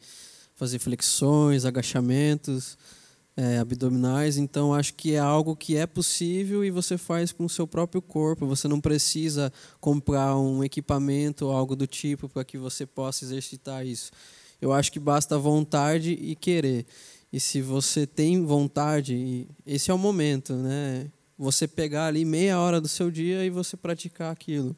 fazer 0.53 0.79
flexões, 0.79 1.63
agachamentos, 1.63 2.77
é, 3.37 3.59
abdominais. 3.59 4.37
Então 4.37 4.73
acho 4.73 4.95
que 4.95 5.13
é 5.13 5.19
algo 5.19 5.55
que 5.55 5.77
é 5.77 5.85
possível 5.85 6.65
e 6.65 6.71
você 6.71 6.97
faz 6.97 7.31
com 7.31 7.45
o 7.45 7.49
seu 7.49 7.65
próprio 7.65 8.01
corpo. 8.01 8.47
Você 8.47 8.67
não 8.67 8.81
precisa 8.81 9.53
comprar 9.79 10.37
um 10.37 10.63
equipamento 10.63 11.45
ou 11.45 11.51
algo 11.53 11.75
do 11.75 11.87
tipo 11.87 12.27
para 12.27 12.43
que 12.43 12.57
você 12.57 12.85
possa 12.85 13.23
exercitar 13.23 13.85
isso. 13.85 14.11
Eu 14.59 14.73
acho 14.73 14.91
que 14.91 14.99
basta 14.99 15.37
vontade 15.37 16.11
e 16.11 16.35
querer. 16.35 16.85
E 17.31 17.39
se 17.39 17.61
você 17.61 18.07
tem 18.07 18.43
vontade, 18.45 19.47
esse 19.65 19.91
é 19.91 19.93
o 19.93 19.97
momento, 19.97 20.53
né? 20.53 21.11
Você 21.37 21.67
pegar 21.67 22.07
ali 22.07 22.23
meia 22.23 22.59
hora 22.59 22.79
do 22.79 22.87
seu 22.87 23.11
dia 23.11 23.43
e 23.45 23.49
você 23.49 23.75
praticar 23.75 24.31
aquilo. 24.31 24.75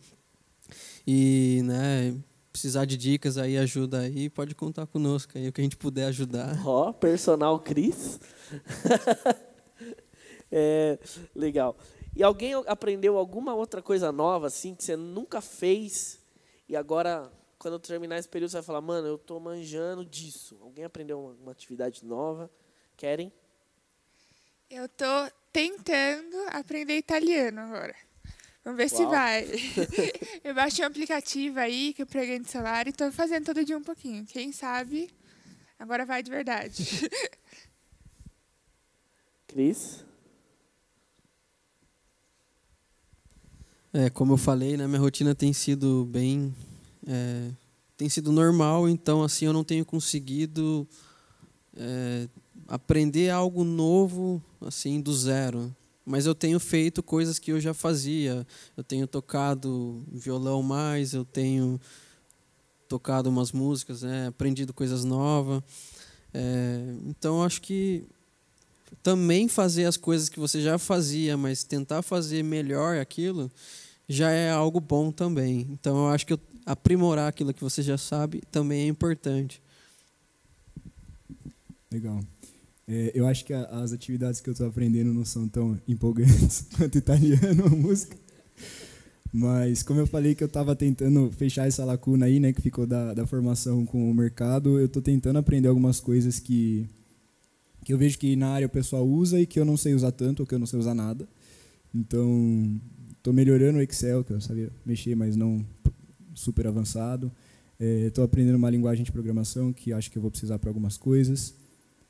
E, 1.06 1.62
né, 1.64 2.16
precisar 2.52 2.86
de 2.86 2.98
dicas 2.98 3.38
aí, 3.38 3.58
ajuda 3.58 4.00
aí, 4.00 4.30
pode 4.30 4.54
contar 4.56 4.86
conosco 4.88 5.38
aí, 5.38 5.48
o 5.48 5.54
que 5.54 5.62
a 5.62 5.64
gente 5.64 5.78
puder 5.78 6.06
ajudar. 6.06 6.60
Ó, 6.66 6.90
oh, 6.90 6.94
personal 6.94 7.60
Cris. 7.60 8.20
é, 10.52 11.00
legal. 11.36 11.78
E 12.16 12.24
alguém 12.24 12.54
aprendeu 12.68 13.18
alguma 13.18 13.54
outra 13.54 13.82
coisa 13.82 14.12
nova, 14.12 14.48
assim, 14.48 14.76
que 14.76 14.84
você 14.84 14.96
nunca 14.98 15.40
fez 15.40 16.20
e 16.68 16.76
agora 16.76 17.32
quando 17.60 17.74
eu 17.74 17.80
terminar 17.80 18.17
esse 18.17 18.30
período, 18.30 18.52
você 18.52 18.58
vai 18.58 18.63
falar, 18.63 18.80
mano, 18.80 19.06
eu 19.06 19.15
estou 19.15 19.38
manjando 19.38 20.06
disso. 20.06 20.58
Alguém 20.62 20.86
aprendeu 20.86 21.19
uma, 21.19 21.34
uma 21.34 21.52
atividade 21.52 22.06
nova? 22.06 22.50
Querem? 22.95 23.34
Eu 24.69 24.86
estou 24.86 25.30
tentando 25.52 26.38
aprender 26.52 26.98
italiano 26.98 27.60
agora. 27.60 27.93
Vamos 28.63 28.78
ver 28.78 28.89
Uau. 28.89 28.98
se 28.98 29.06
vai. 29.06 29.45
eu 30.41 30.56
baixei 30.56 30.86
um 30.86 30.88
aplicativo 30.88 31.60
aí 31.60 31.93
que 31.93 32.02
eu 32.02 32.08
preguei 32.08 32.39
no 32.39 32.45
celular 32.45 32.88
e 32.88 32.91
estou 32.91 33.12
fazendo 33.12 33.48
todo 33.48 33.65
dia 33.65 33.78
um 33.78 33.84
pouquinho. 33.84 34.26
Quem 34.26 34.54
sabe, 34.54 35.13
agora 35.78 36.06
vai 36.06 36.24
de 36.24 36.32
verdade. 36.32 36.84
Cris? 39.48 40.06
É, 43.91 44.10
como 44.10 44.34
eu 44.34 44.38
falei, 44.38 44.78
né, 44.78 44.88
minha 44.88 45.00
rotina 45.00 45.36
tem 45.36 45.52
sido 45.52 46.06
bem 46.06 46.56
é, 47.10 47.51
tem 47.97 48.07
sido 48.07 48.32
normal, 48.32 48.88
então 48.88 49.24
assim 49.24 49.45
eu 49.45 49.53
não 49.53 49.64
tenho 49.64 49.84
conseguido 49.84 50.88
é, 51.76 52.30
aprender 52.68 53.32
algo 53.32 53.64
novo 53.64 54.41
assim 54.62 55.01
do 55.01 55.12
zero. 55.14 55.76
Mas 56.05 56.26
eu 56.26 56.34
tenho 56.34 56.60
feito 56.60 57.03
coisas 57.03 57.38
que 57.38 57.51
eu 57.51 57.60
já 57.60 57.74
fazia. 57.74 58.45
Eu 58.76 58.84
tenho 58.84 59.05
tocado 59.05 60.03
violão 60.12 60.64
mais, 60.64 61.14
eu 61.14 61.24
tenho 61.24 61.80
tocado 62.88 63.30
umas 63.30 63.51
músicas, 63.51 64.01
né, 64.01 64.28
aprendido 64.28 64.74
coisas 64.74 65.03
novas. 65.03 65.62
É, 66.34 66.95
então 67.05 67.43
acho 67.43 67.62
que 67.62 68.05
também 69.03 69.47
fazer 69.47 69.86
as 69.86 69.97
coisas 69.97 70.30
que 70.30 70.39
você 70.39 70.62
já 70.62 70.78
fazia, 70.78 71.38
mas 71.38 71.64
tentar 71.64 72.01
fazer 72.01 72.43
melhor 72.43 72.97
aquilo, 72.97 73.51
já 74.07 74.32
é 74.32 74.49
algo 74.49 74.80
bom 74.80 75.12
também. 75.12 75.68
Então 75.70 75.97
eu 75.97 76.07
acho 76.07 76.26
que 76.26 76.34
eu 76.34 76.39
aprimorar 76.70 77.28
aquilo 77.28 77.51
que 77.51 77.63
você 77.63 77.82
já 77.82 77.97
sabe 77.97 78.43
também 78.51 78.84
é 78.84 78.88
importante. 78.88 79.59
Legal. 81.91 82.20
É, 82.88 83.11
eu 83.15 83.26
acho 83.26 83.43
que 83.43 83.53
a, 83.53 83.63
as 83.82 83.91
atividades 83.91 84.39
que 84.39 84.49
eu 84.49 84.51
estou 84.51 84.67
aprendendo 84.67 85.11
não 85.11 85.26
são 85.26 85.47
tão 85.47 85.80
empolgantes 85.88 86.67
quanto 86.78 86.95
italiano 86.97 87.63
ou 87.63 87.72
música. 87.76 88.15
Mas 89.34 89.82
como 89.82 89.99
eu 89.99 90.05
falei 90.05 90.36
que 90.36 90.43
eu 90.43 90.47
estava 90.47 90.76
tentando 90.76 91.32
fechar 91.32 91.67
essa 91.67 91.84
lacuna 91.84 92.28
aí, 92.28 92.39
né, 92.39 92.53
que 92.53 92.61
ficou 92.61 92.86
da, 92.86 93.15
da 93.15 93.26
formação 93.26 93.84
com 93.84 94.09
o 94.09 94.13
mercado, 94.13 94.80
eu 94.80 94.86
estou 94.86 95.01
tentando 95.01 95.39
aprender 95.39 95.67
algumas 95.67 95.99
coisas 95.99 96.39
que 96.39 96.88
que 97.84 97.93
eu 97.93 97.97
vejo 97.97 98.20
que 98.20 98.36
na 98.36 98.49
área 98.49 98.67
o 98.67 98.70
pessoal 98.70 99.07
usa 99.07 99.39
e 99.39 99.47
que 99.47 99.59
eu 99.59 99.65
não 99.65 99.78
sei 99.78 99.95
usar 99.95 100.11
tanto 100.11 100.41
ou 100.41 100.45
que 100.45 100.53
eu 100.53 100.59
não 100.59 100.67
sei 100.67 100.78
usar 100.78 100.93
nada. 100.93 101.28
Então, 101.95 102.80
estou 103.17 103.34
melhorando 103.34 103.80
o 103.80 103.82
Excel, 103.82 104.24
que 104.24 104.34
eu 104.34 104.41
sabia 104.41 104.70
mexer, 104.86 105.15
mas 105.15 105.36
não 105.36 105.65
super 106.40 106.68
avançado. 106.68 107.32
Estou 107.80 108.24
é, 108.24 108.26
aprendendo 108.26 108.56
uma 108.56 108.70
linguagem 108.70 109.04
de 109.04 109.12
programação 109.12 109.72
que 109.72 109.94
acho 109.94 110.12
que 110.12 110.18
eu 110.18 110.22
vou 110.22 110.32
precisar 110.32 110.60
para 110.60 110.70
algumas 110.70 110.98
coisas, 110.98 111.54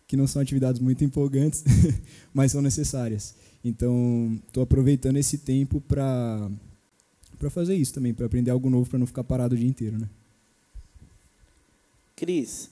que 0.07 0.17
não 0.17 0.25
são 0.25 0.41
atividades 0.41 0.81
muito 0.81 1.03
empolgantes, 1.03 1.63
mas 2.33 2.51
são 2.51 2.61
necessárias. 2.61 3.35
Então, 3.63 4.39
estou 4.47 4.63
aproveitando 4.63 5.17
esse 5.17 5.37
tempo 5.39 5.81
para 5.81 6.49
para 7.37 7.49
fazer 7.49 7.73
isso 7.73 7.93
também, 7.93 8.13
para 8.13 8.25
aprender 8.25 8.51
algo 8.51 8.69
novo, 8.69 8.89
para 8.89 8.99
não 8.99 9.07
ficar 9.07 9.23
parado 9.23 9.55
o 9.55 9.57
dia 9.57 9.67
inteiro, 9.67 9.97
né? 9.97 10.09
Cris, 12.13 12.69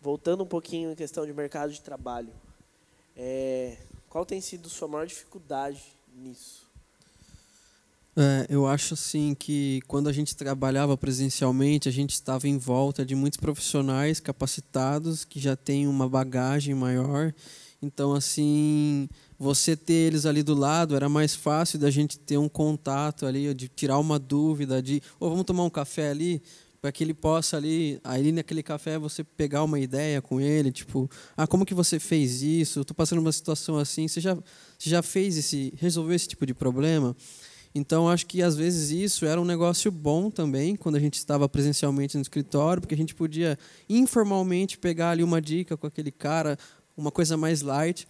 voltando 0.00 0.42
um 0.42 0.46
pouquinho 0.46 0.90
em 0.90 0.94
questão 0.94 1.26
de 1.26 1.32
mercado 1.34 1.70
de 1.70 1.80
trabalho, 1.82 2.30
é, 3.14 3.76
qual 4.08 4.24
tem 4.24 4.40
sido 4.40 4.70
sua 4.70 4.88
maior 4.88 5.06
dificuldade 5.06 5.82
nisso? 6.16 6.63
É, 8.16 8.46
eu 8.48 8.64
acho 8.64 8.94
assim 8.94 9.34
que 9.34 9.80
quando 9.88 10.08
a 10.08 10.12
gente 10.12 10.36
trabalhava 10.36 10.96
presencialmente, 10.96 11.88
a 11.88 11.92
gente 11.92 12.12
estava 12.12 12.46
em 12.46 12.56
volta 12.56 13.04
de 13.04 13.14
muitos 13.14 13.38
profissionais 13.40 14.20
capacitados 14.20 15.24
que 15.24 15.40
já 15.40 15.56
têm 15.56 15.88
uma 15.88 16.08
bagagem 16.08 16.74
maior. 16.74 17.34
Então, 17.82 18.14
assim, 18.14 19.08
você 19.36 19.76
ter 19.76 19.94
eles 19.94 20.26
ali 20.26 20.42
do 20.44 20.54
lado 20.54 20.94
era 20.94 21.08
mais 21.08 21.34
fácil 21.34 21.78
da 21.78 21.90
gente 21.90 22.16
ter 22.18 22.38
um 22.38 22.48
contato 22.48 23.26
ali, 23.26 23.52
de 23.52 23.68
tirar 23.68 23.98
uma 23.98 24.18
dúvida, 24.18 24.80
de, 24.80 25.02
oh, 25.18 25.28
vamos 25.28 25.44
tomar 25.44 25.64
um 25.64 25.70
café 25.70 26.10
ali, 26.10 26.40
para 26.80 26.92
que 26.92 27.02
ele 27.02 27.14
possa 27.14 27.56
ali, 27.56 27.98
ali 28.04 28.30
naquele 28.30 28.62
café 28.62 28.98
você 28.98 29.24
pegar 29.24 29.64
uma 29.64 29.80
ideia 29.80 30.22
com 30.22 30.40
ele, 30.40 30.70
tipo, 30.70 31.10
ah, 31.36 31.46
como 31.46 31.66
que 31.66 31.74
você 31.74 31.98
fez 31.98 32.42
isso? 32.42 32.84
Tô 32.84 32.94
passando 32.94 33.18
uma 33.20 33.32
situação 33.32 33.76
assim, 33.76 34.06
você 34.06 34.20
já, 34.20 34.34
você 34.34 34.90
já 34.90 35.02
fez 35.02 35.36
esse, 35.36 35.72
resolveu 35.76 36.14
esse 36.14 36.28
tipo 36.28 36.46
de 36.46 36.54
problema? 36.54 37.16
Então, 37.74 38.08
acho 38.08 38.26
que 38.26 38.40
às 38.40 38.54
vezes 38.54 38.90
isso 38.90 39.26
era 39.26 39.40
um 39.40 39.44
negócio 39.44 39.90
bom 39.90 40.30
também, 40.30 40.76
quando 40.76 40.94
a 40.94 41.00
gente 41.00 41.14
estava 41.14 41.48
presencialmente 41.48 42.16
no 42.16 42.22
escritório, 42.22 42.80
porque 42.80 42.94
a 42.94 42.98
gente 42.98 43.14
podia 43.14 43.58
informalmente 43.88 44.78
pegar 44.78 45.10
ali 45.10 45.24
uma 45.24 45.42
dica 45.42 45.76
com 45.76 45.86
aquele 45.86 46.12
cara, 46.12 46.56
uma 46.96 47.10
coisa 47.10 47.36
mais 47.36 47.62
light. 47.62 48.06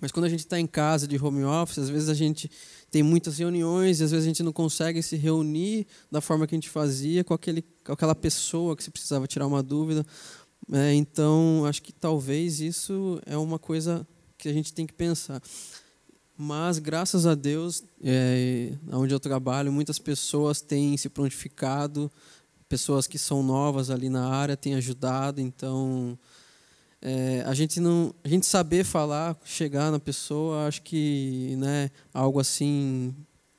Mas 0.00 0.12
quando 0.12 0.24
a 0.24 0.28
gente 0.28 0.40
está 0.40 0.58
em 0.58 0.66
casa 0.66 1.06
de 1.06 1.22
home 1.22 1.44
office, 1.44 1.78
às 1.78 1.88
vezes 1.88 2.08
a 2.08 2.14
gente 2.14 2.50
tem 2.90 3.02
muitas 3.02 3.38
reuniões 3.38 4.00
e 4.00 4.04
às 4.04 4.10
vezes 4.10 4.24
a 4.24 4.28
gente 4.28 4.42
não 4.42 4.52
consegue 4.52 5.02
se 5.02 5.16
reunir 5.16 5.86
da 6.10 6.20
forma 6.20 6.46
que 6.46 6.54
a 6.54 6.58
gente 6.58 6.68
fazia 6.68 7.22
com, 7.22 7.34
aquele, 7.34 7.62
com 7.84 7.92
aquela 7.92 8.14
pessoa 8.14 8.76
que 8.76 8.82
você 8.82 8.90
precisava 8.90 9.26
tirar 9.26 9.46
uma 9.46 9.62
dúvida. 9.62 10.06
É, 10.72 10.94
então, 10.94 11.64
acho 11.66 11.82
que 11.82 11.92
talvez 11.92 12.60
isso 12.60 13.20
é 13.26 13.36
uma 13.36 13.58
coisa 13.58 14.06
que 14.36 14.48
a 14.48 14.52
gente 14.52 14.72
tem 14.72 14.86
que 14.86 14.92
pensar. 14.92 15.40
Mas, 16.38 16.78
graças 16.78 17.26
a 17.26 17.34
Deus, 17.34 17.82
é, 18.04 18.72
onde 18.92 19.14
eu 19.14 19.18
trabalho, 19.18 19.72
muitas 19.72 19.98
pessoas 19.98 20.60
têm 20.60 20.94
se 20.96 21.08
prontificado, 21.08 22.12
pessoas 22.68 23.06
que 23.06 23.18
são 23.18 23.42
novas 23.42 23.88
ali 23.88 24.10
na 24.10 24.28
área 24.28 24.56
têm 24.56 24.74
ajudado. 24.74 25.40
Então, 25.40 26.18
é, 27.00 27.42
a 27.46 27.54
gente 27.54 27.80
não, 27.80 28.14
a 28.22 28.28
gente 28.28 28.44
saber 28.44 28.84
falar, 28.84 29.38
chegar 29.46 29.90
na 29.90 29.98
pessoa, 29.98 30.66
acho 30.66 30.82
que, 30.82 31.54
né, 31.56 31.90
algo 32.12 32.38
assim 32.38 33.14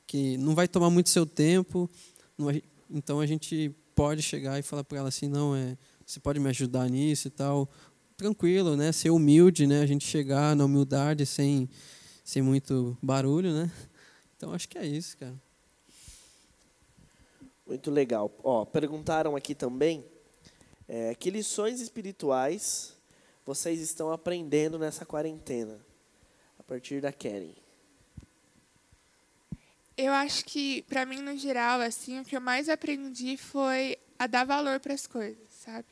que 0.06 0.36
não 0.38 0.54
vai 0.54 0.68
tomar 0.68 0.88
muito 0.88 1.08
seu 1.08 1.26
tempo. 1.26 1.90
Vai, 2.38 2.62
então, 2.88 3.18
a 3.18 3.26
gente 3.26 3.74
pode 3.92 4.22
chegar 4.22 4.56
e 4.56 4.62
falar 4.62 4.84
para 4.84 4.98
ela 4.98 5.08
assim, 5.08 5.26
não 5.26 5.56
é, 5.56 5.76
você 6.06 6.20
pode 6.20 6.38
me 6.38 6.48
ajudar 6.48 6.88
nisso 6.88 7.26
e 7.26 7.30
tal, 7.30 7.68
tranquilo, 8.16 8.76
né? 8.76 8.92
Ser 8.92 9.10
humilde, 9.10 9.66
né? 9.66 9.80
A 9.80 9.86
gente 9.86 10.06
chegar 10.06 10.54
na 10.54 10.64
humildade 10.64 11.26
sem 11.26 11.68
sem 12.28 12.42
muito 12.42 12.94
barulho, 13.00 13.54
né? 13.54 13.72
Então 14.36 14.52
acho 14.52 14.68
que 14.68 14.76
é 14.76 14.84
isso, 14.84 15.16
cara. 15.16 15.34
Muito 17.66 17.90
legal. 17.90 18.30
Ó, 18.44 18.66
perguntaram 18.66 19.34
aqui 19.34 19.54
também 19.54 20.04
é, 20.86 21.14
que 21.14 21.30
lições 21.30 21.80
espirituais 21.80 22.94
vocês 23.46 23.80
estão 23.80 24.12
aprendendo 24.12 24.78
nessa 24.78 25.06
quarentena, 25.06 25.80
a 26.58 26.62
partir 26.62 27.00
da 27.00 27.10
Karen. 27.10 27.54
Eu 29.96 30.12
acho 30.12 30.44
que, 30.44 30.82
para 30.82 31.06
mim, 31.06 31.22
no 31.22 31.34
geral, 31.34 31.80
assim, 31.80 32.20
o 32.20 32.24
que 32.26 32.36
eu 32.36 32.42
mais 32.42 32.68
aprendi 32.68 33.38
foi 33.38 33.96
a 34.18 34.26
dar 34.26 34.44
valor 34.44 34.78
para 34.80 34.92
as 34.92 35.06
coisas, 35.06 35.48
sabe? 35.48 35.88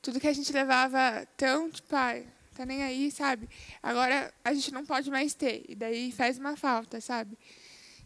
Tudo 0.00 0.18
que 0.18 0.28
a 0.28 0.32
gente 0.32 0.50
levava 0.50 1.28
tão, 1.36 1.70
tipo, 1.70 1.94
ah, 1.94 2.22
tá 2.58 2.66
nem 2.66 2.82
aí, 2.82 3.10
sabe? 3.10 3.48
Agora 3.80 4.32
a 4.44 4.52
gente 4.52 4.72
não 4.72 4.84
pode 4.84 5.10
mais 5.10 5.32
ter, 5.32 5.64
e 5.68 5.76
daí 5.76 6.10
faz 6.10 6.38
uma 6.38 6.56
falta, 6.56 7.00
sabe? 7.00 7.38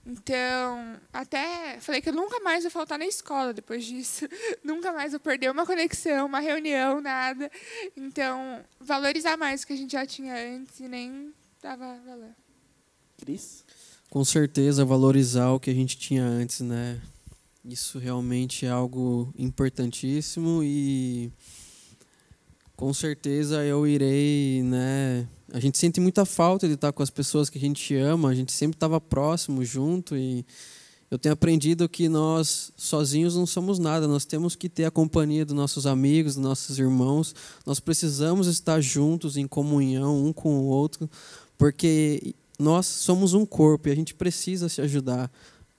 Então, 0.05 1.00
até 1.12 1.78
falei 1.80 2.03
que 2.03 2.09
eu 2.09 2.12
nunca 2.12 2.40
mais 2.40 2.64
vou 2.64 2.70
faltar 2.70 2.98
na 2.98 3.07
escola 3.07 3.55
depois 3.55 3.84
disso. 3.84 4.26
nunca 4.62 4.92
mais 4.92 5.12
vou 5.12 5.20
perder 5.20 5.50
uma 5.50 5.64
conexão, 5.64 6.26
uma 6.26 6.40
reunião, 6.40 7.00
nada. 7.00 7.50
Então, 7.96 8.62
valorizar 8.80 9.36
mais 9.36 9.62
o 9.62 9.66
que 9.66 9.72
a 9.72 9.76
gente 9.76 9.92
já 9.92 10.05
tinha 10.05 10.34
antes 10.34 10.80
e 10.80 10.88
nem 10.88 11.32
dava 11.62 11.98
valor. 12.05 12.34
Cris? 13.18 13.64
Com 14.11 14.24
certeza, 14.24 14.84
valorizar 14.84 15.50
o 15.53 15.61
que 15.61 15.70
a 15.70 15.74
gente 15.74 15.96
tinha 15.96 16.24
antes, 16.24 16.61
né? 16.61 17.00
Isso 17.64 17.98
realmente 17.98 18.66
é 18.66 18.70
algo 18.70 19.32
importantíssimo 19.38 20.62
e 20.64 21.32
com 22.83 22.93
certeza 22.93 23.64
eu 23.64 23.87
irei, 23.87 24.61
né? 24.64 25.28
A 25.53 25.61
gente 25.61 25.78
sente 25.78 26.01
muita 26.01 26.24
falta 26.24 26.66
de 26.66 26.74
estar 26.74 26.93
com 26.93 27.01
as 27.01 27.11
pessoas 27.11 27.49
que 27.49 27.57
a 27.57 27.61
gente 27.61 27.95
ama, 27.95 28.28
a 28.28 28.35
gente 28.35 28.51
sempre 28.51 28.74
estava 28.74 29.01
próximo, 29.01 29.64
junto 29.64 30.16
e 30.16 30.45
eu 31.09 31.16
tenho 31.16 31.33
aprendido 31.33 31.89
que 31.89 32.09
nós 32.09 32.72
sozinhos 32.76 33.37
não 33.37 33.47
somos 33.47 33.78
nada, 33.78 34.09
nós 34.09 34.24
temos 34.24 34.57
que 34.57 34.68
ter 34.68 34.85
a 34.85 34.91
companhia 34.91 35.45
dos 35.45 35.55
nossos 35.55 35.87
amigos, 35.87 36.35
dos 36.35 36.43
nossos 36.43 36.76
irmãos, 36.76 37.37
nós 37.64 37.78
precisamos 37.78 38.49
estar 38.49 38.80
juntos 38.80 39.37
em 39.37 39.47
comunhão 39.47 40.26
um 40.26 40.33
com 40.33 40.59
o 40.59 40.64
outro, 40.64 41.09
porque 41.57 42.35
nós 42.59 42.85
somos 42.85 43.33
um 43.33 43.47
corpo 43.47 43.89
e 43.89 43.93
a 43.93 43.95
gente 43.95 44.12
precisa 44.12 44.68
se 44.68 44.80
ajudar. 44.80 45.30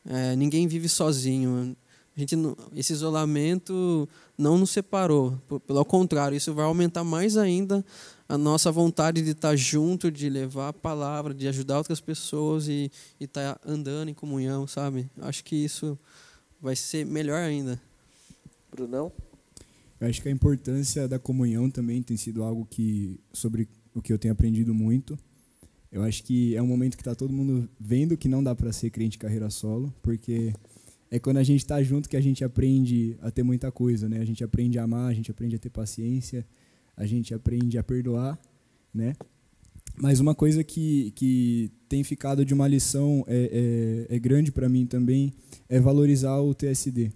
É, 0.06 0.38
ninguém 0.38 0.70
vive 0.70 0.88
sozinho. 0.88 1.76
A 2.16 2.20
gente, 2.20 2.36
esse 2.76 2.94
isolamento 2.94 4.08
não 4.38 4.58
nos 4.58 4.70
separou. 4.70 5.38
Pelo 5.66 5.84
contrário, 5.84 6.36
isso 6.36 6.54
vai 6.54 6.66
aumentar 6.66 7.04
mais 7.04 7.38
ainda 7.38 7.84
a 8.30 8.38
nossa 8.38 8.72
vontade 8.72 9.22
de 9.22 9.32
estar 9.32 9.56
junto, 9.56 10.12
de 10.12 10.30
levar 10.30 10.70
a 10.70 10.74
palavra, 10.74 11.34
de 11.34 11.48
ajudar 11.48 11.78
outras 11.78 12.00
pessoas 12.00 12.68
e, 12.68 12.92
e 13.20 13.24
estar 13.26 13.60
andando 13.66 14.10
em 14.10 14.14
comunhão, 14.14 14.68
sabe? 14.68 15.10
Acho 15.22 15.44
que 15.44 15.56
isso 15.56 15.98
vai 16.62 16.76
ser 16.76 17.06
melhor 17.06 17.40
ainda. 17.40 17.82
Brunão? 18.72 19.12
Eu 20.00 20.08
acho 20.08 20.22
que 20.22 20.30
a 20.30 20.32
importância 20.32 21.08
da 21.08 21.18
comunhão 21.18 21.70
também 21.70 22.02
tem 22.02 22.18
sido 22.18 22.44
algo 22.44 22.68
que 22.70 23.20
sobre 23.32 23.68
o 23.94 24.02
que 24.02 24.12
eu 24.12 24.20
tenho 24.20 24.34
aprendido 24.34 24.74
muito. 24.74 25.18
Eu 25.92 26.04
acho 26.04 26.24
que 26.24 26.56
é 26.56 26.62
um 26.62 26.68
momento 26.68 26.96
que 26.96 27.02
está 27.02 27.14
todo 27.14 27.32
mundo 27.32 27.70
vendo 27.80 28.18
que 28.18 28.28
não 28.28 28.44
dá 28.44 28.56
para 28.56 28.74
ser 28.74 28.90
crente 28.90 29.18
carreira 29.18 29.50
solo, 29.50 29.94
porque 30.02 30.54
é 31.14 31.20
quando 31.20 31.38
a 31.38 31.44
gente 31.44 31.60
está 31.60 31.82
junto 31.84 32.10
que 32.10 32.18
a 32.18 32.22
gente 32.22 32.44
aprende 32.44 33.16
a 33.22 33.30
ter 33.30 33.44
muita 33.44 33.72
coisa, 33.72 34.10
né? 34.10 34.18
A 34.18 34.26
gente 34.26 34.44
aprende 34.44 34.80
a 34.80 34.84
amar, 34.84 35.12
a 35.12 35.14
gente 35.14 35.30
aprende 35.30 35.56
a 35.56 35.60
ter 35.60 35.70
paciência, 35.70 36.44
a 36.98 37.06
gente 37.06 37.36
aprende 37.36 37.78
a 37.78 37.84
perdoar, 37.84 38.36
né? 38.92 39.14
Mas 39.96 40.20
uma 40.20 40.34
coisa 40.34 40.64
que, 40.64 41.12
que 41.12 41.70
tem 41.88 42.04
ficado 42.04 42.44
de 42.44 42.52
uma 42.52 42.68
lição 42.68 43.24
é, 43.28 44.08
é, 44.10 44.16
é 44.16 44.20
grande 44.20 44.52
para 44.52 44.68
mim 44.68 44.88
também 44.88 45.32
é 45.70 45.80
valorizar 45.80 46.40
o 46.40 46.52
TSD. 46.52 47.12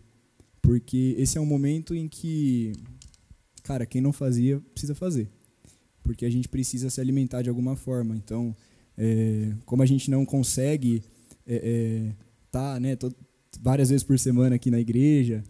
Porque 0.62 1.16
esse 1.18 1.40
é 1.40 1.42
um 1.42 1.46
momento 1.48 1.96
em 1.96 2.08
que, 2.08 2.74
cara, 3.64 3.84
quem 3.84 4.00
não 4.00 4.14
fazia 4.14 4.60
precisa 4.76 4.94
fazer. 4.94 5.28
Porque 6.04 6.24
a 6.24 6.30
gente 6.30 6.48
precisa 6.48 6.92
se 6.92 7.02
alimentar 7.02 7.42
de 7.42 7.50
alguma 7.50 7.76
forma. 7.76 8.16
Então, 8.16 8.56
é, 8.96 9.54
como 9.66 9.82
a 9.82 9.88
gente 9.88 10.12
não 10.12 10.24
consegue 10.24 11.02
é, 11.48 11.56
é, 11.56 12.28
tá, 12.52 12.80
né, 12.80 12.96
várias 13.62 13.90
vezes 13.90 14.04
por 14.04 14.18
semana 14.18 14.56
aqui 14.56 14.70
na 14.72 14.80
igreja, 14.80 15.44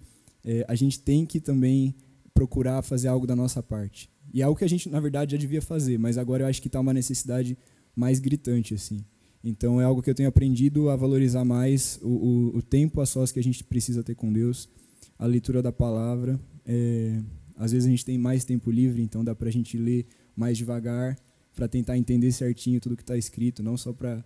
é, 0.43 0.65
a 0.67 0.75
gente 0.75 0.99
tem 0.99 1.25
que 1.25 1.39
também 1.39 1.95
procurar 2.33 2.81
fazer 2.81 3.07
algo 3.07 3.25
da 3.25 3.35
nossa 3.35 3.61
parte. 3.61 4.09
E 4.33 4.41
é 4.41 4.43
algo 4.43 4.57
que 4.57 4.65
a 4.65 4.69
gente, 4.69 4.89
na 4.89 4.99
verdade, 4.99 5.31
já 5.31 5.37
devia 5.37 5.61
fazer, 5.61 5.97
mas 5.97 6.17
agora 6.17 6.43
eu 6.43 6.47
acho 6.47 6.61
que 6.61 6.67
está 6.67 6.79
uma 6.79 6.93
necessidade 6.93 7.57
mais 7.95 8.19
gritante. 8.19 8.73
assim. 8.73 9.03
Então 9.43 9.79
é 9.81 9.83
algo 9.83 10.01
que 10.01 10.09
eu 10.09 10.15
tenho 10.15 10.29
aprendido 10.29 10.89
a 10.89 10.95
valorizar 10.95 11.45
mais 11.45 11.99
o, 12.01 12.09
o, 12.09 12.57
o 12.57 12.61
tempo 12.61 13.01
a 13.01 13.05
sós 13.05 13.31
que 13.31 13.39
a 13.39 13.43
gente 13.43 13.63
precisa 13.63 14.03
ter 14.03 14.15
com 14.15 14.31
Deus, 14.31 14.69
a 15.17 15.25
leitura 15.25 15.61
da 15.61 15.71
palavra. 15.71 16.39
É, 16.65 17.21
às 17.55 17.71
vezes 17.71 17.87
a 17.87 17.89
gente 17.89 18.05
tem 18.05 18.17
mais 18.17 18.45
tempo 18.45 18.69
livre, 18.69 19.01
então 19.01 19.23
dá 19.23 19.33
para 19.33 19.49
a 19.49 19.51
gente 19.51 19.77
ler 19.77 20.05
mais 20.35 20.57
devagar, 20.57 21.17
para 21.55 21.67
tentar 21.67 21.97
entender 21.97 22.31
certinho 22.31 22.79
tudo 22.79 22.95
que 22.95 23.03
está 23.03 23.17
escrito, 23.17 23.63
não 23.63 23.75
só 23.75 23.91
para 23.91 24.23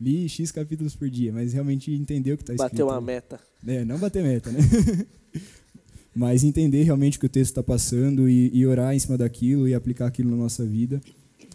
li 0.00 0.28
X 0.28 0.52
capítulos 0.52 0.94
por 0.94 1.08
dia, 1.10 1.32
mas 1.32 1.52
realmente 1.52 1.92
entender 1.92 2.32
o 2.32 2.36
que 2.36 2.42
está 2.42 2.54
escrito. 2.54 2.70
Bateu 2.70 2.86
uma 2.86 3.00
meta. 3.00 3.40
É, 3.66 3.84
não 3.84 3.98
bater 3.98 4.22
meta, 4.22 4.50
né? 4.50 4.60
mas 6.14 6.44
entender 6.44 6.82
realmente 6.82 7.16
o 7.16 7.20
que 7.20 7.26
o 7.26 7.28
texto 7.28 7.50
está 7.50 7.62
passando 7.62 8.28
e, 8.28 8.50
e 8.52 8.66
orar 8.66 8.94
em 8.94 8.98
cima 8.98 9.16
daquilo 9.18 9.68
e 9.68 9.74
aplicar 9.74 10.06
aquilo 10.06 10.30
na 10.30 10.36
nossa 10.36 10.64
vida. 10.64 11.00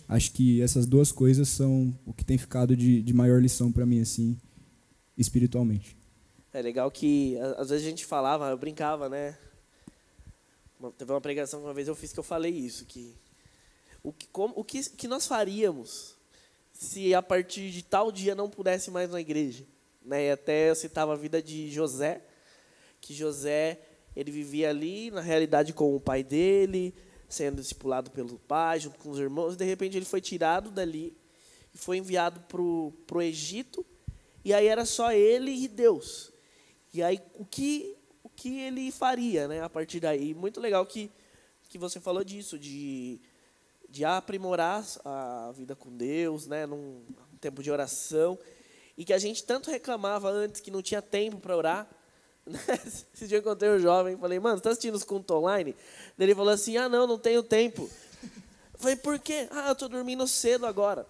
Acho 0.07 0.31
que 0.31 0.61
essas 0.61 0.85
duas 0.85 1.11
coisas 1.11 1.47
são 1.49 1.97
o 2.05 2.13
que 2.13 2.23
tem 2.23 2.37
ficado 2.37 2.75
de, 2.75 3.01
de 3.01 3.13
maior 3.13 3.41
lição 3.41 3.71
para 3.71 3.85
mim, 3.85 4.01
assim, 4.01 4.37
espiritualmente. 5.17 5.97
É 6.53 6.61
legal 6.61 6.91
que 6.91 7.37
às 7.57 7.69
vezes 7.69 7.85
a 7.85 7.89
gente 7.89 8.05
falava, 8.05 8.49
eu 8.49 8.57
brincava, 8.57 9.09
né? 9.09 9.35
Teve 10.97 11.11
uma 11.11 11.21
pregação 11.21 11.59
que 11.59 11.65
uma 11.65 11.73
vez 11.73 11.87
eu 11.87 11.95
fiz 11.95 12.11
que 12.11 12.19
eu 12.19 12.23
falei 12.23 12.51
isso, 12.51 12.85
que 12.85 13.15
o 14.03 14.11
que, 14.11 14.27
como, 14.27 14.53
o 14.55 14.63
que, 14.63 14.87
que 14.91 15.07
nós 15.07 15.25
faríamos 15.25 16.12
se 16.83 17.15
a 17.15 17.21
partir 17.21 17.71
de 17.71 17.83
tal 17.83 18.11
dia 18.11 18.35
não 18.35 18.49
pudesse 18.49 18.91
mais 18.91 19.09
na 19.09 19.19
igreja? 19.19 19.65
Né? 20.01 20.27
E 20.27 20.31
até 20.31 20.69
eu 20.69 20.75
citava 20.75 21.13
a 21.13 21.15
vida 21.15 21.41
de 21.41 21.71
José, 21.71 22.21
que 22.99 23.13
José 23.13 23.79
ele 24.15 24.31
vivia 24.31 24.69
ali 24.69 25.09
na 25.09 25.21
realidade 25.21 25.73
com 25.73 25.95
o 25.95 25.99
pai 25.99 26.23
dele, 26.23 26.93
sendo 27.27 27.61
discipulado 27.61 28.11
pelo 28.11 28.37
pai, 28.37 28.79
junto 28.79 28.99
com 28.99 29.09
os 29.09 29.17
irmãos, 29.17 29.55
de 29.55 29.65
repente 29.65 29.97
ele 29.97 30.05
foi 30.05 30.21
tirado 30.21 30.69
dali 30.69 31.15
e 31.73 31.77
foi 31.77 31.97
enviado 31.97 32.41
para 32.41 32.61
o 32.61 33.21
Egito, 33.21 33.83
e 34.45 34.53
aí 34.53 34.67
era 34.67 34.85
só 34.85 35.11
ele 35.11 35.51
e 35.51 35.67
Deus. 35.67 36.31
E 36.93 37.01
aí 37.01 37.19
o 37.35 37.45
que 37.45 37.97
o 38.21 38.29
que 38.29 38.59
ele 38.59 38.91
faria, 38.91 39.47
né, 39.47 39.61
a 39.61 39.69
partir 39.69 39.99
daí? 39.99 40.33
Muito 40.33 40.59
legal 40.59 40.85
que 40.85 41.09
que 41.69 41.77
você 41.79 41.99
falou 41.99 42.23
disso, 42.23 42.59
de 42.59 43.19
de 43.93 44.03
aprimorar 44.03 44.83
a 45.05 45.51
vida 45.55 45.75
com 45.75 45.95
Deus, 45.95 46.47
né, 46.47 46.65
num 46.65 47.05
tempo 47.39 47.61
de 47.61 47.69
oração, 47.69 48.39
e 48.97 49.05
que 49.05 49.13
a 49.13 49.19
gente 49.19 49.43
tanto 49.43 49.69
reclamava 49.69 50.31
antes 50.31 50.59
que 50.59 50.71
não 50.71 50.81
tinha 50.81 50.99
tempo 50.99 51.37
para 51.37 51.55
orar. 51.55 51.87
Né? 52.45 52.59
Esse 53.13 53.25
dia 53.25 53.37
eu 53.37 53.39
encontrei 53.39 53.69
um 53.69 53.79
jovem, 53.79 54.17
falei, 54.17 54.37
mano, 54.37 54.57
você 54.57 54.61
está 54.61 54.71
assistindo 54.71 54.95
os 54.95 55.05
cultos 55.05 55.33
online? 55.33 55.73
Ele 56.19 56.35
falou 56.35 56.51
assim, 56.51 56.75
ah, 56.75 56.89
não, 56.89 57.07
não 57.07 57.17
tenho 57.17 57.41
tempo. 57.41 57.89
Eu 58.73 58.79
falei, 58.79 58.97
por 58.97 59.17
quê? 59.17 59.47
Ah, 59.49 59.67
eu 59.67 59.71
estou 59.71 59.87
dormindo 59.87 60.27
cedo 60.27 60.65
agora. 60.65 61.07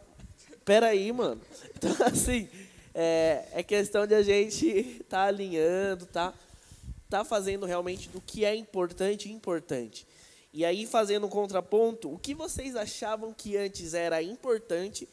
Peraí, 0.64 1.12
mano. 1.12 1.42
Então, 1.76 2.06
assim, 2.06 2.48
é, 2.94 3.46
é 3.52 3.64
questão 3.64 4.06
de 4.06 4.14
a 4.14 4.22
gente 4.22 5.04
tá 5.10 5.24
alinhando, 5.24 6.06
tá, 6.06 6.32
tá 7.10 7.26
fazendo 7.26 7.66
realmente 7.66 8.10
do 8.10 8.22
que 8.22 8.46
é 8.46 8.54
importante 8.56 9.32
importante. 9.32 10.06
E 10.54 10.64
aí, 10.64 10.86
fazendo 10.86 11.26
um 11.26 11.30
contraponto, 11.30 12.14
o 12.14 12.20
que 12.20 12.36
vocês 12.36 12.76
achavam 12.76 13.34
que 13.34 13.58
antes 13.58 13.96
era 13.96 14.22
importante 14.22 15.10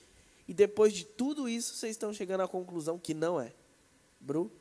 e 0.47 0.53
depois 0.53 0.93
de 0.93 1.05
tudo 1.05 1.49
isso 1.49 1.75
vocês 1.75 1.93
estão 1.93 2.13
chegando 2.13 2.43
à 2.43 2.49
conclusão 2.49 2.99
que 2.99 3.15
não 3.15 3.41
é? 3.41 3.53
Bru? 4.21 4.53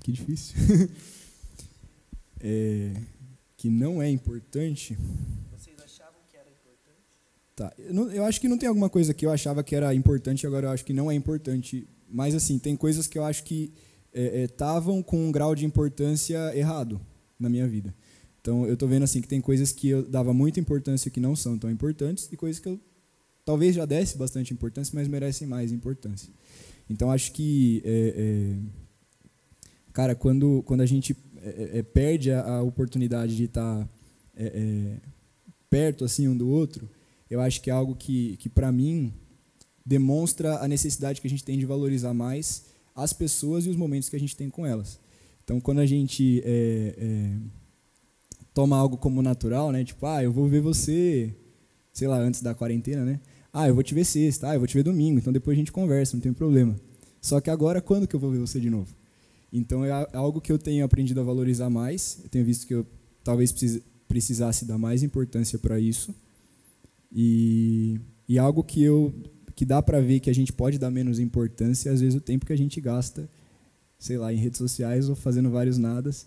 Que 0.00 0.12
difícil. 0.12 0.56
é, 2.40 2.94
que 3.56 3.68
não 3.68 4.00
é 4.00 4.08
importante. 4.08 4.96
Vocês 5.50 5.76
achavam 5.78 6.20
que 6.30 6.36
era 6.36 6.48
importante? 6.48 7.04
Tá. 7.54 7.72
Eu, 7.76 7.92
não, 7.92 8.10
eu 8.10 8.24
acho 8.24 8.40
que 8.40 8.48
não 8.48 8.56
tem 8.56 8.68
alguma 8.68 8.88
coisa 8.88 9.12
que 9.12 9.26
eu 9.26 9.30
achava 9.30 9.62
que 9.62 9.76
era 9.76 9.92
importante 9.92 10.44
e 10.44 10.46
agora 10.46 10.68
eu 10.68 10.70
acho 10.70 10.86
que 10.86 10.94
não 10.94 11.10
é 11.10 11.14
importante. 11.14 11.86
Mas, 12.08 12.34
assim, 12.34 12.58
tem 12.58 12.76
coisas 12.76 13.06
que 13.06 13.18
eu 13.18 13.24
acho 13.24 13.44
que 13.44 13.74
estavam 14.14 14.96
é, 14.96 15.00
é, 15.00 15.02
com 15.02 15.28
um 15.28 15.30
grau 15.30 15.54
de 15.54 15.66
importância 15.66 16.56
errado 16.56 16.98
na 17.38 17.50
minha 17.50 17.68
vida. 17.68 17.94
Então, 18.48 18.64
eu 18.64 18.72
estou 18.72 18.88
vendo 18.88 19.02
assim 19.02 19.20
que 19.20 19.28
tem 19.28 19.42
coisas 19.42 19.72
que 19.72 19.90
eu 19.90 20.02
dava 20.02 20.32
muita 20.32 20.58
importância 20.58 21.10
que 21.10 21.20
não 21.20 21.36
são 21.36 21.58
tão 21.58 21.70
importantes 21.70 22.30
e 22.32 22.36
coisas 22.36 22.58
que 22.58 22.66
eu 22.66 22.80
talvez 23.44 23.74
já 23.74 23.84
desse 23.84 24.16
bastante 24.16 24.54
importância, 24.54 24.90
mas 24.94 25.06
merecem 25.06 25.46
mais 25.46 25.70
importância. 25.70 26.32
Então, 26.88 27.10
acho 27.10 27.32
que, 27.32 27.82
é, 27.84 28.14
é, 28.16 28.56
cara, 29.92 30.14
quando, 30.14 30.62
quando 30.64 30.80
a 30.80 30.86
gente 30.86 31.14
é, 31.42 31.80
é 31.80 31.82
perde 31.82 32.30
a, 32.30 32.42
a, 32.42 32.62
oportunidade 32.62 33.36
de 33.36 33.44
estar 33.44 33.84
tá, 33.84 33.88
é, 34.34 34.46
é, 34.46 34.96
perto 35.68 36.06
assim 36.06 36.26
um 36.26 36.34
do 36.34 36.48
outro, 36.48 36.88
eu 37.28 37.42
acho 37.42 37.60
que 37.60 37.68
é 37.68 37.72
algo 37.74 37.94
que, 37.94 38.38
que 38.38 38.48
para 38.48 38.72
mim, 38.72 39.12
demonstra 39.84 40.56
a 40.60 40.66
necessidade 40.66 41.20
que 41.20 41.26
a 41.26 41.30
gente 41.30 41.44
tem 41.44 41.58
de 41.58 41.66
valorizar 41.66 42.14
mais 42.14 42.64
as 42.96 43.12
pessoas 43.12 43.66
e 43.66 43.68
os 43.68 43.76
momentos 43.76 44.08
que 44.08 44.16
a 44.16 44.20
gente 44.20 44.34
tem 44.34 44.48
com 44.48 44.64
elas. 44.64 44.98
Então, 45.44 45.60
quando 45.60 45.80
a 45.80 45.86
gente 45.86 46.42
toma 48.58 48.76
algo 48.76 48.96
como 48.96 49.22
natural, 49.22 49.70
né? 49.70 49.84
Tipo, 49.84 50.04
ah, 50.04 50.20
eu 50.20 50.32
vou 50.32 50.48
ver 50.48 50.60
você, 50.60 51.32
sei 51.92 52.08
lá, 52.08 52.18
antes 52.18 52.42
da 52.42 52.56
quarentena, 52.56 53.04
né? 53.04 53.20
Ah, 53.52 53.68
eu 53.68 53.74
vou 53.74 53.84
te 53.84 53.94
ver 53.94 54.04
sexta, 54.04 54.50
ah, 54.50 54.54
eu 54.54 54.58
vou 54.58 54.66
te 54.66 54.74
ver 54.74 54.82
domingo, 54.82 55.20
então 55.20 55.32
depois 55.32 55.56
a 55.56 55.60
gente 55.60 55.70
conversa, 55.70 56.16
não 56.16 56.20
tem 56.20 56.32
problema. 56.32 56.74
Só 57.20 57.40
que 57.40 57.50
agora, 57.50 57.80
quando 57.80 58.08
que 58.08 58.16
eu 58.16 58.18
vou 58.18 58.32
ver 58.32 58.40
você 58.40 58.58
de 58.58 58.68
novo? 58.68 58.92
Então 59.52 59.84
é 59.84 60.08
algo 60.12 60.40
que 60.40 60.50
eu 60.50 60.58
tenho 60.58 60.84
aprendido 60.84 61.20
a 61.20 61.22
valorizar 61.22 61.70
mais. 61.70 62.18
Eu 62.24 62.30
tenho 62.30 62.44
visto 62.44 62.66
que 62.66 62.74
eu 62.74 62.84
talvez 63.22 63.54
precisasse 64.08 64.64
dar 64.64 64.76
mais 64.76 65.04
importância 65.04 65.56
para 65.56 65.78
isso. 65.78 66.12
E, 67.12 68.00
e 68.28 68.40
algo 68.40 68.64
que 68.64 68.82
eu 68.82 69.14
que 69.54 69.64
dá 69.64 69.80
para 69.80 70.00
ver 70.00 70.18
que 70.18 70.30
a 70.30 70.34
gente 70.34 70.52
pode 70.52 70.80
dar 70.80 70.90
menos 70.90 71.20
importância, 71.20 71.92
às 71.92 72.00
vezes 72.00 72.16
o 72.16 72.20
tempo 72.20 72.44
que 72.44 72.52
a 72.52 72.58
gente 72.58 72.80
gasta, 72.80 73.30
sei 74.00 74.18
lá, 74.18 74.32
em 74.32 74.36
redes 74.36 74.58
sociais 74.58 75.08
ou 75.08 75.14
fazendo 75.14 75.48
vários 75.48 75.78
nadas 75.78 76.26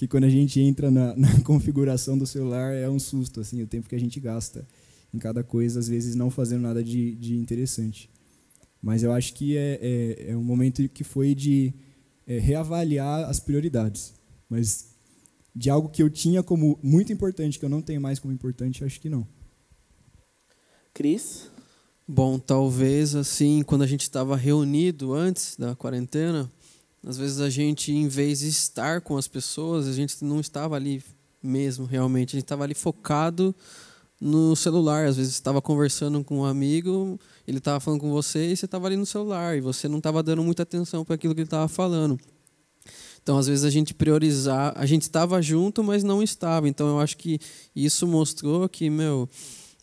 que 0.00 0.08
quando 0.08 0.24
a 0.24 0.30
gente 0.30 0.58
entra 0.58 0.90
na, 0.90 1.12
na, 1.14 1.40
configuração 1.42 2.16
do 2.16 2.26
celular 2.26 2.72
é 2.72 2.88
um 2.88 2.98
susto, 2.98 3.38
assim, 3.38 3.62
o 3.62 3.66
tempo 3.66 3.86
que 3.86 3.94
a 3.94 4.00
gente 4.00 4.18
gasta 4.18 4.66
em 5.12 5.18
cada 5.18 5.44
coisa, 5.44 5.78
às 5.78 5.88
vezes 5.88 6.14
não 6.14 6.30
fazendo 6.30 6.62
nada 6.62 6.82
de, 6.82 7.14
de 7.16 7.36
interessante. 7.36 8.08
Mas 8.80 9.02
eu 9.02 9.12
acho 9.12 9.34
que 9.34 9.58
é, 9.58 9.78
é, 9.82 10.30
é 10.30 10.36
um 10.36 10.42
momento 10.42 10.88
que 10.88 11.04
foi 11.04 11.34
de 11.34 11.74
é, 12.26 12.38
reavaliar 12.38 13.28
as 13.28 13.40
prioridades. 13.40 14.14
Mas 14.48 14.94
de 15.54 15.68
algo 15.68 15.90
que 15.90 16.02
eu 16.02 16.08
tinha 16.08 16.42
como 16.42 16.78
muito 16.82 17.12
importante, 17.12 17.58
que 17.58 17.64
eu 17.66 17.68
não 17.68 17.82
tenho 17.82 18.00
mais 18.00 18.18
como 18.18 18.32
importante, 18.32 18.82
acho 18.82 18.98
que 18.98 19.10
não. 19.10 19.28
Cris? 20.94 21.50
Bom, 22.08 22.38
talvez 22.38 23.14
assim, 23.14 23.62
quando 23.64 23.82
a 23.82 23.86
gente 23.86 24.00
estava 24.00 24.34
reunido 24.34 25.12
antes 25.12 25.56
da 25.58 25.76
quarentena, 25.76 26.50
às 27.06 27.16
vezes 27.16 27.40
a 27.40 27.48
gente, 27.48 27.92
em 27.92 28.08
vez 28.08 28.40
de 28.40 28.48
estar 28.48 29.00
com 29.00 29.16
as 29.16 29.26
pessoas, 29.26 29.86
a 29.86 29.92
gente 29.92 30.22
não 30.22 30.38
estava 30.38 30.76
ali 30.76 31.02
mesmo, 31.42 31.86
realmente. 31.86 32.30
A 32.30 32.38
gente 32.38 32.44
estava 32.44 32.64
ali 32.64 32.74
focado 32.74 33.54
no 34.20 34.54
celular. 34.54 35.06
Às 35.06 35.16
vezes 35.16 35.32
estava 35.32 35.62
conversando 35.62 36.22
com 36.22 36.40
um 36.40 36.44
amigo, 36.44 37.18
ele 37.46 37.58
estava 37.58 37.80
falando 37.80 38.00
com 38.00 38.10
você 38.10 38.52
e 38.52 38.56
você 38.56 38.66
estava 38.66 38.86
ali 38.86 38.96
no 38.96 39.06
celular 39.06 39.56
e 39.56 39.60
você 39.60 39.88
não 39.88 39.98
estava 39.98 40.22
dando 40.22 40.42
muita 40.42 40.62
atenção 40.62 41.04
para 41.04 41.14
aquilo 41.14 41.34
que 41.34 41.40
ele 41.40 41.46
estava 41.46 41.68
falando. 41.68 42.18
Então, 43.22 43.38
às 43.38 43.46
vezes 43.46 43.64
a 43.64 43.70
gente 43.70 43.92
priorizar, 43.94 44.72
a 44.76 44.86
gente 44.86 45.02
estava 45.02 45.40
junto, 45.40 45.82
mas 45.82 46.02
não 46.02 46.22
estava. 46.22 46.68
Então, 46.68 46.88
eu 46.88 47.00
acho 47.00 47.16
que 47.16 47.38
isso 47.74 48.06
mostrou 48.06 48.68
que, 48.68 48.88
meu, 48.88 49.28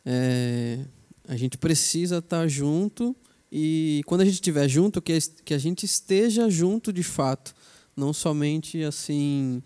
é, 0.05 0.85
a 1.27 1.35
gente 1.35 1.57
precisa 1.57 2.17
estar 2.17 2.47
junto 2.47 3.15
e 3.51 4.01
quando 4.05 4.21
a 4.21 4.25
gente 4.25 4.35
estiver 4.35 4.67
junto, 4.67 5.01
que, 5.01 5.17
que 5.45 5.53
a 5.53 5.57
gente 5.57 5.85
esteja 5.85 6.49
junto 6.49 6.91
de 6.91 7.03
fato, 7.03 7.55
não 7.95 8.11
somente 8.13 8.83
assim. 8.83 9.63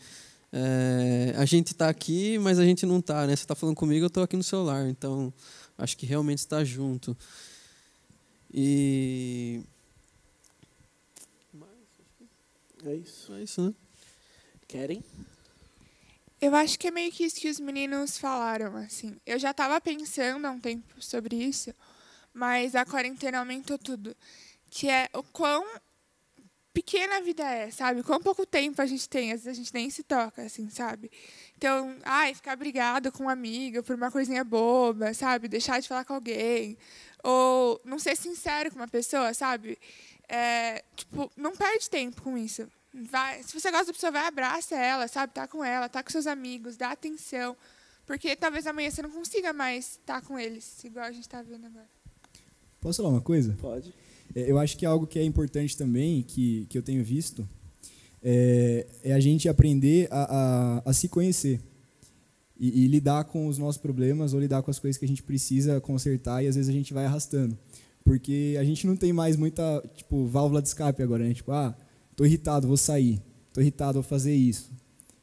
É, 0.54 1.34
a 1.38 1.46
gente 1.46 1.72
está 1.72 1.90
aqui, 1.90 2.38
mas 2.38 2.60
a 2.60 2.66
gente 2.66 2.86
não 2.86 3.00
está, 3.00 3.26
né? 3.26 3.36
Você 3.36 3.44
está 3.44 3.56
falando 3.56 3.76
comigo, 3.76 4.04
eu 4.04 4.08
estou 4.08 4.22
aqui 4.22 4.36
no 4.38 4.44
celular, 4.44 4.88
então 4.88 5.34
acho 5.78 5.98
que 5.98 6.06
realmente 6.06 6.40
está 6.40 6.64
junto. 6.64 7.18
E 8.54 9.62
é 12.86 12.96
isso. 12.96 13.34
É 13.34 13.44
isso, 13.44 13.62
né? 13.62 13.74
Querem? 14.68 15.04
Eu 16.40 16.56
acho 16.56 16.78
que 16.78 16.88
é 16.88 16.92
meio 16.92 17.12
que 17.12 17.24
isso 17.24 17.40
que 17.40 17.50
os 17.50 17.60
meninos 17.60 18.18
falaram, 18.18 18.76
assim. 18.76 19.16
Eu 19.26 19.40
já 19.40 19.52
estava 19.52 19.80
pensando 19.80 20.46
há 20.46 20.52
um 20.52 20.60
tempo 20.60 20.96
sobre 21.00 21.36
isso 21.36 21.74
mas 22.34 22.76
a 22.76 22.86
quarentena 22.86 23.40
aumentou 23.40 23.78
tudo. 23.78 24.16
Que 24.70 24.90
é 24.90 25.10
o 25.14 25.24
quão 25.24 25.66
pequena 26.74 27.18
a 27.18 27.22
vida 27.22 27.44
é, 27.44 27.70
sabe? 27.70 28.04
Quão 28.04 28.22
pouco 28.22 28.46
tempo 28.46 28.82
a 28.82 28.86
gente 28.86 29.08
tem, 29.08 29.32
às 29.32 29.44
vezes 29.44 29.60
a 29.60 29.62
gente 29.62 29.74
nem 29.74 29.90
se 29.90 30.04
toca, 30.04 30.44
assim, 30.44 30.70
sabe? 30.70 31.12
Então, 31.58 31.98
ai, 32.04 32.34
ficar 32.34 32.56
brigado 32.56 33.12
com 33.12 33.24
uma 33.24 33.34
amiga 33.34 33.84
por 33.84 33.96
uma 33.96 34.10
coisinha 34.12 34.44
boba, 34.44 35.14
sabe? 35.14 35.48
Deixar 35.48 35.80
de 35.82 35.88
falar 35.88 36.06
com 36.06 36.14
alguém. 36.14 36.78
Ou 37.24 37.80
não 37.84 38.00
ser 38.00 38.16
sincero 38.16 38.72
com 38.72 38.78
uma 38.78 38.88
pessoa, 38.88 39.34
sabe? 39.34 39.78
É, 40.28 40.84
tipo, 40.96 41.32
não 41.36 41.56
perde 41.56 41.90
tempo 41.90 42.22
com 42.22 42.38
isso. 42.38 42.68
Vai, 42.94 43.44
se 43.44 43.54
você 43.54 43.70
gosta 43.72 43.88
da 43.88 43.94
pessoa, 43.94 44.12
vai, 44.12 44.28
abraça 44.28 44.76
ela, 44.76 45.08
sabe? 45.08 45.34
Tá 45.34 45.48
com 45.48 45.64
ela, 45.64 45.90
tá 45.90 46.02
com 46.02 46.10
seus 46.10 46.28
amigos, 46.28 46.78
dá 46.78 46.92
atenção. 46.92 47.56
Porque 48.06 48.36
talvez 48.36 48.66
amanhã 48.66 48.90
você 48.90 49.02
não 49.02 49.12
consiga 49.12 49.54
mais 49.54 49.92
estar 49.92 50.22
com 50.22 50.40
eles, 50.40 50.84
igual 50.84 51.06
a 51.06 51.12
gente 51.12 51.24
está 51.24 51.42
vendo 51.42 51.68
agora. 51.68 52.01
Posso 52.82 52.98
falar 52.98 53.10
uma 53.10 53.22
coisa? 53.22 53.56
Pode. 53.62 53.94
É, 54.34 54.50
eu 54.50 54.58
acho 54.58 54.76
que 54.76 54.88
algo 54.88 55.06
que 55.06 55.20
é 55.20 55.24
importante 55.24 55.78
também, 55.78 56.24
que, 56.24 56.66
que 56.68 56.76
eu 56.76 56.82
tenho 56.82 57.04
visto, 57.04 57.48
é, 58.24 58.88
é 59.04 59.14
a 59.14 59.20
gente 59.20 59.48
aprender 59.48 60.08
a, 60.10 60.80
a, 60.84 60.90
a 60.90 60.94
se 60.94 61.08
conhecer. 61.08 61.62
E, 62.60 62.86
e, 62.86 62.88
lidar 62.88 63.24
com 63.26 63.48
os 63.48 63.58
nossos 63.58 63.82
problemas 63.82 64.34
ou 64.34 64.40
lidar 64.40 64.62
com 64.62 64.70
as 64.70 64.78
coisas 64.78 64.98
que 64.98 65.06
a 65.06 65.08
gente 65.08 65.24
precisa 65.24 65.82
consertar 65.82 66.44
e 66.44 66.48
às 66.48 66.56
vezes 66.56 66.70
a 66.70 66.74
gente 66.74 66.94
vai 66.94 67.06
arrastando. 67.06 67.58
Porque 68.04 68.56
a 68.60 68.64
gente 68.64 68.86
não 68.86 68.96
tem 68.96 69.14
mais 69.14 69.36
muita, 69.36 69.84
tipo, 69.96 70.26
válvula 70.26 70.62
de 70.62 70.68
escape 70.68 71.02
agora, 71.02 71.24
né? 71.24 71.34
Tipo, 71.34 71.52
ah, 71.52 71.76
tô 72.16 72.26
irritado, 72.26 72.68
vou 72.68 72.78
sair. 72.78 73.22
Tô 73.54 73.62
irritado, 73.62 73.94
vou 73.94 74.04
fazer 74.04 74.34
isso. 74.34 74.72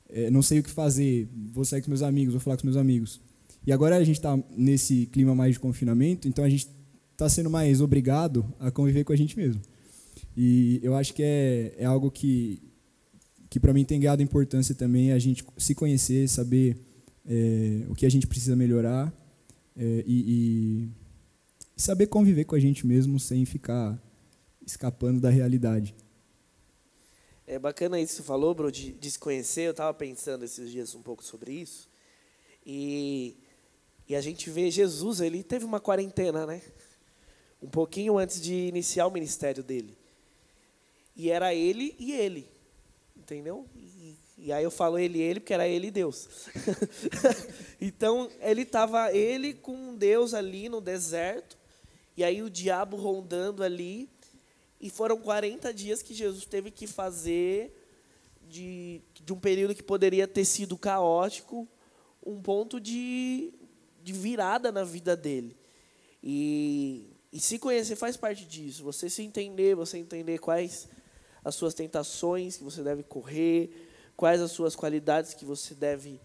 É, 0.09 0.31
não 0.31 0.43
sei 0.43 0.61
o 0.61 0.63
que 0.63 0.71
fazer, 0.71 1.29
vou 1.53 1.65
sair 1.65 1.83
com 1.83 1.91
meus 1.91 2.03
amigos, 2.03 2.35
vou 2.35 2.41
falar 2.41 2.57
com 2.57 2.67
meus 2.67 2.77
amigos. 2.77 3.21
E 3.67 3.73
agora 3.73 3.97
a 3.97 4.05
gente 4.05 4.17
está 4.17 4.39
nesse 4.57 5.07
clima 5.07 5.35
mais 5.35 5.55
de 5.55 5.61
confinamento, 5.61 6.27
então 6.27 6.45
a 6.45 6.49
gente 6.49 6.78
está 7.19 7.29
sendo 7.29 7.51
mais 7.51 7.81
obrigado 7.81 8.47
a 8.61 8.71
conviver 8.71 9.03
com 9.03 9.13
a 9.13 9.17
gente 9.17 9.37
mesmo. 9.37 9.61
E 10.37 10.79
eu 10.85 10.95
acho 10.95 11.13
que 11.13 11.21
é, 11.25 11.75
é 11.77 11.85
algo 11.85 12.13
que, 12.13 12.63
que 13.51 13.59
para 13.59 13.73
mim 13.73 13.85
tem 13.85 13.99
ganhado 13.99 14.23
importância 14.23 14.73
também, 14.73 15.11
a 15.11 15.19
gente 15.19 15.45
se 15.57 15.75
conhecer, 15.75 16.29
saber 16.29 16.79
é, 17.27 17.83
o 17.89 17.95
que 17.97 18.07
a 18.07 18.09
gente 18.09 18.25
precisa 18.25 18.55
melhorar 18.55 19.13
é, 19.77 20.05
e, 20.07 20.87
e 20.87 20.89
saber 21.77 22.07
conviver 22.07 22.45
com 22.45 22.55
a 22.55 22.61
gente 22.61 22.87
mesmo 22.87 23.19
sem 23.19 23.45
ficar 23.45 24.01
escapando 24.65 25.21
da 25.21 25.29
realidade. 25.29 25.97
É 27.49 27.59
bacana 27.59 28.01
isso 28.01 28.13
que 28.13 28.17
você 28.19 28.23
falou, 28.23 28.55
bro, 28.55 28.71
de, 28.71 28.93
de 28.93 29.11
se 29.11 29.19
conhecer. 29.19 29.63
Eu 29.63 29.73
estava 29.73 29.93
pensando 29.93 30.45
esses 30.45 30.71
dias 30.71 30.95
um 30.95 31.03
pouco 31.03 31.25
sobre 31.25 31.51
isso. 31.51 31.89
E, 32.65 33.37
e 34.09 34.15
a 34.15 34.21
gente 34.21 34.49
vê 34.51 34.71
Jesus, 34.71 35.21
ele 35.21 35.43
teve 35.43 35.65
uma 35.65 35.81
quarentena, 35.81 36.47
né? 36.47 36.63
Um 37.63 37.69
pouquinho 37.69 38.19
antes 38.19 38.41
de 38.41 38.55
iniciar 38.55 39.07
o 39.07 39.11
ministério 39.11 39.63
dele. 39.63 39.97
E 41.17 41.31
era 41.31 41.55
ele 41.55 41.95
e 41.99 42.13
ele. 42.13 42.49
Entendeu? 43.17 43.67
E, 43.75 44.17
e 44.39 44.53
aí 44.53 44.63
eu 44.63 44.71
falo 44.71 44.99
ele 44.99 45.19
e 45.19 45.23
ele 45.23 45.41
porque 45.41 45.55
era 45.55 45.67
ele 45.67 45.89
e 45.89 45.91
Deus. 45.91 46.29
então 47.81 48.31
ele 48.41 48.63
estava 48.63 49.13
ele 49.13 49.53
com 49.53 49.97
Deus 49.97 50.33
ali 50.35 50.69
no 50.69 50.81
deserto. 50.81 51.59
E 52.17 52.23
aí 52.23 52.43
o 52.43 52.51
diabo 52.51 52.97
rondando 52.97 53.63
ali. 53.63 54.09
E 54.81 54.89
foram 54.91 55.19
40 55.19 55.75
dias 55.75 56.03
que 56.03 56.15
Jesus 56.15 56.45
teve 56.45 56.71
que 56.71 56.87
fazer 56.87 57.75
de, 58.49 59.03
de 59.25 59.33
um 59.33 59.39
período 59.39 59.75
que 59.75 59.83
poderia 59.83 60.27
ter 60.27 60.45
sido 60.45 60.79
caótico, 60.79 61.69
um 62.25 62.41
ponto 62.41 62.81
de, 62.81 63.53
de 64.03 64.13
virada 64.13 64.73
na 64.73 64.85
vida 64.85 65.17
dele. 65.17 65.57
E, 66.23 67.08
e 67.33 67.41
se 67.41 67.59
conhecer 67.59 67.97
faz 67.97 68.17
parte 68.17 68.45
disso. 68.45 68.83
Você 68.85 69.11
se 69.11 69.23
entender, 69.23 69.75
você 69.75 69.99
entender 69.99 70.39
quais 70.39 70.89
as 71.45 71.55
suas 71.55 71.75
tentações 71.75 72.57
que 72.57 72.65
você 72.65 72.83
deve 72.83 73.03
correr, 73.03 73.71
quais 74.17 74.41
as 74.41 74.51
suas 74.51 74.75
qualidades 74.75 75.35
que 75.35 75.45
você 75.45 75.75
deve 75.75 76.21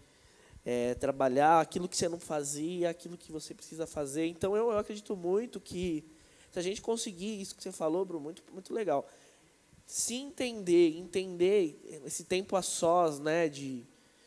é, 0.64 0.94
trabalhar, 0.94 1.60
aquilo 1.60 1.88
que 1.88 1.96
você 1.96 2.08
não 2.08 2.18
fazia, 2.18 2.90
aquilo 2.90 3.16
que 3.16 3.30
você 3.30 3.54
precisa 3.54 3.86
fazer. 3.86 4.26
Então 4.26 4.56
eu, 4.56 4.70
eu 4.70 4.78
acredito 4.78 5.14
muito 5.14 5.60
que 5.60 6.04
se 6.50 6.58
a 6.58 6.62
gente 6.62 6.80
conseguir 6.80 7.40
isso 7.40 7.54
que 7.54 7.62
você 7.62 7.72
falou, 7.72 8.04
Bruno, 8.04 8.24
muito, 8.24 8.42
muito 8.52 8.72
legal. 8.72 9.06
Se 9.86 10.14
entender, 10.14 10.96
entender 10.96 12.00
esse 12.06 12.24
tempo 12.24 12.56
a 12.56 12.62
sós, 12.62 13.18
né, 13.18 13.48
de, 13.48 13.84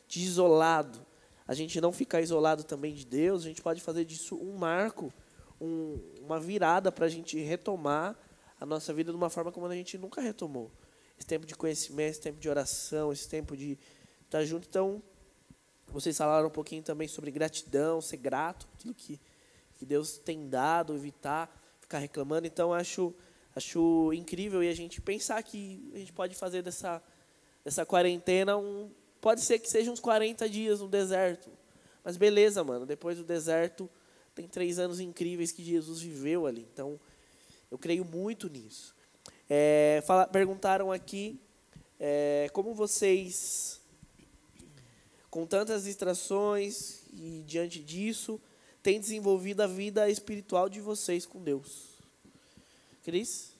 de 0.07 0.21
isolado, 0.21 1.03
a 1.47 1.53
gente 1.53 1.80
não 1.82 1.91
ficar 1.91 2.21
isolado 2.21 2.63
também 2.63 2.93
de 2.93 3.05
Deus, 3.05 3.43
a 3.43 3.47
gente 3.47 3.61
pode 3.61 3.82
fazer 3.82 4.05
disso 4.05 4.36
um 4.36 4.57
marco, 4.57 5.11
um, 5.60 5.99
uma 6.22 6.39
virada 6.39 6.91
para 6.91 7.05
a 7.05 7.10
gente 7.10 7.39
retomar 7.39 8.18
a 8.60 8.66
nossa 8.66 8.93
vida 8.93 9.12
de 9.12 9.18
uma 9.18 9.30
forma 9.30 9.51
como 9.51 9.66
a 9.66 9.76
gente 9.76 9.97
nunca 9.97 10.22
retomou. 10.22 10.72
Esse 11.18 11.28
tempo 11.28 11.45
de 11.45 11.55
conhecimento, 11.55 12.12
esse 12.12 12.22
tempo 12.22 12.39
de 12.39 12.49
oração, 12.49 13.12
esse 13.12 13.28
tempo 13.28 13.55
de 13.55 13.78
estar 14.26 14.43
junto. 14.45 14.68
Então, 14.68 15.01
vocês 15.88 16.18
falaram 16.18 16.47
um 16.47 16.51
pouquinho 16.51 16.84
também 16.84 17.08
sobre 17.08 17.32
gratidão, 17.32 18.01
ser 18.01 18.18
grato, 18.18 18.68
aquilo 18.76 18.93
que, 18.93 19.20
que 19.78 19.86
Deus 19.86 20.18
tem 20.18 20.49
dado, 20.49 20.95
evitar 20.95 21.51
ficar 21.88 21.99
reclamando. 21.99 22.45
Então, 22.45 22.74
acho, 22.74 23.14
acho 23.55 24.12
incrível 24.14 24.62
e 24.62 24.70
a 24.70 24.76
gente 24.76 24.99
pensar 25.01 25.41
que 25.41 25.89
a 25.95 25.97
gente 25.97 26.12
pode 26.12 26.36
fazer 26.36 26.62
dessa, 26.62 27.01
dessa 27.64 27.86
quarentena 27.86 28.58
um. 28.58 28.91
Pode 29.22 29.41
ser 29.41 29.58
que 29.58 29.70
seja 29.70 29.89
uns 29.89 29.99
40 29.99 30.47
dias 30.49 30.82
no 30.82 30.88
deserto. 30.88 31.49
Mas 32.03 32.18
beleza, 32.18 32.64
mano. 32.64 32.86
Depois 32.86 33.18
do 33.18 33.24
deserto, 33.24 33.89
tem 34.38 34.47
três 34.47 34.77
anos 34.77 34.99
incríveis 34.99 35.51
que 35.51 35.63
Jesus 35.63 35.99
viveu 35.99 36.45
ali. 36.45 36.67
Então, 36.71 36.99
eu 37.71 37.77
creio 37.77 38.05
muito 38.05 38.47
nisso. 38.47 38.95
É, 39.49 40.03
fala, 40.05 40.27
perguntaram 40.27 40.91
aqui 40.91 41.39
é, 41.99 42.47
como 42.53 42.75
vocês, 42.75 43.81
com 45.31 45.47
tantas 45.47 45.85
distrações 45.85 47.01
e 47.11 47.43
diante 47.47 47.79
disso, 47.79 48.39
tem 48.83 48.99
desenvolvido 48.99 49.61
a 49.61 49.67
vida 49.67 50.07
espiritual 50.07 50.69
de 50.69 50.79
vocês 50.79 51.25
com 51.25 51.43
Deus. 51.43 51.97
Cris? 53.03 53.57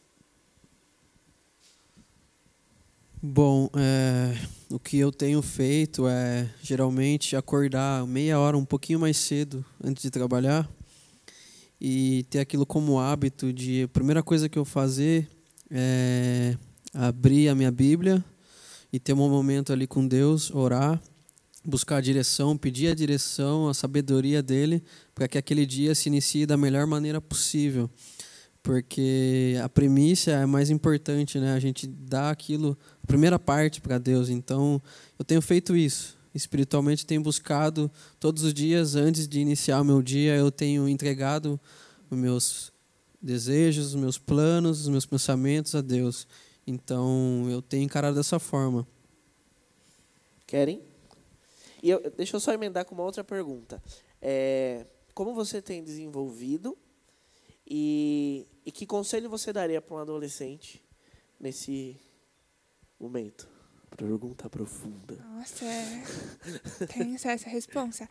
Bom, 3.22 3.70
é, 3.76 4.38
o 4.70 4.78
que 4.78 4.97
eu 4.97 5.11
tenho 5.11 5.41
feito 5.41 6.07
é 6.07 6.47
geralmente 6.61 7.36
acordar 7.36 8.05
meia 8.05 8.39
hora, 8.39 8.55
um 8.55 8.63
pouquinho 8.63 8.99
mais 8.99 9.18
cedo 9.18 9.65
antes 9.84 10.03
de 10.03 10.11
trabalhar 10.11 10.70
e 11.82 12.26
ter 12.30 12.39
aquilo 12.39 12.65
como 12.65 12.99
hábito 12.99 13.51
de 13.51 13.84
a 13.84 13.88
primeira 13.88 14.22
coisa 14.22 14.47
que 14.47 14.57
eu 14.57 14.63
fazer 14.63 15.28
é 15.72 16.55
abrir 16.93 17.49
a 17.49 17.55
minha 17.55 17.72
Bíblia 17.72 18.24
e 18.93 18.99
ter 18.99 19.13
um 19.13 19.30
momento 19.30 19.74
ali 19.74 19.88
com 19.88 20.07
Deus, 20.07 20.51
orar 20.51 21.01
buscar 21.68 21.97
a 21.97 22.01
direção, 22.01 22.55
pedir 22.57 22.88
a 22.88 22.95
direção, 22.95 23.68
a 23.68 23.74
sabedoria 23.74 24.41
dele, 24.41 24.82
para 25.13 25.28
que 25.28 25.38
aquele 25.38 25.65
dia 25.65 25.93
se 25.93 26.07
inicie 26.07 26.45
da 26.45 26.55
melhor 26.55 26.88
maneira 26.88 27.20
possível. 27.20 27.89
Porque 28.63 29.55
a 29.63 29.68
primícia 29.68 30.32
é 30.32 30.45
mais 30.45 30.70
importante, 30.70 31.39
né? 31.39 31.53
A 31.53 31.59
gente 31.59 31.86
dá 31.86 32.30
aquilo, 32.30 32.78
primeira 33.08 33.39
parte 33.39 33.82
para 33.82 33.97
Deus. 33.97 34.30
Então, 34.30 34.82
eu 35.18 35.26
tenho 35.26 35.41
feito 35.41 35.76
isso. 35.76 36.18
Espiritualmente, 36.36 37.05
tenho 37.05 37.22
buscado 37.22 37.89
todos 38.20 38.43
os 38.43 38.53
dias, 38.53 38.93
antes 38.95 39.28
de 39.28 39.39
iniciar 39.39 39.82
o 39.82 39.86
meu 39.86 40.03
dia, 40.03 40.36
eu 40.36 40.51
tenho 40.51 40.88
entregado 40.88 41.60
os 42.12 42.18
meus 42.18 42.74
desejos, 43.20 43.88
os 43.88 43.95
meus 43.95 44.18
planos, 44.20 44.82
os 44.82 44.89
meus 44.89 45.05
pensamentos 45.05 45.74
a 45.74 45.82
Deus. 45.82 46.28
Então, 46.68 47.47
eu 47.49 47.62
tenho 47.62 47.84
encarado 47.84 48.16
dessa 48.16 48.38
forma. 48.38 48.86
Querem? 50.45 50.82
E 51.82 51.89
eu, 51.89 52.12
deixa 52.16 52.36
eu 52.36 52.39
só 52.39 52.53
emendar 52.53 52.86
com 52.86 52.93
uma 52.93 53.03
outra 53.03 53.24
pergunta. 53.24 53.82
É, 54.22 54.86
como 55.14 55.34
você 55.34 55.62
tem 55.62 55.84
desenvolvido 55.84 56.78
e, 57.66 58.45
e 58.66 58.72
que 58.72 58.86
conselho 58.86 59.30
você 59.30 59.51
daria 59.51 59.82
para 59.82 59.95
um 59.95 59.99
adolescente 59.99 60.84
nesse 61.39 61.97
momento? 63.00 63.48
Pergunta 63.95 64.50
profunda. 64.50 65.16
Nossa, 65.16 65.66
é... 65.66 66.04
tem 66.93 67.16
essa 67.16 67.50
resposta. 67.50 68.08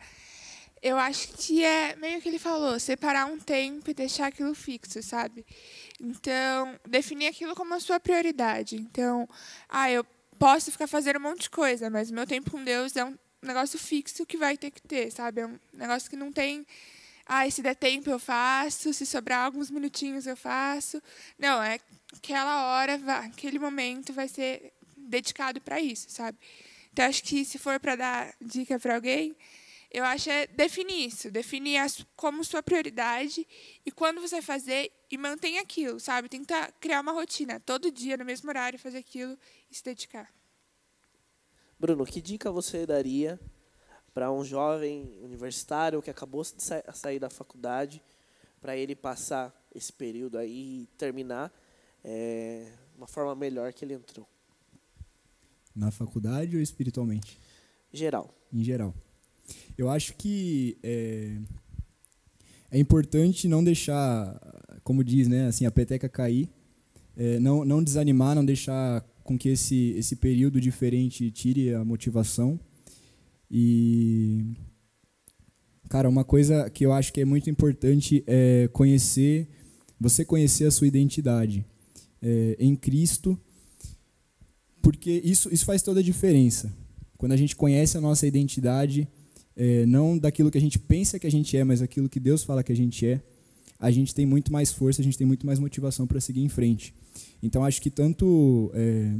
Eu 0.81 0.97
acho 0.97 1.29
que 1.29 1.63
é 1.63 1.95
meio 1.95 2.21
que 2.21 2.29
ele 2.29 2.37
falou, 2.37 2.79
separar 2.79 3.25
um 3.25 3.39
tempo 3.39 3.89
e 3.89 3.93
deixar 3.93 4.27
aquilo 4.27 4.53
fixo, 4.53 5.01
sabe? 5.01 5.45
Então, 5.99 6.79
definir 6.87 7.27
aquilo 7.27 7.55
como 7.55 7.73
a 7.73 7.79
sua 7.79 7.99
prioridade. 7.99 8.75
Então, 8.75 9.27
ah, 9.67 9.89
eu 9.89 10.05
posso 10.37 10.71
ficar 10.71 10.87
fazendo 10.87 11.17
um 11.17 11.23
monte 11.23 11.43
de 11.43 11.49
coisa, 11.49 11.89
mas 11.89 12.11
meu 12.11 12.27
tempo 12.27 12.51
com 12.51 12.63
Deus 12.63 12.95
é 12.95 13.03
um 13.03 13.17
negócio 13.41 13.79
fixo 13.79 14.25
que 14.25 14.37
vai 14.37 14.55
ter 14.55 14.69
que 14.69 14.81
ter, 14.81 15.11
sabe? 15.11 15.41
É 15.41 15.47
um 15.47 15.59
negócio 15.73 16.09
que 16.09 16.15
não 16.15 16.31
tem. 16.31 16.65
Ah, 17.25 17.49
se 17.49 17.61
der 17.61 17.75
tempo 17.75 18.09
eu 18.09 18.19
faço, 18.19 18.93
se 18.93 19.05
sobrar 19.05 19.45
alguns 19.45 19.71
minutinhos 19.71 20.27
eu 20.27 20.37
faço. 20.37 21.01
Não, 21.39 21.61
é 21.61 21.79
aquela 22.15 22.67
hora, 22.67 22.99
aquele 23.25 23.57
momento 23.57 24.13
vai 24.13 24.27
ser 24.27 24.73
dedicado 25.07 25.61
para 25.61 25.79
isso, 25.79 26.09
sabe? 26.09 26.37
Então, 26.91 27.05
acho 27.05 27.23
que 27.23 27.45
se 27.45 27.57
for 27.57 27.79
para 27.79 27.95
dar 27.95 28.35
dica 28.41 28.79
para 28.79 28.95
alguém, 28.95 29.35
eu 29.91 30.03
acho 30.03 30.29
é 30.29 30.47
definir 30.47 31.07
isso, 31.07 31.31
definir 31.31 31.77
as, 31.77 32.05
como 32.15 32.43
sua 32.43 32.61
prioridade 32.61 33.47
e 33.85 33.91
quando 33.91 34.19
você 34.19 34.41
fazer 34.41 34.91
e 35.09 35.17
manter 35.17 35.57
aquilo, 35.57 35.99
sabe? 35.99 36.27
Tentar 36.27 36.71
criar 36.73 37.01
uma 37.01 37.13
rotina, 37.13 37.59
todo 37.59 37.91
dia, 37.91 38.17
no 38.17 38.25
mesmo 38.25 38.49
horário, 38.49 38.77
fazer 38.77 38.97
aquilo 38.97 39.37
e 39.71 39.75
se 39.75 39.83
dedicar. 39.83 40.31
Bruno, 41.79 42.05
que 42.05 42.21
dica 42.21 42.51
você 42.51 42.85
daria 42.85 43.39
para 44.13 44.31
um 44.31 44.43
jovem 44.43 45.17
universitário 45.21 46.01
que 46.01 46.09
acabou 46.09 46.41
de 46.41 46.61
sa 46.61 46.83
sair 46.93 47.19
da 47.19 47.29
faculdade, 47.29 48.03
para 48.59 48.75
ele 48.75 48.95
passar 48.95 49.53
esse 49.73 49.93
período 49.93 50.37
aí 50.37 50.83
e 50.83 50.87
terminar 50.97 51.53
é, 52.03 52.73
uma 52.95 53.07
forma 53.07 53.35
melhor 53.35 53.71
que 53.73 53.85
ele 53.85 53.93
entrou? 53.93 54.27
Na 55.77 55.91
faculdade 55.91 56.55
ou 56.55 56.61
espiritualmente? 56.61 57.39
Geral. 57.93 58.33
Em 58.51 58.63
geral. 58.63 58.93
Eu 59.77 59.89
acho 59.89 60.15
que 60.15 60.77
é, 60.81 61.37
é 62.71 62.79
importante 62.79 63.47
não 63.47 63.63
deixar, 63.63 64.35
como 64.83 65.03
diz, 65.03 65.27
né, 65.27 65.47
assim, 65.47 65.65
a 65.65 65.71
peteca 65.71 66.09
cair, 66.09 66.49
é, 67.15 67.39
não, 67.39 67.63
não 67.63 67.83
desanimar, 67.83 68.35
não 68.35 68.43
deixar 68.43 69.05
com 69.23 69.37
que 69.37 69.49
esse, 69.49 69.93
esse 69.97 70.15
período 70.15 70.59
diferente 70.59 71.29
tire 71.29 71.73
a 71.73 71.85
motivação. 71.85 72.59
E, 73.49 74.55
cara, 75.89 76.09
uma 76.09 76.23
coisa 76.23 76.69
que 76.69 76.85
eu 76.85 76.91
acho 76.91 77.13
que 77.13 77.21
é 77.21 77.25
muito 77.25 77.49
importante 77.49 78.23
é 78.25 78.67
conhecer 78.73 79.47
você 79.99 80.23
conhecer 80.23 80.65
a 80.65 80.71
sua 80.71 80.87
identidade 80.87 81.65
é, 82.21 82.55
em 82.59 82.75
Cristo, 82.75 83.39
porque 84.87 85.21
isso, 85.21 85.53
isso 85.53 85.65
faz 85.65 85.81
toda 85.81 85.99
a 85.99 86.03
diferença. 86.03 86.73
Quando 87.17 87.33
a 87.33 87.35
gente 87.35 87.57
conhece 87.57 87.97
a 87.97 87.99
nossa 87.99 88.25
identidade, 88.25 89.05
é, 89.53 89.85
não 89.85 90.17
daquilo 90.17 90.49
que 90.49 90.57
a 90.57 90.61
gente 90.61 90.79
pensa 90.79 91.19
que 91.19 91.27
a 91.27 91.29
gente 91.29 91.57
é, 91.57 91.63
mas 91.65 91.81
aquilo 91.81 92.07
que 92.07 92.21
Deus 92.21 92.45
fala 92.45 92.63
que 92.63 92.71
a 92.71 92.75
gente 92.75 93.05
é, 93.05 93.21
a 93.81 93.91
gente 93.91 94.15
tem 94.15 94.25
muito 94.25 94.49
mais 94.49 94.71
força, 94.71 95.01
a 95.01 95.03
gente 95.03 95.17
tem 95.17 95.27
muito 95.27 95.45
mais 95.45 95.59
motivação 95.59 96.07
para 96.07 96.21
seguir 96.21 96.41
em 96.41 96.47
frente. 96.47 96.93
Então, 97.43 97.65
acho 97.65 97.81
que 97.81 97.89
tanto, 97.89 98.71
é, 98.73 99.13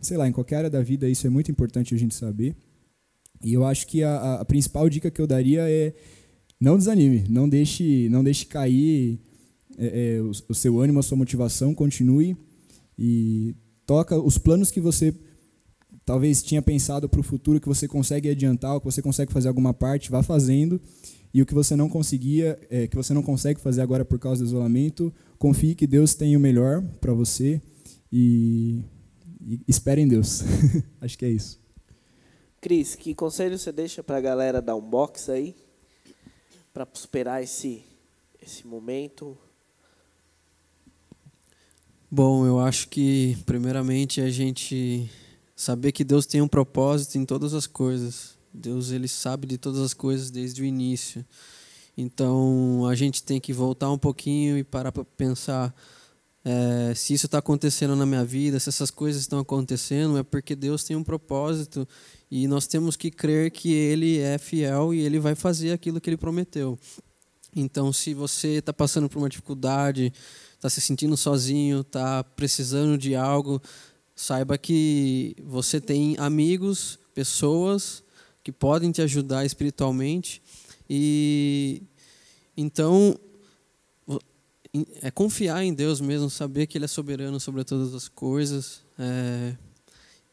sei 0.00 0.16
lá, 0.16 0.28
em 0.28 0.32
qualquer 0.32 0.58
área 0.58 0.70
da 0.70 0.80
vida, 0.80 1.08
isso 1.08 1.26
é 1.26 1.30
muito 1.30 1.50
importante 1.50 1.92
a 1.92 1.98
gente 1.98 2.14
saber. 2.14 2.54
E 3.42 3.52
eu 3.52 3.66
acho 3.66 3.88
que 3.88 4.04
a, 4.04 4.34
a 4.34 4.44
principal 4.44 4.88
dica 4.88 5.10
que 5.10 5.20
eu 5.20 5.26
daria 5.26 5.68
é 5.68 5.92
não 6.60 6.78
desanime, 6.78 7.24
não 7.28 7.48
deixe, 7.48 8.08
não 8.10 8.22
deixe 8.22 8.46
cair 8.46 9.18
é, 9.76 10.18
é, 10.18 10.22
o, 10.22 10.30
o, 10.50 10.54
seu 10.54 10.78
ânimo, 10.78 11.00
a 11.00 11.02
sua 11.02 11.18
motivação, 11.18 11.74
continue 11.74 12.36
e 12.96 13.56
toca 13.90 14.16
os 14.16 14.38
planos 14.38 14.70
que 14.70 14.80
você 14.80 15.12
talvez 16.04 16.44
tinha 16.44 16.62
pensado 16.62 17.08
para 17.08 17.18
o 17.18 17.24
futuro, 17.24 17.60
que 17.60 17.66
você 17.66 17.88
consegue 17.88 18.30
adiantar, 18.30 18.74
ou 18.74 18.78
que 18.78 18.86
você 18.86 19.02
consegue 19.02 19.32
fazer 19.32 19.48
alguma 19.48 19.74
parte, 19.74 20.12
vá 20.12 20.22
fazendo. 20.22 20.80
E 21.34 21.42
o 21.42 21.46
que 21.46 21.52
você 21.52 21.74
não 21.74 21.88
conseguia, 21.88 22.56
é, 22.70 22.86
que 22.86 22.94
você 22.94 23.12
não 23.12 23.20
consegue 23.20 23.58
fazer 23.58 23.82
agora 23.82 24.04
por 24.04 24.16
causa 24.16 24.44
do 24.44 24.46
isolamento, 24.46 25.12
confie 25.40 25.74
que 25.74 25.88
Deus 25.88 26.14
tem 26.14 26.36
o 26.36 26.40
melhor 26.40 26.84
para 27.00 27.12
você 27.12 27.60
e, 28.12 28.84
e 29.44 29.60
espere 29.66 30.00
em 30.00 30.06
Deus. 30.06 30.44
Acho 31.02 31.18
que 31.18 31.24
é 31.24 31.30
isso. 31.30 31.58
Cris, 32.60 32.94
que 32.94 33.12
conselho 33.12 33.58
você 33.58 33.72
deixa 33.72 34.04
para 34.04 34.18
a 34.18 34.20
galera 34.20 34.62
dar 34.62 34.76
um 34.76 34.88
box 34.88 35.28
aí? 35.28 35.56
Para 36.72 36.86
superar 36.92 37.42
esse, 37.42 37.82
esse 38.40 38.64
momento? 38.64 39.36
Bom, 42.12 42.44
eu 42.44 42.58
acho 42.58 42.88
que, 42.88 43.38
primeiramente, 43.46 44.20
a 44.20 44.28
gente 44.28 45.08
saber 45.54 45.92
que 45.92 46.02
Deus 46.02 46.26
tem 46.26 46.42
um 46.42 46.48
propósito 46.48 47.16
em 47.16 47.24
todas 47.24 47.54
as 47.54 47.68
coisas. 47.68 48.36
Deus, 48.52 48.90
ele 48.90 49.06
sabe 49.06 49.46
de 49.46 49.56
todas 49.56 49.78
as 49.80 49.94
coisas 49.94 50.28
desde 50.28 50.60
o 50.60 50.64
início. 50.64 51.24
Então, 51.96 52.84
a 52.84 52.96
gente 52.96 53.22
tem 53.22 53.40
que 53.40 53.52
voltar 53.52 53.92
um 53.92 53.98
pouquinho 53.98 54.58
e 54.58 54.64
parar 54.64 54.90
para 54.90 55.04
pensar 55.04 55.72
é, 56.44 56.92
se 56.96 57.14
isso 57.14 57.26
está 57.26 57.38
acontecendo 57.38 57.94
na 57.94 58.04
minha 58.04 58.24
vida, 58.24 58.58
se 58.58 58.68
essas 58.68 58.90
coisas 58.90 59.22
estão 59.22 59.38
acontecendo, 59.38 60.18
é 60.18 60.24
porque 60.24 60.56
Deus 60.56 60.82
tem 60.82 60.96
um 60.96 61.04
propósito 61.04 61.86
e 62.28 62.48
nós 62.48 62.66
temos 62.66 62.96
que 62.96 63.12
crer 63.12 63.52
que 63.52 63.72
Ele 63.72 64.18
é 64.18 64.36
fiel 64.36 64.92
e 64.92 64.98
Ele 64.98 65.20
vai 65.20 65.36
fazer 65.36 65.70
aquilo 65.70 66.00
que 66.00 66.10
Ele 66.10 66.16
prometeu. 66.16 66.76
Então, 67.54 67.92
se 67.92 68.14
você 68.14 68.54
está 68.54 68.72
passando 68.72 69.08
por 69.08 69.18
uma 69.18 69.28
dificuldade, 69.28 70.12
está 70.60 70.68
se 70.68 70.78
sentindo 70.78 71.16
sozinho, 71.16 71.80
está 71.80 72.22
precisando 72.22 72.98
de 72.98 73.16
algo, 73.16 73.62
saiba 74.14 74.58
que 74.58 75.34
você 75.42 75.80
tem 75.80 76.14
amigos, 76.18 76.98
pessoas 77.14 78.04
que 78.44 78.52
podem 78.52 78.92
te 78.92 79.00
ajudar 79.00 79.46
espiritualmente 79.46 80.42
e 80.88 81.82
então 82.54 83.18
é 85.00 85.10
confiar 85.10 85.64
em 85.64 85.72
Deus 85.72 85.98
mesmo, 85.98 86.28
saber 86.28 86.66
que 86.66 86.76
Ele 86.76 86.84
é 86.84 86.88
soberano 86.88 87.40
sobre 87.40 87.64
todas 87.64 87.94
as 87.94 88.06
coisas 88.06 88.82
é, 88.98 89.56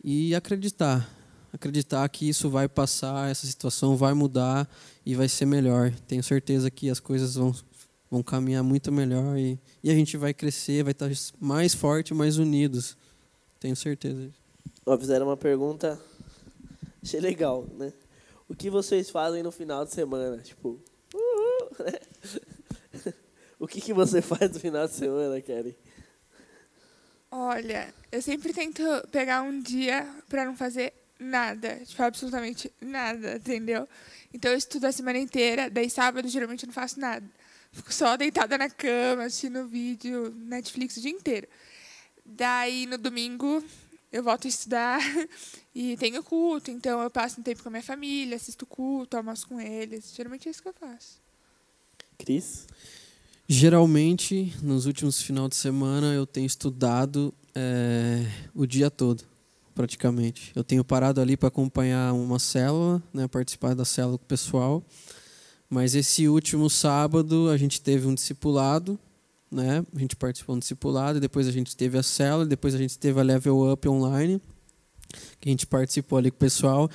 e 0.04 0.36
acreditar 0.36 1.10
acreditar 1.54 2.08
que 2.10 2.28
isso 2.28 2.50
vai 2.50 2.68
passar, 2.68 3.32
essa 3.32 3.48
situação 3.48 3.96
vai 3.96 4.14
mudar 4.14 4.70
e 5.06 5.16
vai 5.16 5.30
ser 5.30 5.46
melhor. 5.46 5.92
Tenho 6.08 6.22
certeza 6.22 6.70
que 6.70 6.90
as 6.90 7.00
coisas 7.00 7.36
vão, 7.36 7.56
vão 8.10 8.24
caminhar 8.24 8.64
muito 8.64 8.92
melhor 8.92 9.38
e, 9.38 9.60
e 9.84 9.92
a 9.92 9.94
gente 9.94 10.18
vai 10.18 10.34
crescer, 10.34 10.84
vai 10.84 10.92
estar 10.92 11.10
mais 11.40 11.74
forte, 11.74 12.14
mais 12.14 12.38
unidos. 12.38 12.98
Tenho 13.60 13.76
certeza. 13.76 14.30
Ó, 14.86 14.98
fizeram 14.98 15.28
uma 15.28 15.38
pergunta, 15.38 16.00
achei 17.04 17.20
legal, 17.20 17.68
né? 17.78 17.92
O 18.48 18.56
que 18.56 18.70
vocês 18.70 19.10
fazem 19.10 19.44
no 19.44 19.52
final 19.52 19.84
de 19.84 19.94
semana? 19.94 20.38
Tipo, 20.38 20.80
uhul, 21.14 21.70
né? 21.80 23.14
o 23.60 23.68
que, 23.68 23.82
que 23.82 23.94
você 23.94 24.22
faz 24.22 24.52
no 24.52 24.60
final 24.60 24.88
de 24.88 24.94
semana, 24.94 25.42
Kelly? 25.42 25.76
Olha, 27.30 27.94
eu 28.10 28.22
sempre 28.22 28.54
tento 28.54 28.82
pegar 29.12 29.42
um 29.42 29.60
dia 29.60 30.08
para 30.30 30.46
não 30.46 30.56
fazer 30.56 30.94
nada, 31.20 31.76
tipo, 31.84 32.02
absolutamente 32.02 32.72
nada, 32.80 33.36
entendeu? 33.36 33.88
Então 34.34 34.52
eu 34.52 34.58
estudo 34.58 34.86
a 34.86 34.92
semana 34.92 35.18
inteira, 35.20 35.70
daí 35.70 35.90
sábado 35.90 36.28
geralmente 36.30 36.64
eu 36.64 36.68
não 36.68 36.74
faço 36.74 37.00
nada. 37.00 37.26
Fico 37.72 37.94
só 37.94 38.18
deitada 38.18 38.58
na 38.58 38.70
cama, 38.70 39.26
assistindo 39.26 39.68
vídeo, 39.68 40.34
Netflix 40.36 40.98
o 40.98 41.02
dia 41.02 41.12
inteiro. 41.12 41.48
Daí 42.26 42.86
no 42.86 42.98
domingo 42.98 43.64
eu 44.12 44.24
volto 44.24 44.46
a 44.46 44.50
estudar 44.50 45.00
e 45.76 45.96
tenho 45.98 46.24
culto, 46.24 46.72
então 46.72 47.02
eu 47.02 47.10
passo 47.10 47.40
um 47.40 47.44
tempo 47.44 47.62
com 47.62 47.70
a 47.70 47.72
minha 47.72 47.84
família, 47.84 48.36
assisto 48.36 48.66
culto, 48.66 49.18
almoço 49.18 49.48
com 49.48 49.60
eles. 49.60 50.14
Geralmente 50.16 50.48
é 50.48 50.52
isso 50.52 50.62
que 50.62 50.70
eu 50.70 50.74
faço. 50.74 51.22
Cris? 52.18 52.68
Geralmente, 53.48 54.54
nos 54.62 54.86
últimos 54.86 55.22
finais 55.22 55.50
de 55.50 55.56
semana, 55.56 56.14
eu 56.14 56.26
tenho 56.26 56.46
estudado 56.46 57.34
é, 57.56 58.26
o 58.54 58.66
dia 58.66 58.90
todo 58.90 59.24
praticamente. 59.78 60.52
Eu 60.56 60.64
tenho 60.64 60.84
parado 60.84 61.22
ali 61.22 61.38
para 61.38 61.50
acompanhar 61.50 62.12
uma 62.14 62.40
célula, 62.40 63.02
né, 63.14 63.28
participar 63.28 63.76
da 63.76 63.86
célula 63.86 64.18
com 64.18 64.24
o 64.24 64.28
pessoal. 64.28 64.84
Mas 65.70 65.96
esse 65.96 66.28
último 66.28 66.70
sábado 66.70 67.50
a 67.50 67.58
gente 67.58 67.82
teve 67.82 68.08
um 68.08 68.14
discipulado, 68.14 68.98
né? 69.52 69.86
A 69.96 70.00
gente 70.00 70.16
participou 70.16 70.56
de 70.56 70.58
um 70.58 70.60
discipulado, 70.60 71.20
depois 71.20 71.48
a 71.48 71.52
gente 71.52 71.76
teve 71.76 71.98
a 71.98 72.04
célula, 72.04 72.46
depois 72.46 72.74
a 72.74 72.78
gente 72.78 72.98
teve 72.98 73.20
a 73.20 73.24
Level 73.24 73.72
Up 73.72 73.88
online, 73.88 74.42
que 75.40 75.50
a 75.50 75.52
gente 75.52 75.68
participou 75.68 76.18
ali 76.18 76.32
com 76.32 76.38
o 76.38 76.40
pessoal. 76.40 76.90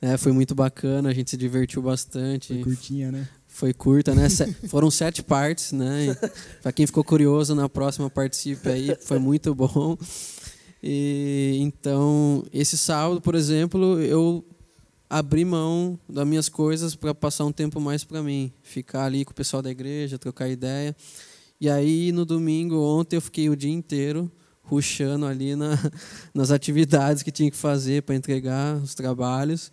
É, 0.00 0.16
foi 0.16 0.32
muito 0.32 0.54
bacana, 0.54 1.08
a 1.08 1.14
gente 1.14 1.30
se 1.30 1.36
divertiu 1.36 1.80
bastante. 1.80 2.48
Foi 2.48 2.62
curtinha, 2.62 3.12
né? 3.12 3.28
Foi 3.46 3.72
curta, 3.72 4.14
né? 4.14 4.28
Foram 4.68 4.90
sete 4.90 5.22
partes, 5.22 5.72
né? 5.72 6.14
Para 6.62 6.72
quem 6.72 6.86
ficou 6.86 7.02
curioso, 7.02 7.54
na 7.54 7.68
próxima 7.68 8.10
participe 8.10 8.68
aí, 8.68 8.96
foi 9.00 9.18
muito 9.18 9.54
bom. 9.54 9.96
E, 10.82 11.56
então, 11.60 12.44
esse 12.52 12.76
sábado, 12.76 13.20
por 13.20 13.34
exemplo, 13.34 13.98
eu 14.00 14.44
abri 15.08 15.44
mão 15.44 15.98
das 16.08 16.26
minhas 16.26 16.48
coisas 16.48 16.94
para 16.94 17.14
passar 17.14 17.44
um 17.44 17.52
tempo 17.52 17.80
mais 17.80 18.04
para 18.04 18.22
mim, 18.22 18.52
ficar 18.62 19.04
ali 19.04 19.24
com 19.24 19.30
o 19.30 19.34
pessoal 19.34 19.62
da 19.62 19.70
igreja, 19.70 20.18
trocar 20.18 20.48
ideia. 20.48 20.94
E 21.60 21.70
aí, 21.70 22.12
no 22.12 22.24
domingo, 22.24 22.76
ontem, 22.76 23.16
eu 23.16 23.20
fiquei 23.20 23.48
o 23.48 23.56
dia 23.56 23.72
inteiro 23.72 24.30
ruxando 24.62 25.26
ali 25.26 25.54
na, 25.54 25.78
nas 26.34 26.50
atividades 26.50 27.22
que 27.22 27.30
tinha 27.30 27.50
que 27.50 27.56
fazer 27.56 28.02
para 28.02 28.14
entregar 28.14 28.76
os 28.76 28.94
trabalhos, 28.94 29.70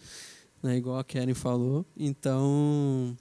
né, 0.61 0.77
igual 0.77 0.97
a 0.97 1.03
Karen 1.03 1.34
falou. 1.34 1.86
Então, 1.97 3.17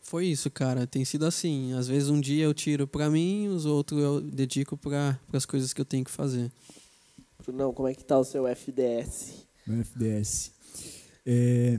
foi 0.00 0.26
isso, 0.26 0.50
cara. 0.50 0.86
Tem 0.86 1.04
sido 1.04 1.26
assim. 1.26 1.72
Às 1.74 1.88
vezes 1.88 2.08
um 2.08 2.20
dia 2.20 2.44
eu 2.44 2.54
tiro 2.54 2.86
para 2.86 3.10
mim, 3.10 3.48
os 3.48 3.66
outros 3.66 4.00
eu 4.00 4.20
dedico 4.20 4.76
para 4.76 5.18
as 5.32 5.44
coisas 5.44 5.72
que 5.72 5.80
eu 5.80 5.84
tenho 5.84 6.04
que 6.04 6.10
fazer. 6.10 6.50
Não, 7.52 7.72
como 7.72 7.86
é 7.86 7.94
que 7.94 8.04
tá 8.04 8.18
o 8.18 8.24
seu 8.24 8.46
FDS? 8.46 9.46
Meu 9.66 9.80
FDS. 9.80 10.55
É, 11.26 11.78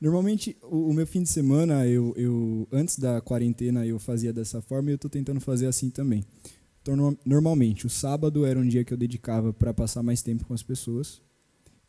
normalmente, 0.00 0.56
o, 0.62 0.88
o, 0.88 0.94
meu 0.94 1.06
fim 1.06 1.22
de 1.22 1.28
semana, 1.28 1.86
eu, 1.86 2.14
eu 2.16 2.66
antes 2.72 2.98
da 2.98 3.20
quarentena, 3.20 3.86
eu 3.86 3.98
fazia 3.98 4.32
dessa 4.32 4.62
forma 4.62 4.90
e 4.90 4.92
eu 4.92 4.96
estou 4.96 5.10
tentando 5.10 5.40
fazer 5.40 5.66
assim 5.66 5.90
também. 5.90 6.24
Então, 6.80 6.96
no, 6.96 7.18
normalmente, 7.24 7.86
o 7.86 7.90
sábado 7.90 8.44
era 8.44 8.58
um 8.58 8.66
dia 8.66 8.84
que 8.84 8.92
eu 8.92 8.98
dedicava 8.98 9.52
para 9.52 9.72
passar 9.74 10.02
mais 10.02 10.22
tempo 10.22 10.44
com 10.46 10.54
as 10.54 10.62
pessoas. 10.62 11.22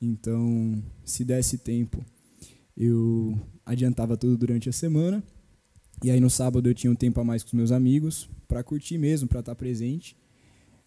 Então, 0.02 0.84
se 1.04 1.24
desse 1.24 1.58
tempo, 1.58 2.06
eu 2.76 3.40
adiantava 3.66 4.18
tudo 4.18 4.38
durante 4.38 4.68
a 4.70 4.74
semana 4.74 5.24
e 6.04 6.12
aí 6.12 6.20
no 6.20 6.30
sábado 6.30 6.70
eu 6.70 6.74
tinha 6.74 6.92
um 6.92 6.96
tempo 6.96 7.20
a 7.20 7.24
mais 7.24 7.44
com 7.44 7.48
os 7.48 7.54
meus 7.54 7.72
amigos 7.72 8.30
para 8.48 8.64
curtir 8.64 8.98
mesmo, 8.98 9.28
para 9.28 9.40
estar 9.40 9.54
tá 9.54 9.56
presente. 9.56 10.16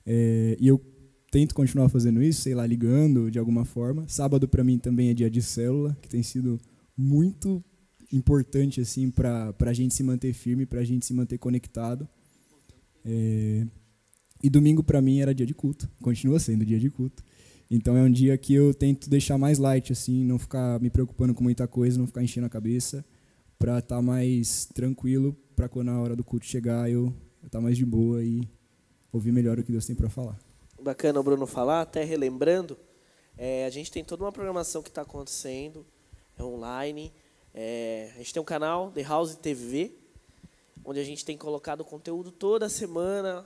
É, 0.04 0.56
e 0.60 0.68
eu 0.68 0.80
tento 1.30 1.54
continuar 1.54 1.88
fazendo 1.88 2.22
isso, 2.22 2.42
sei 2.42 2.54
lá, 2.54 2.66
ligando 2.66 3.30
de 3.30 3.38
alguma 3.38 3.64
forma. 3.64 4.06
Sábado 4.08 4.48
para 4.48 4.64
mim 4.64 4.78
também 4.78 5.10
é 5.10 5.14
dia 5.14 5.30
de 5.30 5.42
célula, 5.42 5.96
que 6.00 6.08
tem 6.08 6.22
sido 6.22 6.60
muito 6.96 7.62
importante 8.12 8.80
assim 8.80 9.10
para 9.10 9.54
a 9.60 9.72
gente 9.72 9.94
se 9.94 10.02
manter 10.02 10.32
firme, 10.32 10.64
para 10.66 10.80
a 10.80 10.84
gente 10.84 11.04
se 11.04 11.12
manter 11.12 11.38
conectado. 11.38 12.08
É, 13.04 13.66
e 14.42 14.48
domingo 14.48 14.82
para 14.82 15.00
mim 15.00 15.20
era 15.20 15.34
dia 15.34 15.46
de 15.46 15.54
culto, 15.54 15.88
continua 16.00 16.38
sendo 16.38 16.64
dia 16.64 16.78
de 16.78 16.90
culto. 16.90 17.22
Então 17.70 17.96
é 17.96 18.02
um 18.02 18.10
dia 18.10 18.36
que 18.38 18.54
eu 18.54 18.72
tento 18.72 19.10
deixar 19.10 19.36
mais 19.36 19.58
light 19.58 19.92
assim, 19.92 20.24
não 20.24 20.38
ficar 20.38 20.80
me 20.80 20.88
preocupando 20.88 21.34
com 21.34 21.44
muita 21.44 21.68
coisa, 21.68 21.98
não 21.98 22.06
ficar 22.06 22.22
enchendo 22.22 22.46
a 22.46 22.50
cabeça 22.50 23.04
para 23.58 23.78
estar 23.78 23.96
tá 23.96 24.02
mais 24.02 24.66
tranquilo, 24.72 25.36
para 25.54 25.68
quando 25.68 25.90
a 25.90 26.00
hora 26.00 26.16
do 26.16 26.24
culto 26.24 26.46
chegar 26.46 26.90
eu 26.90 27.12
estar 27.36 27.58
tá 27.58 27.60
mais 27.60 27.76
de 27.76 27.84
boa 27.84 28.24
e 28.24 28.48
ouvir 29.12 29.32
melhor 29.32 29.58
o 29.58 29.62
que 29.62 29.72
Deus 29.72 29.84
tem 29.84 29.94
para 29.94 30.08
falar. 30.08 30.47
Bacana 30.80 31.18
o 31.18 31.22
Bruno 31.22 31.46
falar, 31.46 31.80
até 31.80 32.04
relembrando, 32.04 32.78
é, 33.36 33.66
a 33.66 33.70
gente 33.70 33.90
tem 33.90 34.04
toda 34.04 34.24
uma 34.24 34.30
programação 34.30 34.80
que 34.80 34.88
está 34.88 35.02
acontecendo, 35.02 35.84
é 36.38 36.42
online, 36.42 37.12
é, 37.52 38.12
a 38.14 38.18
gente 38.18 38.32
tem 38.32 38.40
um 38.40 38.44
canal, 38.44 38.92
The 38.92 39.02
House 39.02 39.34
TV, 39.34 39.92
onde 40.84 41.00
a 41.00 41.04
gente 41.04 41.24
tem 41.24 41.36
colocado 41.36 41.84
conteúdo 41.84 42.30
toda 42.30 42.68
semana. 42.68 43.44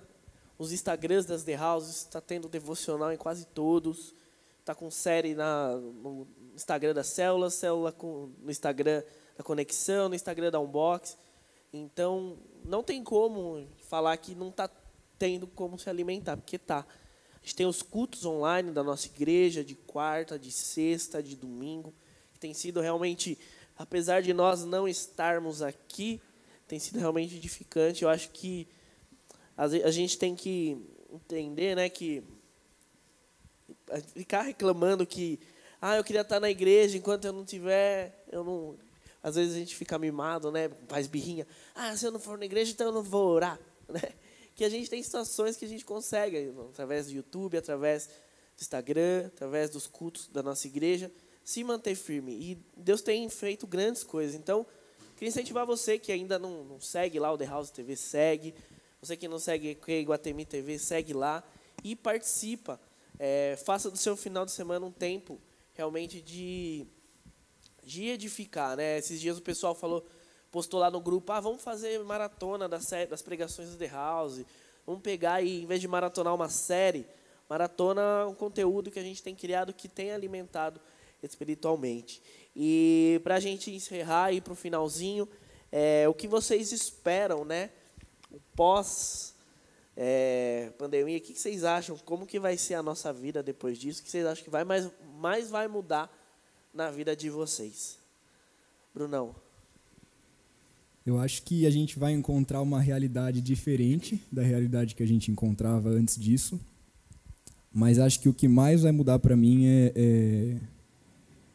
Os 0.59 0.73
Instagrams 0.73 1.25
das 1.25 1.43
The 1.43 1.59
Houses 1.59 1.97
está 1.97 2.21
tendo 2.21 2.49
devocional 2.49 3.11
em 3.11 3.17
quase 3.17 3.47
todos. 3.47 4.15
Está 4.61 4.75
com 4.75 4.91
série 4.91 5.35
na, 5.35 5.75
no 5.75 6.27
Instagram 6.55 6.93
da 6.93 7.03
Célula, 7.03 7.49
Célula 7.49 7.91
com, 7.91 8.31
no 8.43 8.51
Instagram 8.51 9.03
da 9.37 9.43
Conexão, 9.43 10.11
no 10.11 10.15
Instagram 10.15 10.51
da 10.51 10.61
Unbox. 10.61 11.17
Então, 11.73 12.37
não 12.63 12.83
tem 12.83 13.03
como 13.03 13.67
falar 13.89 14.17
que 14.19 14.35
não 14.35 14.51
está 14.51 14.71
tendo 15.19 15.47
como 15.47 15.79
se 15.79 15.89
alimentar, 15.89 16.37
porque 16.37 16.59
tá. 16.59 16.87
A 17.43 17.45
gente 17.45 17.57
tem 17.57 17.67
os 17.67 17.83
cultos 17.83 18.25
online 18.25 18.71
da 18.71 18.85
nossa 18.85 19.07
igreja, 19.07 19.65
de 19.65 19.75
quarta, 19.75 20.39
de 20.39 20.53
sexta, 20.53 21.21
de 21.21 21.35
domingo, 21.35 21.93
que 22.33 22.39
tem 22.39 22.55
sido 22.55 22.81
realmente, 22.81 23.37
apesar 23.77 24.23
de 24.23 24.33
nós 24.33 24.65
não 24.65 24.87
estarmos 24.87 25.61
aqui, 25.61 26.21
tem 26.69 26.79
sido 26.79 27.01
realmente 27.01 27.35
edificante. 27.35 28.05
Eu 28.05 28.09
acho 28.09 28.31
que 28.31 28.69
a 29.57 29.91
gente 29.91 30.17
tem 30.17 30.37
que 30.37 30.79
entender, 31.13 31.75
né, 31.75 31.89
que 31.89 32.23
ficar 34.15 34.43
reclamando 34.43 35.05
que 35.05 35.39
ah, 35.81 35.97
eu 35.97 36.05
queria 36.05 36.23
estar 36.23 36.41
na 36.41 36.49
igreja 36.49 36.97
enquanto 36.97 37.25
eu 37.25 37.33
não 37.33 37.45
tiver, 37.45 38.25
eu 38.31 38.45
não 38.45 38.79
às 39.23 39.37
vezes 39.37 39.55
a 39.55 39.59
gente 39.59 39.77
fica 39.77 39.99
mimado, 39.99 40.51
né, 40.51 40.71
faz 40.89 41.07
birrinha. 41.07 41.47
Ah, 41.75 41.97
se 41.97 42.05
eu 42.05 42.11
não 42.11 42.19
for 42.19 42.39
na 42.39 42.45
igreja, 42.45 42.73
então 42.73 42.87
eu 42.87 42.93
não 42.93 43.03
vou 43.03 43.29
orar, 43.29 43.59
né? 43.89 44.01
Que 44.55 44.65
a 44.65 44.69
gente 44.69 44.89
tem 44.91 45.03
situações 45.03 45.57
que 45.57 45.65
a 45.65 45.69
gente 45.69 45.85
consegue 45.85 46.53
através 46.71 47.07
do 47.07 47.13
YouTube, 47.13 47.57
através 47.57 48.07
do 48.07 48.61
Instagram, 48.61 49.27
através 49.27 49.71
dos 49.71 49.87
cultos 49.87 50.29
da 50.29 50.43
nossa 50.43 50.67
igreja, 50.67 51.11
se 51.43 51.65
manter 51.65 51.95
firme. 51.95 52.33
E 52.33 52.59
Deus 52.77 53.03
tem 53.03 53.29
feito 53.29 53.67
grandes 53.67 54.05
coisas. 54.05 54.35
Então, 54.35 54.67
Queria 55.23 55.31
incentivar 55.31 55.65
você 55.65 56.01
que 56.01 56.11
ainda 56.11 56.37
não, 56.37 56.65
não 56.65 56.81
segue 56.81 57.21
lá 57.21 57.31
o 57.31 57.39
The 57.39 57.45
House 57.45 57.71
TV, 57.71 57.95
segue. 57.95 58.53
Você 59.01 59.17
que 59.17 59.29
não 59.29 59.39
segue 59.39 59.79
o 59.81 59.91
Iguatemi 59.93 60.45
TV, 60.45 60.81
segue 60.81 61.13
lá 61.13 61.45
e 61.85 61.95
participa. 61.95 62.81
É, 63.21 63.57
faça 63.65 63.89
do 63.89 63.97
seu 63.97 64.17
final 64.17 64.45
de 64.45 64.51
semana 64.51 64.85
um 64.85 64.91
tempo 64.91 65.41
realmente 65.75 66.21
de, 66.21 66.85
de 67.85 68.09
edificar. 68.09 68.77
Né? 68.77 68.99
Esses 68.99 69.21
dias 69.21 69.39
o 69.39 69.43
pessoal 69.43 69.77
falou, 69.77 70.05
postou 70.53 70.79
lá 70.79 70.91
no 70.91 71.01
grupo, 71.01 71.33
ah, 71.33 71.41
vamos 71.41 71.63
fazer 71.63 71.99
maratona 72.05 72.69
das, 72.69 72.89
das 73.09 73.23
pregações 73.23 73.71
do 73.71 73.77
The 73.79 73.89
House. 73.89 74.45
Vamos 74.87 75.01
pegar 75.01 75.41
e, 75.43 75.63
em 75.63 75.67
vez 75.67 75.81
de 75.81 75.89
maratonar 75.89 76.35
uma 76.35 76.51
série, 76.51 77.07
maratona 77.49 78.27
um 78.29 78.35
conteúdo 78.35 78.91
que 78.91 78.99
a 78.99 79.03
gente 79.03 79.23
tem 79.23 79.35
criado 79.35 79.73
que 79.73 79.89
tem 79.89 80.13
alimentado 80.13 80.79
espiritualmente. 81.23 82.23
E 82.55 83.19
para 83.25 83.37
a 83.37 83.41
gente 83.41 83.71
encerrar 83.71 84.33
e 84.33 84.43
para 84.43 84.53
o 84.53 84.57
finalzinho, 84.57 85.27
é, 85.71 86.07
o 86.07 86.13
que 86.13 86.29
vocês 86.29 86.71
esperam, 86.71 87.47
né? 87.47 87.71
O 88.31 88.39
pós 88.55 89.35
é, 89.97 90.71
pandemia, 90.77 91.17
o 91.17 91.21
que 91.21 91.35
vocês 91.35 91.65
acham? 91.65 91.97
Como 91.97 92.27
que 92.27 92.39
vai 92.39 92.59
ser 92.59 92.75
a 92.75 92.83
nossa 92.83 93.11
vida 93.11 93.43
depois 93.43 93.79
disso? 93.79 94.01
O 94.01 94.05
que 94.05 94.11
vocês 94.11 94.27
acham 94.27 94.45
que 94.45 94.51
vai 94.51 94.65
mais, 94.65 94.91
mais 95.19 95.49
vai 95.49 95.67
mudar 95.67 96.13
na 96.75 96.91
vida 96.91 97.17
de 97.17 97.31
vocês? 97.31 97.99
Brunão. 98.93 99.35
Eu 101.05 101.19
acho 101.19 101.43
que 101.43 101.67
a 101.67 101.71
gente 101.71 101.99
vai 101.99 102.13
encontrar 102.13 102.63
uma 102.63 102.81
realidade 102.81 103.41
diferente 103.41 104.23
da 104.31 104.43
realidade 104.43 104.95
que 104.95 105.03
a 105.03 105.07
gente 105.07 105.31
encontrava 105.31 105.89
antes 105.89 106.17
disso. 106.19 106.61
Mas 107.73 107.99
acho 107.99 108.21
que 108.21 108.29
o 108.29 108.35
que 108.35 108.47
mais 108.47 108.83
vai 108.83 108.93
mudar 108.93 109.19
para 109.19 109.35
mim 109.35 109.65
é, 109.67 109.93
é 109.97 110.57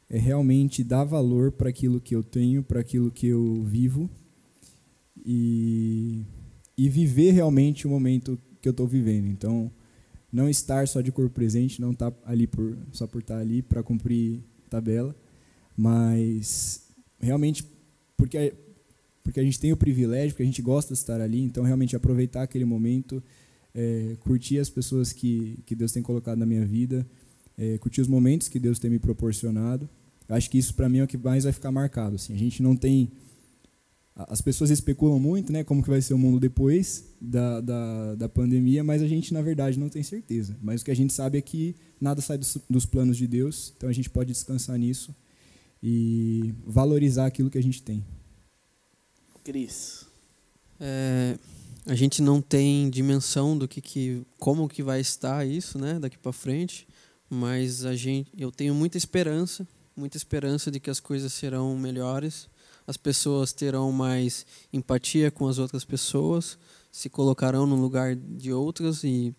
é 0.09 0.17
realmente 0.17 0.83
dar 0.83 1.03
valor 1.03 1.51
para 1.51 1.69
aquilo 1.69 1.99
que 1.99 2.15
eu 2.15 2.23
tenho, 2.23 2.63
para 2.63 2.79
aquilo 2.79 3.11
que 3.11 3.27
eu 3.27 3.63
vivo 3.63 4.09
e, 5.25 6.23
e 6.77 6.89
viver 6.89 7.31
realmente 7.31 7.85
o 7.85 7.89
momento 7.89 8.39
que 8.61 8.67
eu 8.67 8.71
estou 8.71 8.87
vivendo. 8.87 9.27
Então, 9.27 9.69
não 10.31 10.49
estar 10.49 10.87
só 10.87 11.01
de 11.01 11.11
corpo 11.11 11.33
presente, 11.33 11.81
não 11.81 11.91
estar 11.91 12.11
tá 12.11 12.31
ali 12.31 12.47
por, 12.47 12.77
só 12.91 13.05
por 13.05 13.21
estar 13.21 13.35
tá 13.35 13.41
ali 13.41 13.61
para 13.61 13.83
cumprir 13.83 14.41
tabela, 14.69 15.15
mas 15.75 16.87
realmente 17.19 17.65
porque 18.15 18.53
porque 19.27 19.41
a 19.41 19.43
gente 19.43 19.59
tem 19.59 19.73
o 19.73 19.77
privilégio, 19.77 20.29
porque 20.29 20.43
a 20.43 20.45
gente 20.45 20.61
gosta 20.61 20.93
de 20.93 20.99
estar 21.01 21.19
ali, 21.19 21.41
então 21.41 21.65
realmente 21.65 21.97
aproveitar 21.97 22.43
aquele 22.43 22.63
momento, 22.63 23.21
é, 23.75 24.15
curtir 24.21 24.57
as 24.57 24.69
pessoas 24.69 25.11
que, 25.11 25.59
que 25.65 25.75
Deus 25.75 25.91
tem 25.91 26.01
colocado 26.01 26.37
na 26.37 26.45
minha 26.45 26.65
vida, 26.65 27.05
é, 27.57 27.77
curtir 27.77 27.99
os 27.99 28.07
momentos 28.07 28.47
que 28.47 28.57
Deus 28.57 28.79
tem 28.79 28.89
me 28.89 28.99
proporcionado. 28.99 29.89
Eu 30.29 30.35
acho 30.35 30.49
que 30.49 30.57
isso 30.57 30.73
para 30.73 30.87
mim 30.87 30.99
é 30.99 31.03
o 31.03 31.07
que 31.07 31.17
mais 31.17 31.43
vai 31.43 31.51
ficar 31.51 31.73
marcado. 31.73 32.15
Assim. 32.15 32.33
A 32.33 32.37
gente 32.37 32.63
não 32.63 32.73
tem 32.73 33.11
as 34.15 34.41
pessoas 34.41 34.69
especulam 34.69 35.19
muito, 35.19 35.51
né, 35.51 35.63
como 35.63 35.83
que 35.83 35.89
vai 35.89 36.01
ser 36.01 36.13
o 36.13 36.17
mundo 36.17 36.39
depois 36.39 37.03
da, 37.19 37.59
da, 37.59 38.15
da, 38.15 38.29
pandemia, 38.29 38.83
mas 38.83 39.01
a 39.01 39.07
gente 39.07 39.33
na 39.33 39.41
verdade 39.41 39.77
não 39.77 39.89
tem 39.89 40.01
certeza. 40.03 40.57
Mas 40.61 40.81
o 40.81 40.85
que 40.85 40.91
a 40.91 40.95
gente 40.95 41.11
sabe 41.11 41.37
é 41.37 41.41
que 41.41 41.75
nada 41.99 42.21
sai 42.21 42.37
dos, 42.37 42.57
dos 42.69 42.85
planos 42.85 43.17
de 43.17 43.27
Deus, 43.27 43.73
então 43.75 43.89
a 43.89 43.93
gente 43.93 44.09
pode 44.09 44.31
descansar 44.31 44.77
nisso 44.79 45.13
e 45.83 46.55
valorizar 46.65 47.25
aquilo 47.25 47.49
que 47.49 47.57
a 47.57 47.63
gente 47.63 47.83
tem. 47.83 48.03
Cris, 49.47 50.05
é, 50.79 51.37
a 51.85 51.95
gente 51.95 52.21
não 52.21 52.41
tem 52.41 52.89
dimensão 52.89 53.57
do 53.57 53.67
que, 53.67 53.79
que 53.79 54.21
como 54.37 54.67
que 54.67 54.83
vai 54.83 54.99
estar 54.99 55.47
isso, 55.47 55.79
né, 55.79 55.97
daqui 55.99 56.17
para 56.17 56.33
frente, 56.33 56.87
mas 57.29 57.85
a 57.85 57.95
gente, 57.95 58.29
eu 58.37 58.51
tenho 58.51 58.75
muita 58.75 58.97
esperança 58.97 59.65
muita 59.97 60.15
esperança 60.15 60.69
de 60.69 60.79
que 60.79 60.91
as 60.91 60.99
coisas 60.99 61.33
serão 61.33 61.75
melhores, 61.75 62.47
as 62.85 62.95
pessoas 62.95 63.51
terão 63.51 63.91
mais 63.91 64.45
empatia 64.71 65.31
com 65.31 65.47
as 65.47 65.57
outras 65.57 65.83
pessoas, 65.83 66.57
se 66.91 67.09
colocarão 67.09 67.65
no 67.65 67.75
lugar 67.75 68.15
de 68.15 68.53
outras 68.53 69.03
e 69.03 69.33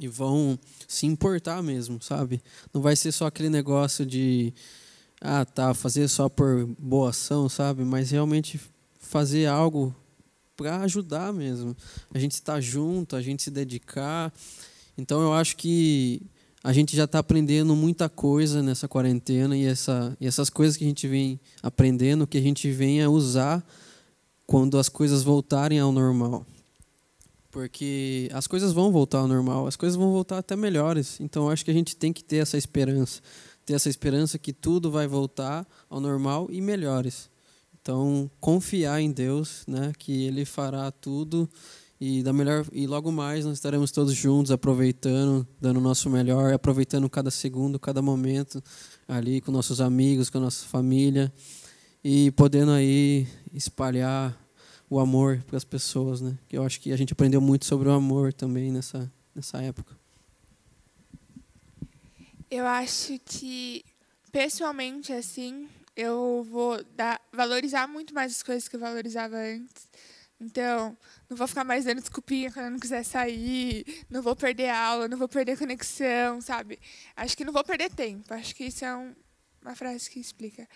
e 0.00 0.08
vão 0.08 0.58
se 0.88 1.06
importar 1.06 1.62
mesmo, 1.62 2.02
sabe? 2.02 2.42
Não 2.74 2.82
vai 2.82 2.96
ser 2.96 3.12
só 3.12 3.26
aquele 3.26 3.48
negócio 3.48 4.04
de 4.04 4.52
ah, 5.20 5.44
tá, 5.44 5.72
fazer 5.74 6.08
só 6.08 6.28
por 6.28 6.66
boa 6.76 7.10
ação, 7.10 7.48
sabe? 7.48 7.84
Mas 7.84 8.10
realmente 8.10 8.60
fazer 9.02 9.46
algo 9.46 9.94
para 10.56 10.78
ajudar 10.82 11.32
mesmo. 11.32 11.76
A 12.14 12.18
gente 12.18 12.32
estar 12.32 12.60
junto, 12.60 13.16
a 13.16 13.20
gente 13.20 13.42
se 13.42 13.50
dedicar. 13.50 14.32
Então 14.96 15.20
eu 15.20 15.32
acho 15.34 15.56
que 15.56 16.22
a 16.64 16.72
gente 16.72 16.96
já 16.96 17.04
está 17.04 17.18
aprendendo 17.18 17.74
muita 17.74 18.08
coisa 18.08 18.62
nessa 18.62 18.86
quarentena 18.86 19.56
e, 19.56 19.64
essa, 19.64 20.16
e 20.20 20.26
essas 20.26 20.48
coisas 20.48 20.76
que 20.76 20.84
a 20.84 20.86
gente 20.86 21.08
vem 21.08 21.40
aprendendo, 21.62 22.26
que 22.26 22.38
a 22.38 22.42
gente 22.42 22.70
venha 22.70 23.10
usar 23.10 23.66
quando 24.46 24.78
as 24.78 24.88
coisas 24.88 25.22
voltarem 25.22 25.80
ao 25.80 25.90
normal. 25.90 26.46
Porque 27.50 28.30
as 28.32 28.46
coisas 28.46 28.72
vão 28.72 28.92
voltar 28.92 29.18
ao 29.18 29.28
normal, 29.28 29.66
as 29.66 29.76
coisas 29.76 29.96
vão 29.96 30.12
voltar 30.12 30.38
até 30.38 30.54
melhores. 30.54 31.20
Então 31.20 31.50
acho 31.50 31.64
que 31.64 31.70
a 31.70 31.74
gente 31.74 31.96
tem 31.96 32.12
que 32.12 32.22
ter 32.22 32.36
essa 32.36 32.56
esperança, 32.56 33.20
ter 33.66 33.74
essa 33.74 33.90
esperança 33.90 34.38
que 34.38 34.52
tudo 34.52 34.90
vai 34.90 35.06
voltar 35.06 35.66
ao 35.90 36.00
normal 36.00 36.48
e 36.50 36.60
melhores. 36.60 37.31
Então 37.82 38.30
confiar 38.40 39.00
em 39.00 39.10
Deus, 39.10 39.64
né, 39.66 39.92
que 39.98 40.24
Ele 40.24 40.44
fará 40.44 40.90
tudo 40.92 41.50
e 42.00 42.22
da 42.22 42.32
melhor 42.32 42.64
e 42.72 42.86
logo 42.86 43.10
mais 43.10 43.44
nós 43.44 43.54
estaremos 43.54 43.90
todos 43.90 44.14
juntos 44.14 44.52
aproveitando, 44.52 45.46
dando 45.60 45.78
o 45.78 45.82
nosso 45.82 46.08
melhor, 46.08 46.52
aproveitando 46.52 47.10
cada 47.10 47.30
segundo, 47.30 47.80
cada 47.80 48.00
momento 48.00 48.62
ali 49.08 49.40
com 49.40 49.50
nossos 49.50 49.80
amigos, 49.80 50.30
com 50.30 50.38
a 50.38 50.42
nossa 50.42 50.64
família 50.66 51.32
e 52.04 52.30
podendo 52.32 52.70
aí 52.70 53.26
espalhar 53.52 54.40
o 54.88 55.00
amor 55.00 55.42
para 55.46 55.56
as 55.56 55.64
pessoas, 55.64 56.20
né? 56.20 56.38
Que 56.48 56.56
eu 56.56 56.64
acho 56.64 56.80
que 56.80 56.92
a 56.92 56.96
gente 56.96 57.12
aprendeu 57.12 57.40
muito 57.40 57.64
sobre 57.64 57.88
o 57.88 57.92
amor 57.92 58.32
também 58.32 58.70
nessa 58.70 59.10
nessa 59.34 59.60
época. 59.60 59.96
Eu 62.48 62.64
acho 62.66 63.18
que 63.24 63.84
pessoalmente 64.30 65.12
assim, 65.12 65.68
eu 65.96 66.46
vou 66.50 66.82
dar, 66.84 67.20
valorizar 67.32 67.86
muito 67.86 68.14
mais 68.14 68.32
as 68.32 68.42
coisas 68.42 68.68
que 68.68 68.76
eu 68.76 68.80
valorizava 68.80 69.36
antes. 69.36 69.88
Então, 70.40 70.96
não 71.30 71.36
vou 71.36 71.46
ficar 71.46 71.62
mais 71.62 71.84
dando 71.84 72.00
desculpinha 72.00 72.50
quando 72.50 72.66
eu 72.66 72.70
não 72.72 72.78
quiser 72.78 73.04
sair, 73.04 74.04
não 74.10 74.20
vou 74.20 74.34
perder 74.34 74.70
aula, 74.70 75.06
não 75.06 75.16
vou 75.16 75.28
perder 75.28 75.56
conexão, 75.56 76.40
sabe? 76.40 76.80
Acho 77.14 77.36
que 77.36 77.44
não 77.44 77.52
vou 77.52 77.62
perder 77.62 77.90
tempo. 77.90 78.34
Acho 78.34 78.52
que 78.54 78.64
isso 78.64 78.84
é 78.84 78.96
um, 78.96 79.14
uma 79.62 79.76
frase 79.76 80.10
que 80.10 80.18
explica. 80.18 80.68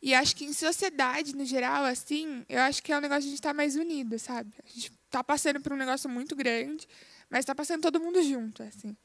E 0.00 0.14
acho 0.14 0.36
que 0.36 0.44
em 0.44 0.52
sociedade, 0.52 1.34
no 1.34 1.44
geral, 1.44 1.84
assim, 1.84 2.44
eu 2.48 2.60
acho 2.60 2.82
que 2.82 2.92
é 2.92 2.96
um 2.96 3.00
negócio 3.00 3.22
de 3.22 3.26
a 3.26 3.30
gente 3.30 3.40
estar 3.40 3.50
tá 3.50 3.54
mais 3.54 3.74
unido, 3.74 4.16
sabe? 4.16 4.54
A 4.64 4.68
gente 4.68 4.92
está 5.06 5.24
passando 5.24 5.60
por 5.60 5.72
um 5.72 5.76
negócio 5.76 6.08
muito 6.08 6.36
grande, 6.36 6.86
mas 7.28 7.40
está 7.40 7.54
passando 7.54 7.82
todo 7.82 7.98
mundo 7.98 8.22
junto, 8.22 8.62
assim. 8.62 8.96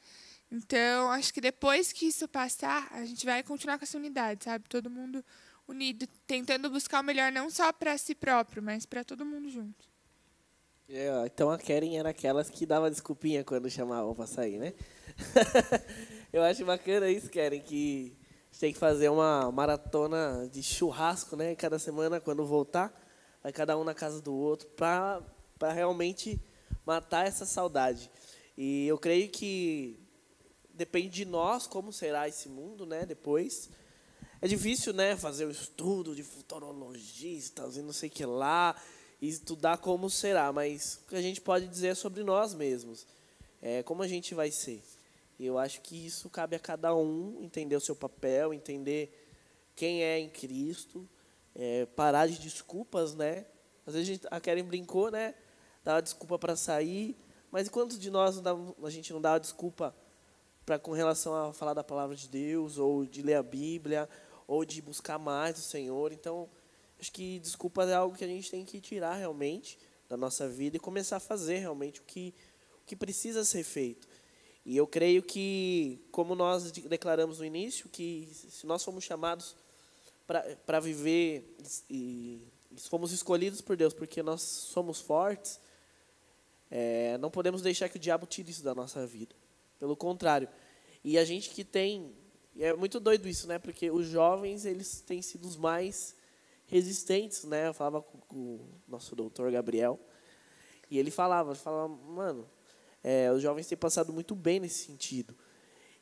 Então, 0.52 1.10
acho 1.12 1.34
que 1.34 1.42
depois 1.42 1.92
que 1.92 2.06
isso 2.06 2.28
passar, 2.28 2.88
a 2.92 3.04
gente 3.04 3.26
vai 3.26 3.42
continuar 3.42 3.80
com 3.80 3.86
essa 3.86 3.98
unidade, 3.98 4.44
sabe? 4.44 4.70
Todo 4.70 4.90
mundo 4.90 5.26
unido, 5.68 6.08
tentando 6.28 6.70
buscar 6.70 7.02
o 7.02 7.04
melhor 7.04 7.32
não 7.32 7.50
só 7.50 7.72
para 7.74 7.98
si 7.98 8.16
próprio, 8.16 8.62
mas 8.62 8.86
para 8.86 9.04
todo 9.04 9.26
mundo 9.26 9.50
junto. 9.50 9.88
É, 10.88 11.10
então 11.26 11.50
a 11.50 11.58
Karen 11.58 11.98
era 11.98 12.10
aquelas 12.10 12.50
que 12.50 12.66
dava 12.66 12.92
desculpinha 12.92 13.44
quando 13.44 13.70
chamavam 13.70 14.14
pra 14.14 14.28
sair, 14.28 14.60
né? 14.60 14.74
eu 16.32 16.44
acho 16.44 16.64
bacana 16.64 17.10
isso, 17.10 17.30
Karen, 17.32 17.60
que 17.60 18.16
tem 18.60 18.72
que 18.72 18.80
fazer 18.80 19.10
uma 19.10 19.52
maratona 19.52 20.48
de 20.52 20.62
churrasco, 20.62 21.36
né? 21.36 21.56
Cada 21.56 21.80
semana, 21.80 22.20
quando 22.20 22.46
voltar, 22.46 22.94
vai 23.42 23.52
cada 23.52 23.78
um 23.78 23.84
na 23.84 23.94
casa 23.94 24.22
do 24.22 24.34
outro, 24.34 24.68
para 24.70 25.24
realmente 25.74 26.40
matar 26.86 27.28
essa 27.28 27.46
saudade. 27.46 28.12
E 28.56 28.88
eu 28.88 28.98
creio 28.98 29.30
que 29.30 30.00
depende 30.74 31.10
de 31.10 31.26
nós 31.26 31.66
como 31.66 31.92
será 31.92 32.28
esse 32.28 32.48
mundo, 32.48 32.86
né? 32.86 33.06
Depois 33.06 33.70
é 34.42 34.48
difícil, 34.48 34.94
né? 34.94 35.16
Fazer 35.16 35.46
o 35.46 35.52
estudo 35.52 36.16
de 36.16 36.24
futurologistas 36.24 37.78
e 37.78 37.82
não 37.82 37.94
sei 37.94 38.10
o 38.10 38.12
que 38.12 38.26
lá 38.26 38.76
e 39.22 39.30
estudar 39.30 39.78
como 39.78 40.10
será, 40.10 40.52
mas 40.52 41.00
o 41.06 41.10
que 41.10 41.16
a 41.16 41.22
gente 41.22 41.42
pode 41.42 41.68
dizer 41.68 41.88
é 41.88 41.96
sobre 41.96 42.24
nós 42.24 42.54
mesmos, 42.54 43.08
é 43.62 43.82
como 43.84 44.04
a 44.04 44.08
gente 44.08 44.36
vai 44.36 44.52
ser. 44.52 44.84
E 45.40 45.46
eu 45.46 45.58
acho 45.58 45.82
que 45.82 46.06
isso 46.06 46.30
cabe 46.30 46.56
a 46.56 46.60
cada 46.60 46.96
um 46.96 47.40
entender 47.42 47.76
o 47.76 47.82
seu 47.82 47.96
papel, 47.96 48.54
entender 48.54 49.12
quem 49.76 50.04
é 50.04 50.20
em 50.20 50.30
Cristo, 50.30 51.08
é, 51.54 51.86
parar 51.86 52.28
de 52.28 52.40
desculpas, 52.40 53.16
né? 53.16 53.46
Às 53.86 53.94
vezes 53.94 54.10
a, 54.10 54.14
gente, 54.14 54.28
a 54.32 54.40
Karen 54.40 54.64
brincou, 54.64 55.12
né? 55.12 55.34
Dá 55.84 56.00
desculpa 56.02 56.40
para 56.40 56.56
sair, 56.56 57.18
mas 57.52 57.70
quantos 57.70 58.00
de 58.00 58.10
nós 58.10 58.40
dá, 58.40 58.52
a 58.84 58.90
gente 58.90 59.12
não 59.14 59.22
dá 59.22 59.38
desculpa 59.38 59.96
para 60.66 60.80
com 60.80 60.92
relação 60.92 61.36
a 61.36 61.54
falar 61.54 61.74
da 61.74 61.84
palavra 61.84 62.16
de 62.16 62.28
Deus, 62.28 62.78
ou 62.78 63.06
de 63.06 63.22
ler 63.22 63.36
a 63.36 63.44
Bíblia, 63.44 64.10
ou 64.48 64.66
de 64.66 64.82
buscar 64.82 65.18
mais 65.18 65.56
do 65.56 65.62
Senhor? 65.62 66.12
Então, 66.12 66.50
acho 67.00 67.12
que 67.12 67.40
desculpas 67.40 67.90
é 67.90 67.94
algo 67.94 68.16
que 68.16 68.24
a 68.24 68.28
gente 68.28 68.50
tem 68.50 68.66
que 68.66 68.80
tirar 68.80 69.16
realmente 69.16 69.78
da 70.08 70.16
nossa 70.16 70.48
vida 70.48 70.78
e 70.78 70.80
começar 70.80 71.18
a 71.18 71.20
fazer 71.20 71.58
realmente 71.58 72.00
o 72.00 72.04
que, 72.04 72.34
o 72.82 72.86
que 72.86 72.96
precisa 72.96 73.44
ser 73.44 73.64
feito. 73.64 74.08
E 74.66 74.76
eu 74.76 74.88
creio 74.88 75.22
que, 75.22 76.00
como 76.12 76.34
nós 76.34 76.72
declaramos 76.72 77.40
no 77.40 77.46
início, 77.46 77.88
que 77.90 78.30
se 78.34 78.66
nós 78.66 78.82
somos 78.82 79.04
chamados 79.04 79.56
para 80.66 80.80
viver 80.80 81.56
e, 81.88 82.42
e 82.72 82.80
fomos 82.90 83.12
escolhidos 83.12 83.62
por 83.62 83.78
Deus 83.78 83.94
porque 83.94 84.24
nós 84.24 84.42
somos 84.42 85.00
fortes, 85.00 85.60
é, 86.72 87.18
não 87.20 87.30
podemos 87.30 87.62
deixar 87.62 87.90
que 87.90 87.98
o 87.98 88.00
diabo 88.00 88.26
tire 88.26 88.50
isso 88.50 88.64
da 88.64 88.74
nossa 88.74 89.06
vida. 89.06 89.36
Pelo 89.80 89.96
contrário. 89.96 90.50
E 91.04 91.18
a 91.18 91.26
gente 91.26 91.50
que 91.50 91.64
tem. 91.64 92.12
É 92.64 92.74
muito 92.74 93.00
doido 93.00 93.28
isso, 93.28 93.48
né? 93.48 93.60
Porque 93.60 93.92
os 93.92 94.08
jovens, 94.08 94.66
eles 94.66 95.02
têm 95.02 95.22
sido 95.22 95.46
os 95.48 95.58
mais 95.58 96.16
resistentes, 96.68 97.44
né? 97.44 97.68
Eu 97.68 97.74
falava 97.74 98.02
com, 98.02 98.18
com 98.20 98.38
o 98.38 98.70
nosso 98.88 99.16
doutor 99.16 99.52
Gabriel. 99.52 100.00
E 100.90 100.98
ele 100.98 101.12
falava, 101.12 101.52
ele 101.52 101.60
falava, 101.60 101.88
mano, 101.88 102.48
é, 103.04 103.32
os 103.32 103.42
jovens 103.42 103.68
têm 103.68 103.78
passado 103.78 104.14
muito 104.14 104.36
bem 104.36 104.60
nesse 104.60 104.86
sentido. 104.86 105.36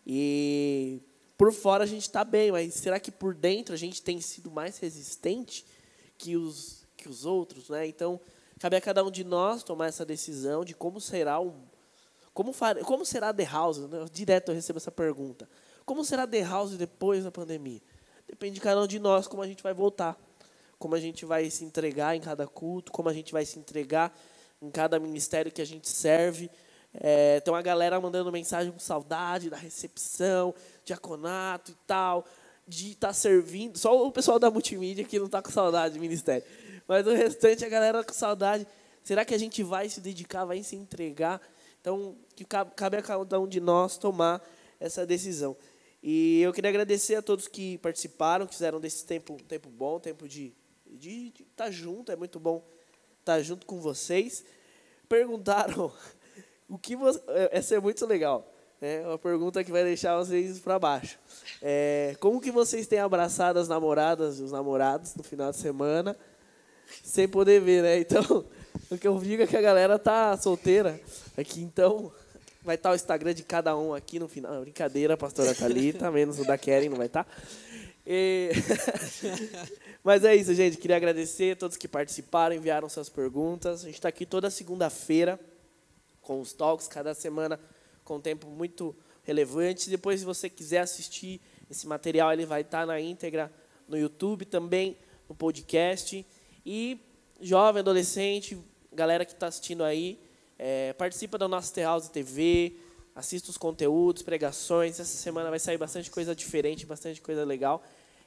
E 0.06 1.02
por 1.38 1.52
fora 1.52 1.84
a 1.84 1.88
gente 1.88 2.04
está 2.04 2.24
bem, 2.24 2.52
mas 2.52 2.74
será 2.74 3.00
que 3.00 3.12
por 3.12 3.34
dentro 3.34 3.74
a 3.74 3.78
gente 3.78 4.02
tem 4.02 4.20
sido 4.22 4.52
mais 4.52 4.78
resistente 4.78 5.66
que 6.18 6.36
os, 6.36 6.86
que 6.96 7.10
os 7.10 7.26
outros, 7.26 7.70
né? 7.70 7.88
Então, 7.88 8.20
Cabe 8.64 8.78
a 8.78 8.82
cada 8.82 9.04
um 9.04 9.12
de 9.12 9.26
nós 9.26 9.62
tomar 9.62 9.88
essa 9.88 10.06
decisão 10.06 10.64
de 10.64 10.74
como 10.74 11.02
será 11.02 11.38
um, 11.38 11.54
como, 12.34 12.54
far, 12.54 12.78
como 12.78 13.06
será 13.06 13.34
The 13.34 13.44
House. 13.44 13.78
Né? 13.78 14.06
Direto 14.10 14.52
eu 14.52 14.56
recebo 14.56 14.78
essa 14.78 14.90
pergunta. 14.90 15.50
Como 15.86 16.04
será 16.04 16.26
The 16.26 16.44
House 16.44 16.78
depois 16.78 17.24
da 17.24 17.32
pandemia? 17.32 17.82
Depende 18.28 18.56
de 18.56 18.62
cada 18.62 18.82
um 18.82 18.88
de 18.88 19.00
nós 19.00 19.28
como 19.28 19.42
a 19.42 19.48
gente 19.48 19.62
vai 19.62 19.74
voltar, 19.74 20.18
como 20.80 20.96
a 20.96 21.00
gente 21.00 21.26
vai 21.26 21.50
se 21.50 21.66
entregar 21.66 22.16
em 22.16 22.22
cada 22.22 22.48
culto, 22.48 22.92
como 22.92 23.10
a 23.10 23.14
gente 23.14 23.32
vai 23.32 23.46
se 23.46 23.60
entregar 23.60 24.18
em 24.62 24.72
cada 24.72 25.00
ministério 25.00 25.52
que 25.52 25.62
a 25.62 25.66
gente 25.66 25.90
serve. 25.90 26.50
É, 26.94 27.40
tem 27.42 27.54
uma 27.54 27.62
galera 27.62 28.00
mandando 28.00 28.32
mensagem 28.32 28.72
com 28.72 28.80
saudade 28.80 29.50
da 29.50 29.58
recepção, 29.58 30.54
diaconato 30.86 31.72
e 31.72 31.76
tal, 31.86 32.26
de 32.68 32.92
estar 32.92 33.08
tá 33.08 33.14
servindo. 33.14 33.78
Só 33.78 34.08
o 34.08 34.12
pessoal 34.12 34.40
da 34.40 34.50
multimídia 34.50 35.04
que 35.04 35.20
não 35.20 35.26
está 35.26 35.42
com 35.42 35.52
saudade 35.52 35.96
do 35.96 36.00
ministério. 36.00 36.44
Mas 36.88 37.06
o 37.06 37.14
restante, 37.14 37.66
a 37.66 37.70
galera 37.70 38.04
com 38.04 38.14
saudade. 38.14 38.66
Será 39.04 39.26
que 39.26 39.34
a 39.34 39.38
gente 39.38 39.62
vai 39.64 39.90
se 39.90 40.00
dedicar, 40.00 40.46
vai 40.46 40.64
se 40.64 40.76
entregar? 40.76 41.42
Então, 41.82 42.16
que 42.36 42.46
cabe 42.46 42.98
a 42.98 43.02
cada 43.02 43.40
um 43.40 43.48
de 43.48 43.60
nós 43.60 43.98
tomar 43.98 44.42
essa 44.80 45.06
decisão. 45.06 45.58
E 46.04 46.42
eu 46.42 46.52
queria 46.52 46.70
agradecer 46.70 47.16
a 47.16 47.22
todos 47.22 47.48
que 47.48 47.78
participaram, 47.78 48.46
que 48.46 48.54
fizeram 48.54 48.80
desse 48.80 49.06
tempo 49.06 49.34
um 49.34 49.38
tempo 49.38 49.70
bom, 49.70 50.00
tempo 50.00 50.28
de 50.28 50.54
de 50.86 51.34
estar 51.40 51.66
tá 51.66 51.72
junto, 51.72 52.12
é 52.12 52.16
muito 52.16 52.40
bom 52.40 52.64
estar 53.20 53.38
tá 53.38 53.42
junto 53.42 53.66
com 53.66 53.80
vocês. 53.80 54.44
Perguntaram 55.10 55.92
o 56.70 56.78
que 56.78 56.96
você, 56.96 57.20
é, 57.30 57.58
essa 57.58 57.76
é 57.76 57.80
muito 57.80 58.06
legal, 58.06 58.54
é 58.80 59.02
uma 59.08 59.18
pergunta 59.18 59.64
que 59.64 59.72
vai 59.72 59.84
deixar 59.84 60.18
vocês 60.18 60.60
para 60.60 60.78
baixo. 60.78 61.18
É, 61.62 62.16
como 62.20 62.42
que 62.42 62.52
vocês 62.52 62.86
têm 62.86 63.00
abraçado 63.00 63.58
as 63.58 63.68
namoradas 63.68 64.40
e 64.40 64.44
os 64.44 64.52
namorados 64.52 65.16
no 65.16 65.24
final 65.24 65.52
de 65.52 65.58
semana? 65.58 66.16
sem 67.04 67.28
poder 67.28 67.62
ver, 67.62 67.82
né? 67.82 68.00
Então, 68.04 68.46
o 68.92 68.98
que 68.98 69.08
eu 69.08 69.18
digo 69.20 69.44
é 69.44 69.48
que 69.48 69.58
a 69.58 69.62
galera 69.62 69.98
tá 69.98 70.38
solteira 70.38 71.00
aqui, 71.38 71.62
então 71.62 72.12
vai 72.64 72.76
estar 72.76 72.90
tá 72.90 72.94
o 72.94 72.96
Instagram 72.96 73.34
de 73.34 73.44
cada 73.44 73.78
um 73.78 73.94
aqui 73.94 74.20
no 74.20 74.28
final. 74.28 74.62
Brincadeira, 74.62 75.18
pastora 75.18 75.54
Thalita, 75.54 76.10
menos 76.12 76.40
o 76.40 76.46
da 76.46 76.58
Keren 76.58 76.90
não 76.90 76.98
vai 76.98 77.08
estar. 77.08 77.26
Tá. 77.26 77.32
E... 78.06 78.52
Mas 80.04 80.24
é 80.24 80.36
isso, 80.36 80.54
gente. 80.54 80.78
Queria 80.78 80.98
agradecer 80.98 81.54
a 81.54 81.56
todos 81.56 81.78
que 81.78 81.88
participaram, 81.88 82.56
enviaram 82.56 82.90
suas 82.90 83.10
perguntas. 83.10 83.82
A 83.82 83.86
gente 83.86 83.96
está 83.96 84.10
aqui 84.10 84.26
toda 84.26 84.50
segunda-feira 84.50 85.40
com 86.22 86.40
os 86.40 86.54
talks, 86.54 86.88
cada 86.88 87.14
semana 87.14 87.60
com 88.04 88.18
um 88.18 88.22
tempo 88.22 88.48
muito 88.48 88.96
relevante. 89.24 89.90
Depois, 89.90 90.20
se 90.20 90.26
você 90.26 90.50
quiser 90.50 90.80
assistir 90.80 91.42
esse 91.70 91.88
material, 91.88 92.34
ele 92.34 92.46
vai 92.46 92.62
estar 92.62 92.82
tá 92.82 92.86
na 92.86 93.00
íntegra 93.00 93.52
no 93.88 93.98
YouTube, 93.98 94.46
também 94.46 94.98
no 95.28 95.36
podcast. 95.36 96.26
E 96.66 97.00
jovem, 97.40 97.80
adolescente, 97.80 98.58
galera 98.92 99.26
que 99.26 99.34
está 99.34 99.48
assistindo 99.48 99.84
aí, 99.84 100.20
é, 100.66 100.94
participa 100.94 101.38
da 101.38 101.46
nossa 101.46 101.74
The 101.74 101.84
House 101.84 102.08
TV, 102.08 102.78
assista 103.14 103.50
os 103.50 103.58
conteúdos, 103.58 104.24
pregações. 104.24 104.98
Essa 104.98 105.18
semana 105.18 105.50
vai 105.50 105.60
sair 105.60 105.78
bastante 105.78 106.10
coisa 106.10 106.34
diferente, 106.34 106.86
bastante 106.86 107.20
coisa 107.20 107.44
legal. 107.44 107.84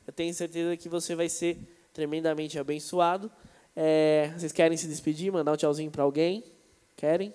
Eu 0.07 0.13
tenho 0.13 0.35
certeza 0.35 0.77
que 0.77 0.87
você 0.87 1.15
vai 1.15 1.31
ser 1.31 1.57
tremendamente 1.95 2.59
abençoado. 2.59 3.33
É, 3.75 4.35
vocês 4.37 4.53
querem 4.53 4.77
se 4.77 4.87
despedir, 4.87 5.33
mandar 5.33 5.53
um 5.53 5.57
tchauzinho 5.57 5.91
para 5.91 6.03
alguém? 6.03 6.45
Querem? 6.95 7.33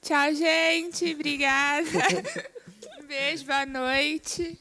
Tchau, 0.00 0.34
gente. 0.34 1.12
Obrigada. 1.12 1.86
um 2.98 3.06
beijo, 3.06 3.44
boa 3.44 3.66
noite. 3.66 4.58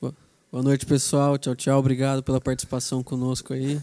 Boa 0.00 0.62
noite, 0.62 0.86
pessoal. 0.86 1.36
Tchau, 1.36 1.54
tchau. 1.54 1.78
Obrigado 1.78 2.22
pela 2.22 2.40
participação 2.40 3.02
conosco 3.02 3.52
aí. 3.52 3.78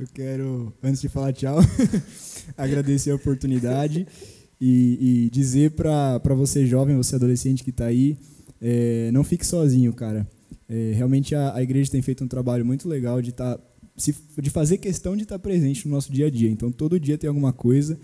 Eu 0.00 0.06
quero, 0.14 0.72
antes 0.82 1.02
de 1.02 1.10
falar 1.10 1.30
tchau, 1.34 1.58
agradecer 2.56 3.10
a 3.10 3.14
oportunidade 3.14 4.06
e, 4.60 5.26
e 5.26 5.30
dizer 5.30 5.72
para 5.72 6.34
você 6.34 6.66
jovem, 6.66 6.96
você 6.96 7.16
adolescente 7.16 7.64
que 7.64 7.70
está 7.70 7.86
aí, 7.86 8.18
é, 8.60 9.10
não 9.12 9.24
fique 9.24 9.46
sozinho, 9.46 9.92
cara. 9.92 10.28
É, 10.68 10.92
realmente 10.94 11.34
a, 11.34 11.54
a, 11.54 11.62
igreja 11.62 11.90
tem 11.90 12.02
feito 12.02 12.22
um 12.22 12.28
trabalho 12.28 12.64
muito 12.64 12.88
legal 12.88 13.20
de, 13.20 13.32
tá, 13.32 13.58
se, 13.96 14.14
de 14.38 14.50
fazer 14.50 14.78
questão 14.78 15.16
de 15.16 15.22
estar 15.22 15.36
tá 15.36 15.38
presente 15.38 15.88
no 15.88 15.94
nosso 15.94 16.12
dia 16.12 16.26
a 16.26 16.30
dia. 16.30 16.50
Então, 16.50 16.70
todo 16.70 17.00
dia 17.00 17.18
tem 17.18 17.26
alguma 17.26 17.52
coisa 17.52 17.98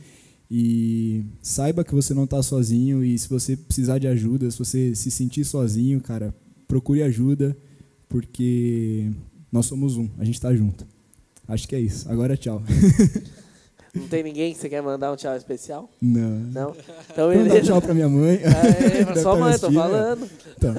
e 0.50 1.24
saiba 1.42 1.84
que 1.84 1.94
você 1.94 2.14
não 2.14 2.24
está 2.24 2.42
sozinho 2.42 3.04
e 3.04 3.18
se 3.18 3.28
você 3.28 3.56
precisar 3.56 3.98
de 3.98 4.06
ajuda, 4.06 4.50
se 4.50 4.58
você 4.58 4.94
se 4.94 5.10
sentir 5.10 5.44
sozinho, 5.44 6.00
cara, 6.00 6.34
procure 6.66 7.02
ajuda, 7.02 7.56
porque 8.08 9.10
nós 9.52 9.66
somos 9.66 9.96
um, 9.96 10.08
a 10.18 10.24
gente 10.24 10.36
está 10.36 10.54
junto. 10.54 10.86
Acho 11.46 11.68
que 11.68 11.76
é 11.76 11.80
isso. 11.80 12.10
Agora 12.10 12.36
tchau. 12.36 12.62
Não 13.96 14.08
tem 14.08 14.22
ninguém 14.22 14.52
que 14.52 14.58
você 14.58 14.68
quer 14.68 14.82
mandar 14.82 15.12
um 15.12 15.16
tchau 15.16 15.36
especial? 15.36 15.90
Não. 16.00 16.30
Não? 16.30 16.76
Então, 17.10 17.34
Mandar 17.34 17.62
tchau 17.62 17.80
pra 17.80 17.94
minha 17.94 18.08
mãe. 18.08 18.40
É, 18.42 19.04
pra 19.06 19.16
sua 19.16 19.36
mãe, 19.36 19.58
tô 19.58 19.70
falando. 19.70 20.28
Então. 20.56 20.74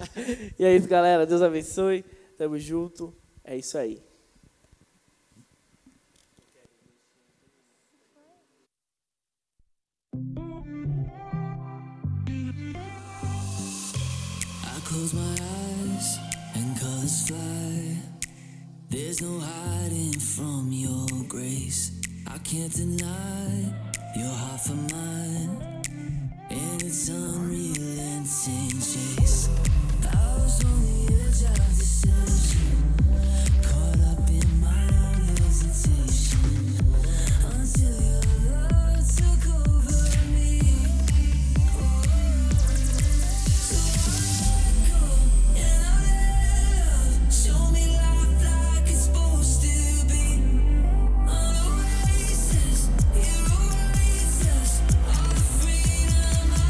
e 0.58 0.64
é 0.64 0.76
isso, 0.76 0.88
galera. 0.88 1.26
Deus 1.26 1.42
abençoe. 1.42 2.04
Tamo 2.38 2.58
junto. 2.58 3.14
É 3.44 3.56
isso 3.56 3.76
aí. 3.76 4.00
close 14.92 15.14
my 15.14 15.36
eyes 15.40 16.18
and 16.54 16.78
colors 16.78 17.26
fly. 17.26 17.96
There's 18.90 19.22
no 19.22 19.38
hiding 19.40 20.18
from 20.20 20.70
your 20.70 21.06
grace. 21.28 22.01
can't 22.44 22.72
deny 22.74 23.72
your 24.16 24.28
heart 24.28 24.60
for 24.60 24.74
mine, 24.74 25.82
and 26.50 26.82
it's 26.82 27.08
unrelenting 27.08 28.70
chase. 28.70 29.48
I 30.02 30.36
was 30.42 30.64
on 30.64 30.82
the 30.82 31.14
edge 31.14 31.42
of 31.44 31.78
the 31.78 31.84